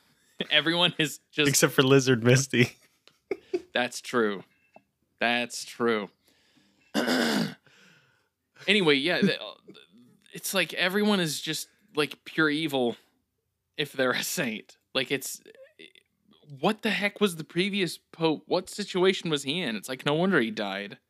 Everyone 0.50 0.94
is 0.98 1.20
just. 1.32 1.48
Except 1.48 1.74
for 1.74 1.82
Lizard 1.82 2.24
Misty. 2.24 2.76
That's 3.74 4.00
true. 4.00 4.42
That's 5.20 5.64
true. 5.64 6.10
anyway, 8.66 8.94
yeah, 8.96 9.20
the- 9.20 9.38
it's 10.32 10.54
like 10.54 10.74
everyone 10.74 11.20
is 11.20 11.40
just 11.40 11.68
like 11.96 12.24
pure 12.24 12.50
evil 12.50 12.96
if 13.76 13.92
they're 13.92 14.12
a 14.12 14.22
saint. 14.22 14.76
Like 14.94 15.10
it's 15.10 15.40
what 16.60 16.82
the 16.82 16.90
heck 16.90 17.20
was 17.20 17.36
the 17.36 17.44
previous 17.44 17.98
pope? 18.12 18.42
What 18.46 18.70
situation 18.70 19.30
was 19.30 19.42
he 19.42 19.60
in? 19.60 19.76
It's 19.76 19.88
like 19.88 20.06
no 20.06 20.14
wonder 20.14 20.40
he 20.40 20.50
died. 20.50 20.98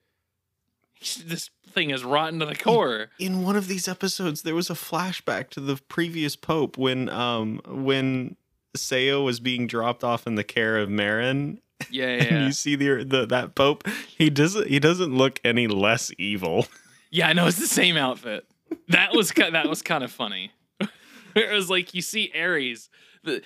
This 1.25 1.51
thing 1.71 1.91
is 1.91 2.03
rotten 2.03 2.41
to 2.41 2.47
the 2.47 2.57
core. 2.57 3.11
In 3.21 3.43
one 3.45 3.55
of 3.55 3.69
these 3.69 3.87
episodes, 3.87 4.43
there 4.43 4.55
was 4.57 4.69
a 4.69 4.75
flashback 4.75 5.49
to 5.51 5.61
the 5.61 5.77
previous 5.89 6.35
pope 6.35 6.77
when 6.77 7.09
um 7.09 7.61
when 7.67 8.37
Seiya 8.77 9.25
was 9.25 9.39
being 9.41 9.67
dropped 9.67 10.03
off 10.03 10.27
in 10.27 10.35
the 10.35 10.45
care 10.45 10.77
of 10.79 10.89
Marin, 10.91 11.61
Yeah, 11.91 12.07
yeah, 12.16 12.24
and 12.24 12.47
you 12.47 12.53
see 12.53 12.76
the, 12.76 13.05
the 13.05 13.26
that 13.26 13.55
Pope, 13.55 13.87
he 13.89 14.31
doesn't 14.31 14.68
he 14.68 14.79
doesn't 14.79 15.16
look 15.16 15.41
any 15.45 15.66
less 15.66 16.11
evil. 16.18 16.66
Yeah, 17.11 17.29
I 17.29 17.33
know 17.33 17.47
it's 17.47 17.59
the 17.59 17.66
same 17.66 17.97
outfit. 17.97 18.47
That 18.89 19.14
was 19.14 19.31
that 19.33 19.68
was 19.68 19.83
kind 19.83 20.05
of 20.05 20.12
funny. 20.12 20.53
it 21.35 21.53
was 21.53 21.70
like 21.70 21.95
you 21.95 22.03
see 22.03 22.33
Ares, 22.39 22.91
the 23.24 23.43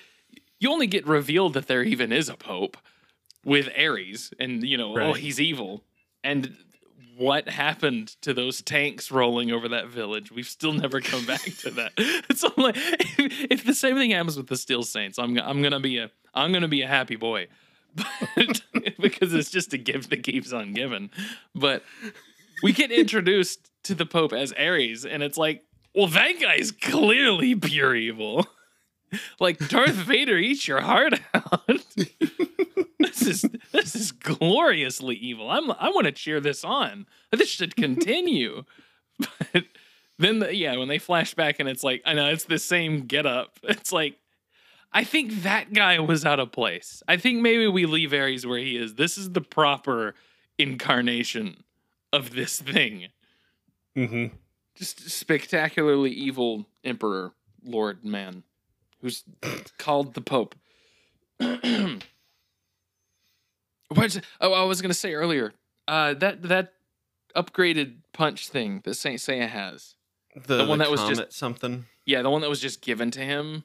you 0.59 0.71
only 0.71 0.87
get 0.87 1.05
revealed 1.07 1.53
that 1.53 1.67
there 1.67 1.83
even 1.83 2.11
is 2.11 2.29
a 2.29 2.35
pope 2.35 2.77
with 3.45 3.69
Ares, 3.77 4.33
and 4.39 4.63
you 4.63 4.77
know, 4.77 4.97
oh, 4.97 5.13
he's 5.13 5.39
evil. 5.39 5.83
And 6.23 6.55
what 7.17 7.49
happened 7.49 8.15
to 8.21 8.33
those 8.33 8.61
tanks 8.61 9.11
rolling 9.11 9.51
over 9.51 9.67
that 9.69 9.87
village? 9.87 10.31
We've 10.31 10.47
still 10.47 10.73
never 10.73 11.01
come 11.01 11.25
back 11.25 11.43
to 11.59 11.71
that. 11.71 11.91
So 12.35 12.49
I'm 12.57 12.63
like, 12.63 12.75
if, 12.77 13.51
if 13.51 13.65
the 13.65 13.75
same 13.75 13.95
thing 13.95 14.11
happens 14.11 14.37
with 14.37 14.47
the 14.47 14.57
Steel 14.57 14.83
Saints, 14.83 15.19
I'm 15.19 15.37
I'm 15.39 15.61
gonna 15.61 15.79
be 15.79 15.97
a 15.99 16.09
I'm 16.33 16.51
gonna 16.51 16.67
be 16.67 16.81
a 16.81 16.87
happy 16.87 17.15
boy, 17.15 17.47
but 17.95 18.61
because 18.99 19.33
it's 19.33 19.49
just 19.49 19.73
a 19.73 19.77
gift 19.77 20.09
that 20.09 20.23
keeps 20.23 20.53
on 20.53 20.73
giving. 20.73 21.09
But 21.55 21.83
we 22.61 22.73
get 22.73 22.91
introduced 22.91 23.69
to 23.83 23.95
the 23.95 24.05
Pope 24.05 24.33
as 24.33 24.53
Ares, 24.53 25.05
and 25.05 25.21
it's 25.21 25.37
like, 25.37 25.63
well, 25.93 26.07
that 26.07 26.39
guy's 26.39 26.71
clearly 26.71 27.55
pure 27.55 27.95
evil. 27.95 28.47
like 29.39 29.59
Darth 29.69 29.93
Vader 29.93 30.37
eats 30.37 30.67
your 30.67 30.81
heart 30.81 31.19
out. 31.33 31.67
this 32.99 33.21
is 33.21 33.45
this 33.71 33.95
is 33.95 34.11
gloriously 34.11 35.15
evil. 35.15 35.49
I'm 35.49 35.71
I 35.71 35.89
want 35.89 36.05
to 36.05 36.11
cheer 36.11 36.39
this 36.39 36.63
on. 36.63 37.05
This 37.31 37.49
should 37.49 37.75
continue. 37.75 38.63
But 39.19 39.65
then 40.17 40.39
the, 40.39 40.55
yeah, 40.55 40.75
when 40.77 40.87
they 40.87 40.99
flash 40.99 41.33
back 41.33 41.59
and 41.59 41.69
it's 41.69 41.83
like, 41.83 42.01
I 42.05 42.13
know 42.13 42.29
it's 42.29 42.45
the 42.45 42.59
same 42.59 43.01
get 43.05 43.25
up. 43.25 43.59
It's 43.63 43.91
like 43.91 44.17
I 44.93 45.03
think 45.03 45.41
that 45.43 45.73
guy 45.73 45.99
was 45.99 46.23
out 46.25 46.39
of 46.39 46.51
place. 46.51 47.01
I 47.07 47.17
think 47.17 47.41
maybe 47.41 47.67
we 47.67 47.85
leave 47.85 48.13
Ares 48.13 48.45
where 48.45 48.59
he 48.59 48.77
is. 48.77 48.93
This 48.95 49.17
is 49.17 49.31
the 49.31 49.41
proper 49.41 50.13
incarnation 50.59 51.63
of 52.11 52.35
this 52.35 52.61
thing. 52.61 53.07
Mm-hmm. 53.97 54.35
Just 54.75 55.09
spectacularly 55.09 56.11
evil 56.11 56.67
emperor, 56.83 57.31
lord 57.63 58.03
man, 58.05 58.43
who's 59.01 59.23
called 59.77 60.13
the 60.13 60.21
Pope. 60.21 60.55
What's, 63.89 64.19
oh, 64.41 64.53
I 64.53 64.63
was 64.63 64.81
gonna 64.81 64.93
say 64.93 65.13
earlier, 65.13 65.53
uh, 65.87 66.13
that 66.15 66.43
that 66.43 66.73
upgraded 67.35 67.97
punch 68.11 68.49
thing 68.49 68.81
that 68.85 68.95
Saint 68.95 69.19
Seiya 69.19 69.47
has. 69.47 69.95
The, 70.35 70.57
The 70.57 70.65
one 70.65 70.79
that 70.79 70.89
was 70.91 71.03
just- 71.03 71.33
something. 71.33 71.85
Yeah, 72.05 72.21
the 72.21 72.29
one 72.29 72.41
that 72.41 72.49
was 72.49 72.59
just 72.59 72.81
given 72.81 73.11
to 73.11 73.21
him 73.21 73.63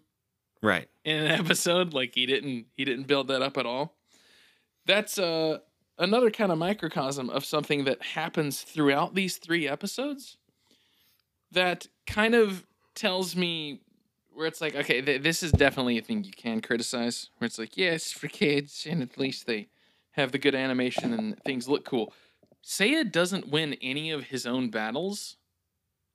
Right. 0.63 0.89
in 1.05 1.17
an 1.17 1.31
episode 1.41 1.93
like 1.95 2.15
he 2.15 2.27
didn't 2.27 2.67
he 2.75 2.85
didn't 2.85 3.07
build 3.07 3.29
that 3.29 3.43
up 3.43 3.57
at 3.57 3.67
all 3.67 3.97
that's 4.87 5.19
uh 5.19 5.59
another 5.99 6.31
kind 6.31 6.51
of 6.53 6.59
microcosm 6.59 7.29
of 7.31 7.45
something 7.45 7.85
that 7.85 8.03
happens 8.03 8.63
throughout 8.63 9.15
these 9.15 9.37
three 9.37 9.67
episodes 9.69 10.37
that 11.53 11.87
kind 12.07 12.35
of 12.35 12.67
tells 12.95 13.35
me 13.37 13.81
where 14.35 14.47
it's 14.47 14.61
like 14.61 14.75
okay 14.75 15.01
th- 15.01 15.23
this 15.23 15.43
is 15.43 15.53
definitely 15.53 15.99
a 15.99 16.03
thing 16.03 16.25
you 16.25 16.33
can 16.33 16.61
criticize 16.61 17.31
where 17.39 17.47
it's 17.47 17.59
like 17.59 17.77
yeah 17.77 17.97
for 17.99 18.29
kids 18.29 18.87
and 18.89 19.03
at 19.03 19.19
least 19.19 19.47
they 19.47 19.69
have 20.13 20.33
the 20.33 20.39
good 20.39 20.55
animation 20.55 21.13
and 21.13 21.39
things 21.45 21.69
look 21.69 21.85
cool 21.85 22.13
Seiya 22.65 23.11
doesn't 23.11 23.49
win 23.49 23.75
any 23.81 24.11
of 24.11 24.25
his 24.25 24.45
own 24.47 24.69
battles 24.71 25.37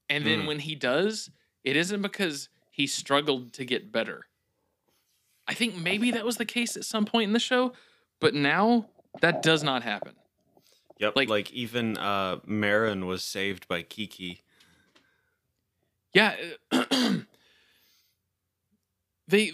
and 0.09 0.25
then 0.25 0.41
Hmm. 0.41 0.47
when 0.47 0.59
he 0.59 0.75
does 0.75 1.29
it 1.63 1.75
isn't 1.75 2.01
because 2.01 2.49
he 2.69 2.85
struggled 2.87 3.53
to 3.53 3.65
get 3.65 3.91
better 3.91 4.25
I 5.47 5.53
think 5.53 5.75
maybe 5.75 6.11
that 6.11 6.25
was 6.25 6.37
the 6.37 6.45
case 6.45 6.77
at 6.77 6.85
some 6.85 7.05
point 7.05 7.27
in 7.27 7.33
the 7.33 7.39
show, 7.39 7.73
but 8.19 8.33
now 8.33 8.87
that 9.21 9.41
does 9.43 9.63
not 9.63 9.83
happen. 9.83 10.13
Yep. 10.99 11.15
Like- 11.15 11.29
Like, 11.29 11.51
even 11.51 11.97
uh 11.97 12.37
Marin 12.45 13.05
was 13.05 13.23
saved 13.23 13.67
by 13.67 13.81
Kiki. 13.81 14.41
Yeah, 16.13 16.35
they 19.27 19.51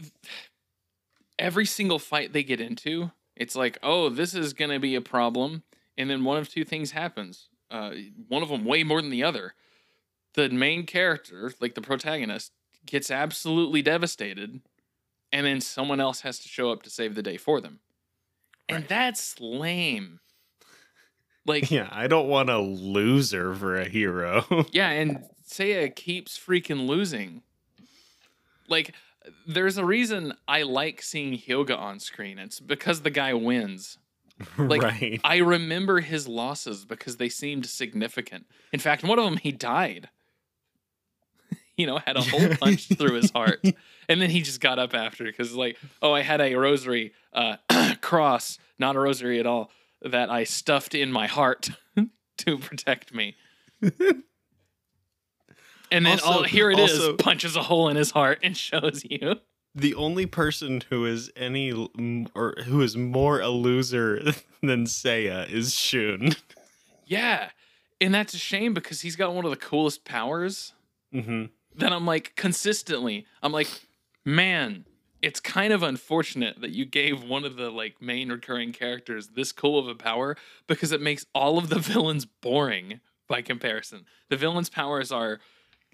every 1.38 1.66
single 1.66 2.00
fight 2.00 2.34
they 2.34 2.44
get 2.44 2.60
into, 2.60 3.12
it's 3.36 3.56
like, 3.56 3.78
oh, 3.82 4.10
this 4.10 4.34
is 4.34 4.54
gonna 4.54 4.80
be 4.80 4.96
a 4.96 5.02
problem, 5.02 5.64
and 5.98 6.10
then 6.10 6.24
one 6.24 6.38
of 6.38 6.50
two 6.50 6.66
things 6.66 6.92
happens. 6.92 7.48
Uh, 7.72 7.92
one 8.28 8.44
of 8.44 8.50
them 8.50 8.66
way 8.66 8.84
more 8.84 9.02
than 9.02 9.12
the 9.12 9.24
other. 9.24 9.54
The 10.34 10.50
main 10.50 10.86
character, 10.86 11.54
like 11.62 11.76
the 11.76 11.82
protagonist, 11.82 12.52
gets 12.86 13.10
absolutely 13.12 13.82
devastated, 13.82 14.62
and 15.32 15.46
then 15.46 15.62
someone 15.62 16.00
else 16.00 16.22
has 16.22 16.40
to 16.40 16.48
show 16.50 16.72
up 16.72 16.84
to 16.84 16.90
save 16.90 17.16
the 17.16 17.24
day 17.24 17.38
for 17.38 17.62
them, 17.62 17.80
and 18.68 18.86
that's 18.88 19.40
lame. 19.40 20.20
Like, 21.46 21.72
Yeah, 21.72 21.90
I 21.92 22.08
don't 22.08 22.28
want 22.28 22.50
a 22.50 22.60
loser 22.60 23.54
for 23.54 23.76
a 23.76 23.88
hero. 23.88 24.46
Yeah, 24.72 24.90
and 24.90 25.24
Seiya 25.48 25.96
keeps 25.96 26.38
freaking 26.38 26.88
losing. 26.88 27.42
Like, 28.68 28.94
there's 29.48 29.78
a 29.78 29.86
reason 29.86 30.34
I 30.48 30.62
like 30.64 31.02
seeing 31.02 31.34
Hyoga 31.34 31.78
on 31.78 32.00
screen. 32.00 32.38
It's 32.38 32.60
because 32.60 33.02
the 33.02 33.10
guy 33.10 33.34
wins. 33.34 33.98
Like, 34.58 34.82
right. 34.84 35.20
I 35.26 35.38
remember 35.38 36.00
his 36.00 36.26
losses 36.26 36.86
because 36.86 37.18
they 37.18 37.28
seemed 37.28 37.66
significant. 37.66 38.46
In 38.72 38.80
fact, 38.80 39.04
one 39.04 39.20
of 39.20 39.26
them 39.26 39.36
he 39.36 39.52
died. 39.52 40.08
You 41.80 41.88
know, 41.88 41.98
had 41.98 42.18
a 42.18 42.22
hole 42.32 42.50
punched 42.60 42.98
through 42.98 43.14
his 43.14 43.32
heart, 43.32 43.64
and 44.10 44.22
then 44.22 44.30
he 44.30 44.42
just 44.42 44.60
got 44.60 44.78
up 44.78 44.94
after 44.94 45.24
because 45.24 45.54
like, 45.56 45.78
oh, 46.02 46.12
I 46.14 46.22
had 46.22 46.42
a 46.42 46.54
rosary 46.56 47.14
uh, 47.34 47.56
cross, 48.02 48.60
not 48.78 48.96
a 48.96 49.00
rosary 49.00 49.40
at 49.40 49.48
all, 49.48 49.72
that 50.02 50.30
I 50.30 50.44
stuffed 50.44 50.94
in 50.94 51.12
my 51.12 51.28
heart 51.28 51.70
to 52.40 52.58
protect 52.58 53.14
me. 53.14 53.36
And 55.92 56.06
then 56.06 56.20
Also- 56.20 56.26
all, 56.28 56.44
here 56.44 56.70
it 56.70 56.78
is, 56.80 56.92
also- 57.00 57.16
punches 57.16 57.56
a 57.56 57.64
hole 57.64 57.90
in 57.90 57.96
his 57.96 58.12
heart 58.12 58.40
and 58.44 58.56
shows 58.70 59.04
you. 59.10 59.36
the 59.74 59.96
only 59.96 60.26
person 60.26 60.82
who 60.90 61.06
is 61.06 61.32
any 61.36 61.72
or 62.36 62.56
who 62.66 62.82
is 62.82 62.96
more 62.98 63.40
a 63.40 63.50
loser 63.50 64.22
than 64.62 64.84
Seiya 64.86 65.50
is 65.50 65.74
Shun. 65.74 66.36
Yeah. 67.06 67.50
And 68.02 68.14
that's 68.14 68.34
a 68.34 68.38
shame 68.38 68.74
because 68.74 69.02
he's 69.02 69.16
got 69.16 69.34
one 69.34 69.46
of 69.46 69.52
the 69.52 69.58
coolest 69.58 70.04
powers 70.06 70.74
hmm 71.12 71.46
that 71.80 71.94
I'm 71.94 72.06
like 72.06 72.36
consistently, 72.36 73.26
I'm 73.42 73.52
like, 73.52 73.70
man, 74.26 74.86
it's 75.22 75.40
kind 75.40 75.74
of 75.74 75.84
unfortunate 75.84 76.62
that 76.62 76.72
you 76.72 76.86
gave 76.86 77.24
one 77.24 77.44
of 77.44 77.58
the 77.58 77.70
like 77.70 78.02
main 78.02 78.32
recurring 78.32 78.72
characters 78.72 79.30
this 79.30 79.52
cool 79.52 79.78
of 79.80 79.88
a 79.88 79.96
power 79.96 80.38
because 80.68 80.92
it 80.92 81.02
makes 81.02 81.26
all 81.34 81.58
of 81.58 81.70
the 81.70 81.80
villains 81.80 82.26
boring 82.26 83.02
by 83.28 83.42
comparison. 83.42 84.06
The 84.30 84.38
villains' 84.38 84.70
powers 84.70 85.12
are 85.12 85.40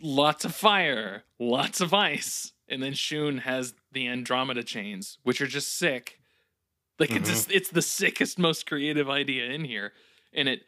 lots 0.01 0.45
of 0.45 0.53
fire, 0.53 1.23
lots 1.39 1.81
of 1.81 1.93
ice, 1.93 2.53
and 2.67 2.81
then 2.81 2.93
Shun 2.93 3.39
has 3.39 3.73
the 3.91 4.07
Andromeda 4.07 4.63
chains, 4.63 5.17
which 5.23 5.41
are 5.41 5.47
just 5.47 5.77
sick. 5.77 6.19
Like 6.99 7.11
it's 7.11 7.19
mm-hmm. 7.19 7.25
just, 7.25 7.51
it's 7.51 7.69
the 7.69 7.81
sickest, 7.81 8.39
most 8.39 8.65
creative 8.65 9.09
idea 9.09 9.45
in 9.45 9.65
here, 9.65 9.91
and 10.33 10.47
it 10.47 10.61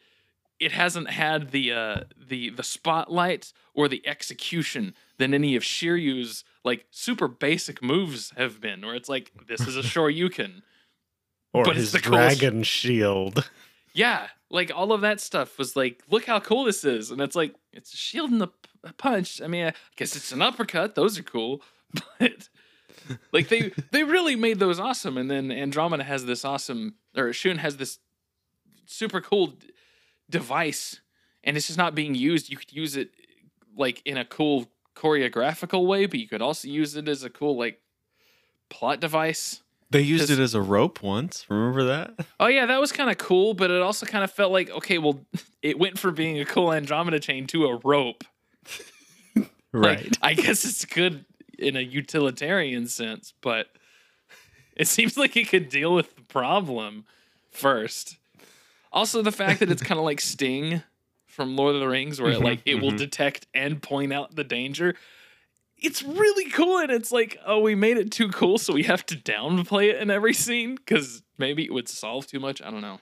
it 0.60 0.72
hasn't 0.72 1.10
had 1.10 1.50
the 1.50 1.72
uh 1.72 2.00
the 2.16 2.50
the 2.50 2.62
spotlight 2.62 3.52
or 3.74 3.88
the 3.88 4.06
execution 4.06 4.94
than 5.18 5.32
any 5.34 5.56
of 5.56 5.62
Shiryu's 5.62 6.44
like 6.64 6.86
super 6.90 7.28
basic 7.28 7.82
moves 7.82 8.32
have 8.36 8.60
been. 8.60 8.84
Where 8.84 8.94
it's 8.94 9.08
like 9.08 9.32
this 9.46 9.60
is 9.60 9.76
a 9.76 9.82
Shoryuken. 9.82 10.62
Or 11.54 11.64
But 11.64 11.70
it's 11.72 11.80
his 11.80 11.92
the 11.92 12.00
coolest- 12.00 12.38
dragon 12.40 12.62
shield. 12.62 13.48
Yeah, 13.94 14.28
like 14.50 14.70
all 14.74 14.92
of 14.92 15.00
that 15.00 15.20
stuff 15.20 15.58
was 15.58 15.74
like, 15.74 16.02
look 16.10 16.24
how 16.26 16.38
cool 16.40 16.64
this 16.64 16.84
is, 16.84 17.10
and 17.10 17.20
it's 17.20 17.34
like 17.34 17.54
it's 17.72 17.92
a 17.94 17.96
shield 17.96 18.30
and 18.30 18.42
a, 18.42 18.50
punch. 18.98 19.40
I 19.42 19.48
mean, 19.48 19.66
I 19.66 19.72
guess 19.96 20.14
it's 20.14 20.30
an 20.30 20.40
uppercut. 20.42 20.94
Those 20.94 21.18
are 21.18 21.22
cool, 21.22 21.62
but 22.18 22.48
like 23.32 23.48
they 23.48 23.72
they 23.90 24.04
really 24.04 24.36
made 24.36 24.58
those 24.58 24.78
awesome. 24.78 25.16
And 25.16 25.30
then 25.30 25.50
Andromeda 25.50 26.04
has 26.04 26.26
this 26.26 26.44
awesome, 26.44 26.96
or 27.16 27.32
Shun 27.32 27.58
has 27.58 27.78
this 27.78 27.98
super 28.86 29.20
cool 29.20 29.54
device, 30.30 31.00
and 31.44 31.56
it's 31.56 31.66
just 31.66 31.78
not 31.78 31.94
being 31.94 32.14
used. 32.14 32.50
You 32.50 32.56
could 32.56 32.72
use 32.72 32.96
it 32.96 33.10
like 33.76 34.02
in 34.04 34.16
a 34.16 34.24
cool 34.24 34.66
choreographical 34.94 35.86
way, 35.86 36.06
but 36.06 36.18
you 36.18 36.28
could 36.28 36.42
also 36.42 36.68
use 36.68 36.96
it 36.96 37.08
as 37.08 37.22
a 37.22 37.30
cool 37.30 37.56
like 37.56 37.80
plot 38.68 39.00
device. 39.00 39.62
They 39.90 40.02
used 40.02 40.28
it 40.28 40.38
as 40.38 40.54
a 40.54 40.60
rope 40.60 41.02
once. 41.02 41.46
Remember 41.48 41.84
that? 41.84 42.26
Oh 42.38 42.48
yeah, 42.48 42.66
that 42.66 42.80
was 42.80 42.92
kind 42.92 43.08
of 43.08 43.16
cool, 43.16 43.54
but 43.54 43.70
it 43.70 43.80
also 43.80 44.04
kind 44.04 44.22
of 44.22 44.30
felt 44.30 44.52
like 44.52 44.70
okay, 44.70 44.98
well, 44.98 45.20
it 45.62 45.78
went 45.78 45.98
from 45.98 46.14
being 46.14 46.38
a 46.40 46.44
cool 46.44 46.72
Andromeda 46.72 47.20
chain 47.20 47.46
to 47.48 47.66
a 47.66 47.76
rope. 47.84 48.24
Like, 49.70 50.08
I 50.22 50.32
guess 50.32 50.64
it's 50.64 50.86
good 50.86 51.26
in 51.58 51.76
a 51.76 51.80
utilitarian 51.80 52.86
sense, 52.86 53.34
but 53.42 53.66
it 54.74 54.88
seems 54.88 55.18
like 55.18 55.36
it 55.36 55.48
could 55.48 55.68
deal 55.68 55.94
with 55.94 56.16
the 56.16 56.22
problem 56.22 57.04
first. 57.50 58.16
Also, 58.92 59.22
the 59.22 59.32
fact 59.32 59.60
that 59.60 59.70
it's 59.70 59.82
kind 59.82 59.98
of 59.98 60.04
like 60.04 60.20
Sting 60.20 60.82
from 61.26 61.56
Lord 61.56 61.74
of 61.74 61.80
the 61.80 61.88
Rings, 61.88 62.20
where 62.20 62.32
it, 62.32 62.40
like 62.40 62.62
it 62.64 62.76
will 62.76 62.92
mhm. 62.92 62.98
detect 62.98 63.46
and 63.54 63.82
point 63.82 64.12
out 64.12 64.34
the 64.34 64.44
danger. 64.44 64.94
it's 65.76 66.02
really 66.02 66.50
cool 66.50 66.78
and 66.78 66.90
it's 66.90 67.12
like 67.12 67.38
oh 67.46 67.60
we 67.60 67.76
made 67.76 67.96
it 67.96 68.10
too 68.10 68.28
cool 68.30 68.58
so 68.58 68.72
we 68.72 68.82
have 68.82 69.06
to 69.06 69.14
downplay 69.14 69.90
it 69.90 70.02
in 70.02 70.10
every 70.10 70.34
scene 70.34 70.74
because 70.74 71.22
maybe 71.38 71.64
it 71.64 71.72
would 71.72 71.88
solve 71.88 72.26
too 72.26 72.40
much 72.40 72.60
i 72.60 72.68
don't 72.68 72.80
know 72.80 72.98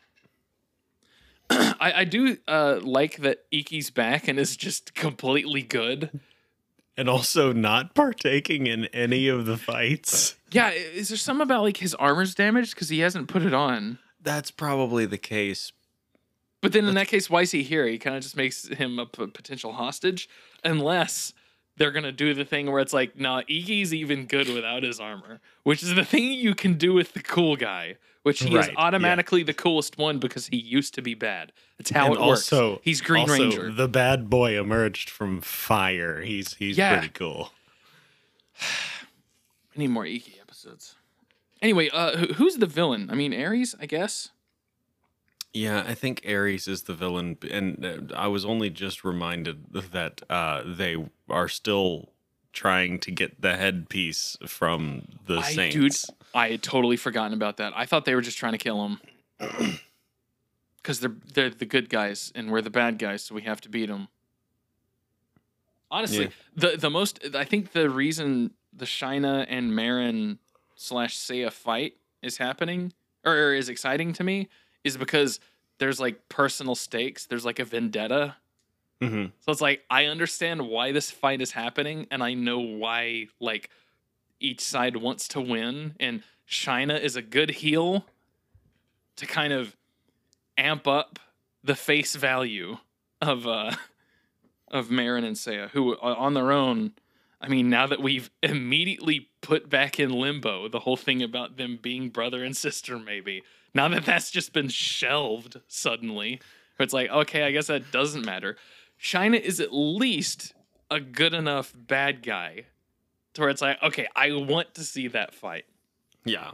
I, 1.51 1.93
I 1.99 2.05
do 2.05 2.37
uh, 2.49 2.81
like 2.83 3.19
that 3.19 3.51
Ikki's 3.53 3.91
back 3.91 4.27
and 4.27 4.39
is 4.39 4.57
just 4.57 4.95
completely 4.95 5.63
good. 5.63 6.21
And 6.97 7.09
also 7.09 7.53
not 7.53 7.95
partaking 7.95 8.67
in 8.67 8.87
any 8.87 9.29
of 9.29 9.47
the 9.47 9.57
fights. 9.57 10.37
Yeah, 10.51 10.71
is 10.71 11.09
there 11.09 11.19
something 11.19 11.43
about 11.43 11.63
like 11.63 11.77
his 11.77 11.95
armor's 11.95 12.35
damaged 12.35 12.75
because 12.75 12.89
he 12.89 13.01
hasn't 13.01 13.29
put 13.29 13.43
it 13.43 13.55
on? 13.55 13.99
That's 14.21 14.51
probably 14.51 15.07
the 15.07 15.19
case. 15.19 15.73
But 16.67 16.73
then 16.73 16.87
in 16.89 16.95
that 16.97 17.07
case, 17.07 17.31
why 17.31 17.43
is 17.43 17.53
he 17.53 17.63
here? 17.63 17.87
He 17.87 17.97
kind 17.99 18.17
of 18.17 18.23
just 18.25 18.37
makes 18.37 18.67
him 18.67 18.99
a 18.99 19.07
p- 19.07 19.27
potential 19.29 19.73
hostage, 19.73 20.29
unless 20.65 21.33
they're 21.77 21.93
gonna 21.93 22.11
do 22.11 22.35
the 22.35 22.45
thing 22.45 22.71
where 22.73 22.81
it's 22.81 22.93
like, 22.93 23.17
nah, 23.19 23.43
Ikki's 23.43 23.95
even 23.95 24.27
good 24.27 24.49
without 24.49 24.83
his 24.83 24.99
armor, 24.99 25.41
which 25.63 25.83
is 25.83 25.95
the 25.95 26.05
thing 26.05 26.33
you 26.33 26.55
can 26.55 26.75
do 26.75 26.93
with 26.93 27.13
the 27.13 27.21
cool 27.23 27.55
guy, 27.55 27.97
which 28.25 28.41
he 28.41 28.49
is 28.49 28.55
Right, 28.55 28.69
yeah. 28.73 28.79
automatically 28.79 29.43
the 29.45 29.55
coolest 29.55 29.97
one 29.99 30.19
because 30.19 30.49
he 30.49 30.57
used 30.57 30.95
to 30.95 31.03
be 31.03 31.15
bad. 31.15 31.53
That's 31.79 31.91
how 31.91 32.07
and 32.07 32.15
it 32.17 32.21
works. 32.21 32.51
also, 32.53 32.81
He's 32.83 33.01
Green 33.01 33.29
also, 33.31 33.43
Ranger. 33.43 33.71
The 33.73 33.87
bad 33.89 34.29
boy 34.29 34.59
emerged 34.59 35.09
from 35.11 35.41
fire. 35.43 36.23
He's 36.23 36.55
he's 36.55 36.77
Yeah. 36.79 36.97
pretty 36.99 37.13
cool. 37.13 37.53
I 38.61 39.79
need 39.79 39.89
more 39.89 40.07
Iki 40.07 40.41
episodes. 40.41 40.97
Anyway, 41.63 41.89
uh, 41.93 42.17
who's 42.35 42.57
the 42.57 42.67
villain? 42.67 43.09
I 43.11 43.15
mean, 43.15 43.33
Ares, 43.35 43.75
I 43.81 43.87
guess. 43.87 44.31
Yeah, 45.57 45.85
I 45.87 45.95
think 45.95 46.23
Ares 46.29 46.69
is 46.69 46.83
the 46.83 46.93
villain, 46.93 47.39
and 47.51 47.83
uh, 47.83 48.15
I 48.15 48.27
was 48.27 48.45
only 48.45 48.69
just 48.69 49.05
reminded 49.05 49.73
that 49.73 50.21
uh, 50.29 50.63
they 50.67 50.97
are 51.31 51.49
still 51.49 52.11
trying 52.53 52.99
to 53.01 53.11
get 53.11 53.41
the 53.41 53.57
headpiece 53.57 54.37
from 54.47 55.09
the 55.27 55.39
I, 55.39 55.53
Saints. 55.53 55.75
dude, 55.75 56.15
I 56.35 56.51
had 56.51 56.63
totally 56.63 56.99
forgotten 56.99 57.33
about 57.33 57.57
that. 57.57 57.73
I 57.75 57.87
thought 57.87 58.05
they 58.05 58.15
were 58.15 58.21
just 58.21 58.37
trying 58.37 58.53
to 58.53 58.59
kill 58.59 58.85
him 58.85 59.01
because 60.77 61.01
they're 61.01 61.17
they're 61.33 61.49
the 61.49 61.65
good 61.65 61.89
guys 61.89 62.33
and 62.35 62.51
we're 62.51 62.61
the 62.61 62.69
bad 62.69 62.99
guys, 62.99 63.25
so 63.25 63.35
we 63.35 63.43
have 63.43 63.63
to 63.63 63.71
beat 63.71 63.87
them. 63.87 64.09
Honestly, 65.91 66.25
Yeah. 66.25 66.31
the 66.71 66.77
the 66.77 66.91
most 66.91 67.35
I 67.35 67.45
think 67.45 67.73
the 67.73 67.89
reason 67.89 68.51
the 68.75 68.85
Shina 68.85 69.47
and 69.49 69.75
Marin 69.75 70.39
slash 70.75 71.17
Seiya 71.17 71.51
fight 71.51 71.95
is 72.21 72.37
happening 72.37 72.93
or 73.25 73.55
is 73.55 73.71
exciting 73.71 74.13
to 74.13 74.23
me 74.25 74.49
is 74.87 74.97
because 74.97 75.41
there's 75.79 76.01
like 76.01 76.29
personal 76.29 76.75
stakes. 76.75 77.27
There's 77.27 77.45
like 77.45 77.59
a 77.59 77.65
vendetta 77.65 78.37
Mhm. 79.01 79.33
So 79.41 79.53
it's 79.53 79.61
like 79.61 79.85
I 79.91 80.07
understand 80.07 80.69
why 80.69 80.93
this 80.93 81.11
fight 81.11 81.41
is 81.41 81.53
happening, 81.53 82.07
and 82.11 82.23
I 82.23 82.35
know 82.35 82.59
why 82.59 83.29
like 83.41 83.71
each 84.41 84.61
side 84.61 84.97
wants 84.97 85.29
to 85.29 85.41
win, 85.41 85.95
and 86.01 86.23
Shina 86.49 87.01
is 87.01 87.17
a 87.17 87.23
good 87.23 87.51
heel 87.51 88.07
to 89.17 89.27
kind 89.27 89.53
of 89.53 89.77
amp 90.57 90.87
up 90.87 91.19
the 91.63 91.75
face 91.75 92.17
value 92.17 92.79
of 93.21 93.47
uh 93.47 93.73
of 94.69 94.91
Marin 94.91 95.25
and 95.25 95.37
Seiya, 95.37 95.71
who 95.71 95.95
uh, 95.97 96.15
on 96.17 96.35
their 96.35 96.53
own. 96.53 96.93
I 97.39 97.49
mean, 97.49 97.69
now 97.69 97.87
that 97.87 98.01
we've 98.03 98.31
immediately 98.43 99.29
put 99.43 99.69
back 99.69 100.01
in 100.01 100.11
limbo 100.11 100.69
the 100.69 100.81
whole 100.81 100.97
thing 100.97 101.23
about 101.23 101.59
them 101.59 101.79
being 101.81 102.09
brother 102.09 102.43
and 102.43 102.57
sister, 102.57 102.99
maybe 102.99 103.43
now 103.77 103.89
that 103.89 104.05
that's 104.05 104.31
just 104.31 104.53
been 104.53 104.69
shelved 104.69 105.61
suddenly, 105.69 106.41
where 106.77 106.85
it's 106.85 106.95
like, 106.95 107.11
okay, 107.11 107.45
I 107.45 107.53
guess 107.53 107.69
that 107.69 107.93
doesn't 107.93 108.25
matter. 108.25 108.57
Shina 109.01 109.41
is 109.41 109.61
at 109.61 109.73
least 109.73 110.55
a 110.91 111.01
good 111.01 111.35
enough 111.35 111.73
bad 111.77 112.23
guy 112.23 112.65
to 113.35 113.43
where 113.43 113.51
it's 113.51 113.61
like, 113.61 113.83
okay, 113.83 114.09
I 114.17 114.33
want 114.33 114.75
to 114.75 114.83
see 114.83 115.09
that 115.09 115.35
fight. 115.35 115.67
Yeah. 116.25 116.53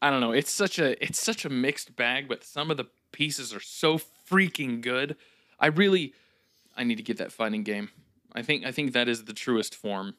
I 0.00 0.10
don't 0.10 0.20
know. 0.20 0.32
It's 0.32 0.50
such 0.50 0.80
a 0.80 1.02
it's 1.02 1.22
such 1.22 1.44
a 1.44 1.48
mixed 1.48 1.94
bag, 1.94 2.28
but 2.28 2.42
some 2.42 2.70
of 2.70 2.76
the 2.76 2.86
pieces 3.12 3.54
are 3.54 3.60
so 3.60 3.98
freaking 3.98 4.80
good. 4.80 5.16
I 5.60 5.68
really 5.68 6.12
I 6.76 6.82
need 6.82 6.96
to 6.96 7.04
get 7.04 7.18
that 7.18 7.30
fighting 7.30 7.62
game. 7.62 7.90
I 8.34 8.42
think 8.42 8.66
I 8.66 8.72
think 8.72 8.92
that 8.92 9.08
is 9.08 9.24
the 9.24 9.32
truest 9.32 9.76
form 9.76 10.14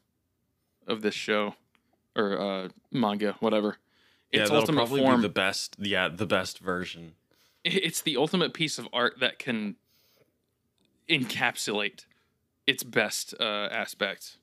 of 0.87 1.01
this 1.01 1.15
show 1.15 1.55
or 2.15 2.39
uh 2.39 2.69
manga, 2.91 3.35
whatever. 3.41 3.77
Yeah, 4.33 4.41
Its 4.41 4.49
that'll 4.49 4.61
ultimate 4.61 4.77
probably 4.81 5.01
form. 5.01 5.21
be 5.21 5.27
the 5.27 5.33
best. 5.33 5.75
Yeah, 5.79 6.07
the 6.09 6.25
best 6.25 6.59
version. 6.59 7.13
it's 7.63 8.01
the 8.01 8.17
ultimate 8.17 8.53
piece 8.53 8.77
of 8.77 8.87
art 8.91 9.19
that 9.19 9.39
can 9.39 9.75
encapsulate 11.09 12.05
its 12.67 12.83
best 12.83 13.33
uh, 13.39 13.43
aspects. 13.71 14.37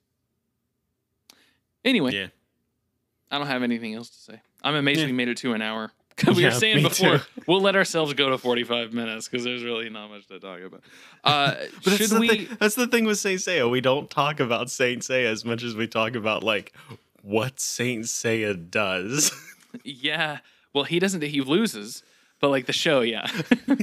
Anyway, 1.85 2.13
Yeah. 2.15 2.27
I 3.31 3.39
don't 3.39 3.47
have 3.47 3.63
anything 3.63 3.95
else 3.95 4.11
to 4.11 4.19
say. 4.19 4.41
I'm 4.63 4.75
amazed 4.75 5.01
Yeah. 5.01 5.07
we 5.07 5.13
made 5.13 5.29
it 5.29 5.37
to 5.39 5.53
an 5.55 5.63
hour. 5.63 5.93
we 6.27 6.43
Yeah, 6.43 6.49
were 6.49 6.55
saying 6.55 6.83
before, 6.83 7.19
too. 7.19 7.25
we'll 7.47 7.61
let 7.63 7.77
ourselves 7.77 8.13
go 8.15 8.29
to 8.31 8.37
45 8.39 8.93
minutes 8.93 9.29
because 9.29 9.45
there's 9.45 9.63
really 9.65 9.89
not 9.89 10.11
much 10.11 10.27
to 10.29 10.39
talk 10.39 10.61
about. 10.61 10.83
Uh, 11.25 11.55
But 11.55 11.85
that's 11.85 11.97
should 11.97 12.11
the 12.11 12.27
thing. 12.29 12.49
That's 12.59 12.75
the 12.75 12.87
thing 12.87 13.05
with 13.05 13.19
Saint 13.19 13.41
Seiya. 13.41 13.71
We 13.71 13.83
don't 13.83 14.09
talk 14.11 14.41
about 14.41 14.71
Saint 14.71 15.03
Seiya 15.03 15.27
as 15.27 15.45
much 15.45 15.63
as 15.63 15.75
we 15.77 15.87
talk 15.87 16.15
about 16.15 16.43
like 16.43 16.73
what 17.23 17.61
Saint 17.61 18.05
Seiya 18.07 18.71
does. 18.71 19.31
Yeah. 19.85 20.39
Well, 20.73 20.85
he 20.85 20.99
doesn't. 20.99 21.23
He 21.23 21.41
loses, 21.41 22.03
but 22.41 22.49
like 22.51 22.67
the 22.67 22.73
show, 22.73 23.01
yeah. 23.01 23.27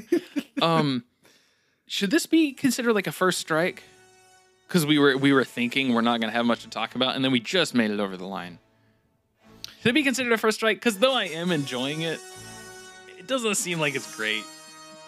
um, 0.62 1.04
should 1.86 2.12
this 2.12 2.26
be 2.26 2.54
considered 2.54 2.94
like 2.94 3.08
a 3.08 3.12
first 3.12 3.40
strike? 3.40 3.84
Because 4.68 4.86
we 4.86 5.00
were 5.00 5.18
we 5.18 5.32
were 5.34 5.44
thinking 5.46 5.94
we're 5.94 6.02
not 6.02 6.20
gonna 6.20 6.32
have 6.34 6.46
much 6.46 6.64
to 6.64 6.70
talk 6.70 6.96
about, 6.96 7.16
and 7.16 7.24
then 7.24 7.32
we 7.32 7.40
just 7.40 7.74
made 7.74 7.92
it 7.92 8.00
over 8.00 8.18
the 8.18 8.26
line. 8.26 8.60
Should 9.82 9.90
it 9.90 9.94
be 9.94 10.04
considered 10.04 10.34
a 10.34 10.38
first 10.38 10.58
strike? 10.58 10.78
Because 10.78 10.98
though 11.00 11.14
I 11.14 11.26
am 11.26 11.52
enjoying 11.52 12.02
it, 12.02 12.20
it 13.18 13.28
doesn't 13.28 13.56
seem 13.56 13.80
like 13.80 13.96
it's 13.96 14.16
great. 14.16 14.44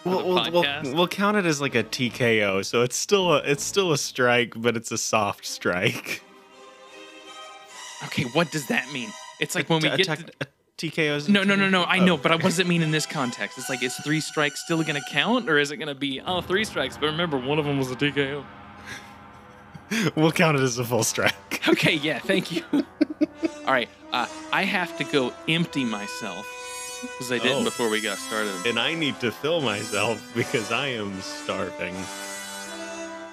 We'll, 0.04 0.26
we'll, 0.26 0.50
we'll, 0.50 0.94
we'll 0.94 1.08
count 1.08 1.36
it 1.36 1.44
as 1.44 1.60
like 1.60 1.74
a 1.74 1.84
TKO, 1.84 2.64
so 2.64 2.80
it's 2.82 2.96
still 2.96 3.34
a, 3.34 3.38
it's 3.38 3.62
still 3.62 3.92
a 3.92 3.98
strike, 3.98 4.54
but 4.56 4.74
it's 4.76 4.90
a 4.90 4.96
soft 4.96 5.44
strike. 5.44 6.22
Okay, 8.04 8.22
what 8.32 8.50
does 8.50 8.66
that 8.68 8.90
mean? 8.92 9.10
It's 9.40 9.54
like 9.54 9.68
when 9.68 9.82
we 9.82 9.88
A 9.88 9.96
get 9.98 10.06
tec- 10.06 10.38
to, 10.40 10.48
a 10.82 10.86
TKO 10.86 11.16
is 11.16 11.28
a 11.28 11.32
no, 11.32 11.42
no, 11.42 11.54
no, 11.54 11.68
no. 11.68 11.84
I 11.84 11.98
know, 11.98 12.14
Oh. 12.14 12.16
but 12.16 12.32
I 12.32 12.36
wasn't 12.36 12.68
mean 12.72 12.82
in 12.82 12.90
this 12.90 13.06
context? 13.06 13.58
It's 13.58 13.68
like 13.68 13.82
is 13.82 13.96
three 13.96 14.20
strikes 14.20 14.60
still 14.64 14.82
gonna 14.82 15.00
count, 15.10 15.48
or 15.48 15.58
is 15.58 15.70
it 15.70 15.76
gonna 15.76 15.94
be 15.94 16.20
oh 16.20 16.40
three 16.40 16.64
strikes? 16.64 16.96
But 16.96 17.06
remember, 17.06 17.38
one 17.38 17.58
of 17.58 17.64
them 17.64 17.78
was 17.78 17.90
a 17.90 17.96
TKO. 17.96 18.44
we'll 20.16 20.32
count 20.32 20.56
it 20.56 20.62
as 20.62 20.78
a 20.78 20.84
full 20.84 21.04
strike. 21.04 21.34
Okay, 21.68 21.94
yeah, 21.94 22.18
thank 22.18 22.50
you. 22.52 22.64
All 22.72 23.72
right, 23.72 23.88
uh, 24.14 24.26
I 24.50 24.62
have 24.64 24.96
to 24.96 25.04
go 25.04 25.30
empty 25.46 25.84
myself 25.84 26.46
because 27.02 27.30
I 27.30 27.38
didn't 27.38 27.60
Oh. 27.60 27.64
before 27.64 27.90
we 27.90 28.00
got 28.00 28.16
started. 28.16 28.54
And 28.66 28.78
I 28.78 28.94
need 28.94 29.20
to 29.20 29.30
fill 29.30 29.60
myself 29.60 30.18
because 30.34 30.72
I 30.72 30.86
am 30.88 31.20
starving. 31.20 31.94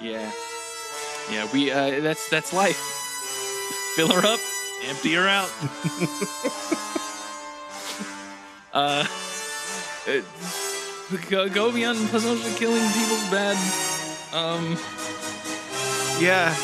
Yeah, 0.02 0.30
yeah, 1.32 1.48
we 1.54 1.72
uh, 1.72 2.02
that's 2.02 2.28
that's 2.30 2.52
life. 2.52 2.76
Fill 3.96 4.12
her 4.12 4.28
up, 4.28 4.40
empty 4.90 5.14
her 5.14 5.28
out. 5.28 5.50
Uh, 8.78 9.06
it, 10.06 10.24
go, 11.30 11.50
go 11.50 11.72
beyond 11.72 11.98
potentially 12.10 12.54
killing 12.56 12.88
people's 12.92 13.30
bad. 13.32 13.58
Um, 14.34 14.78
Yeah. 16.20 16.54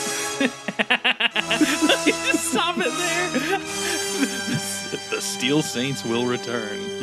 Stop 2.34 2.78
it 2.78 2.92
there. 2.92 3.30
the, 4.92 5.00
the 5.12 5.22
Steel 5.22 5.62
Saints 5.62 6.04
will 6.04 6.26
return. 6.26 7.03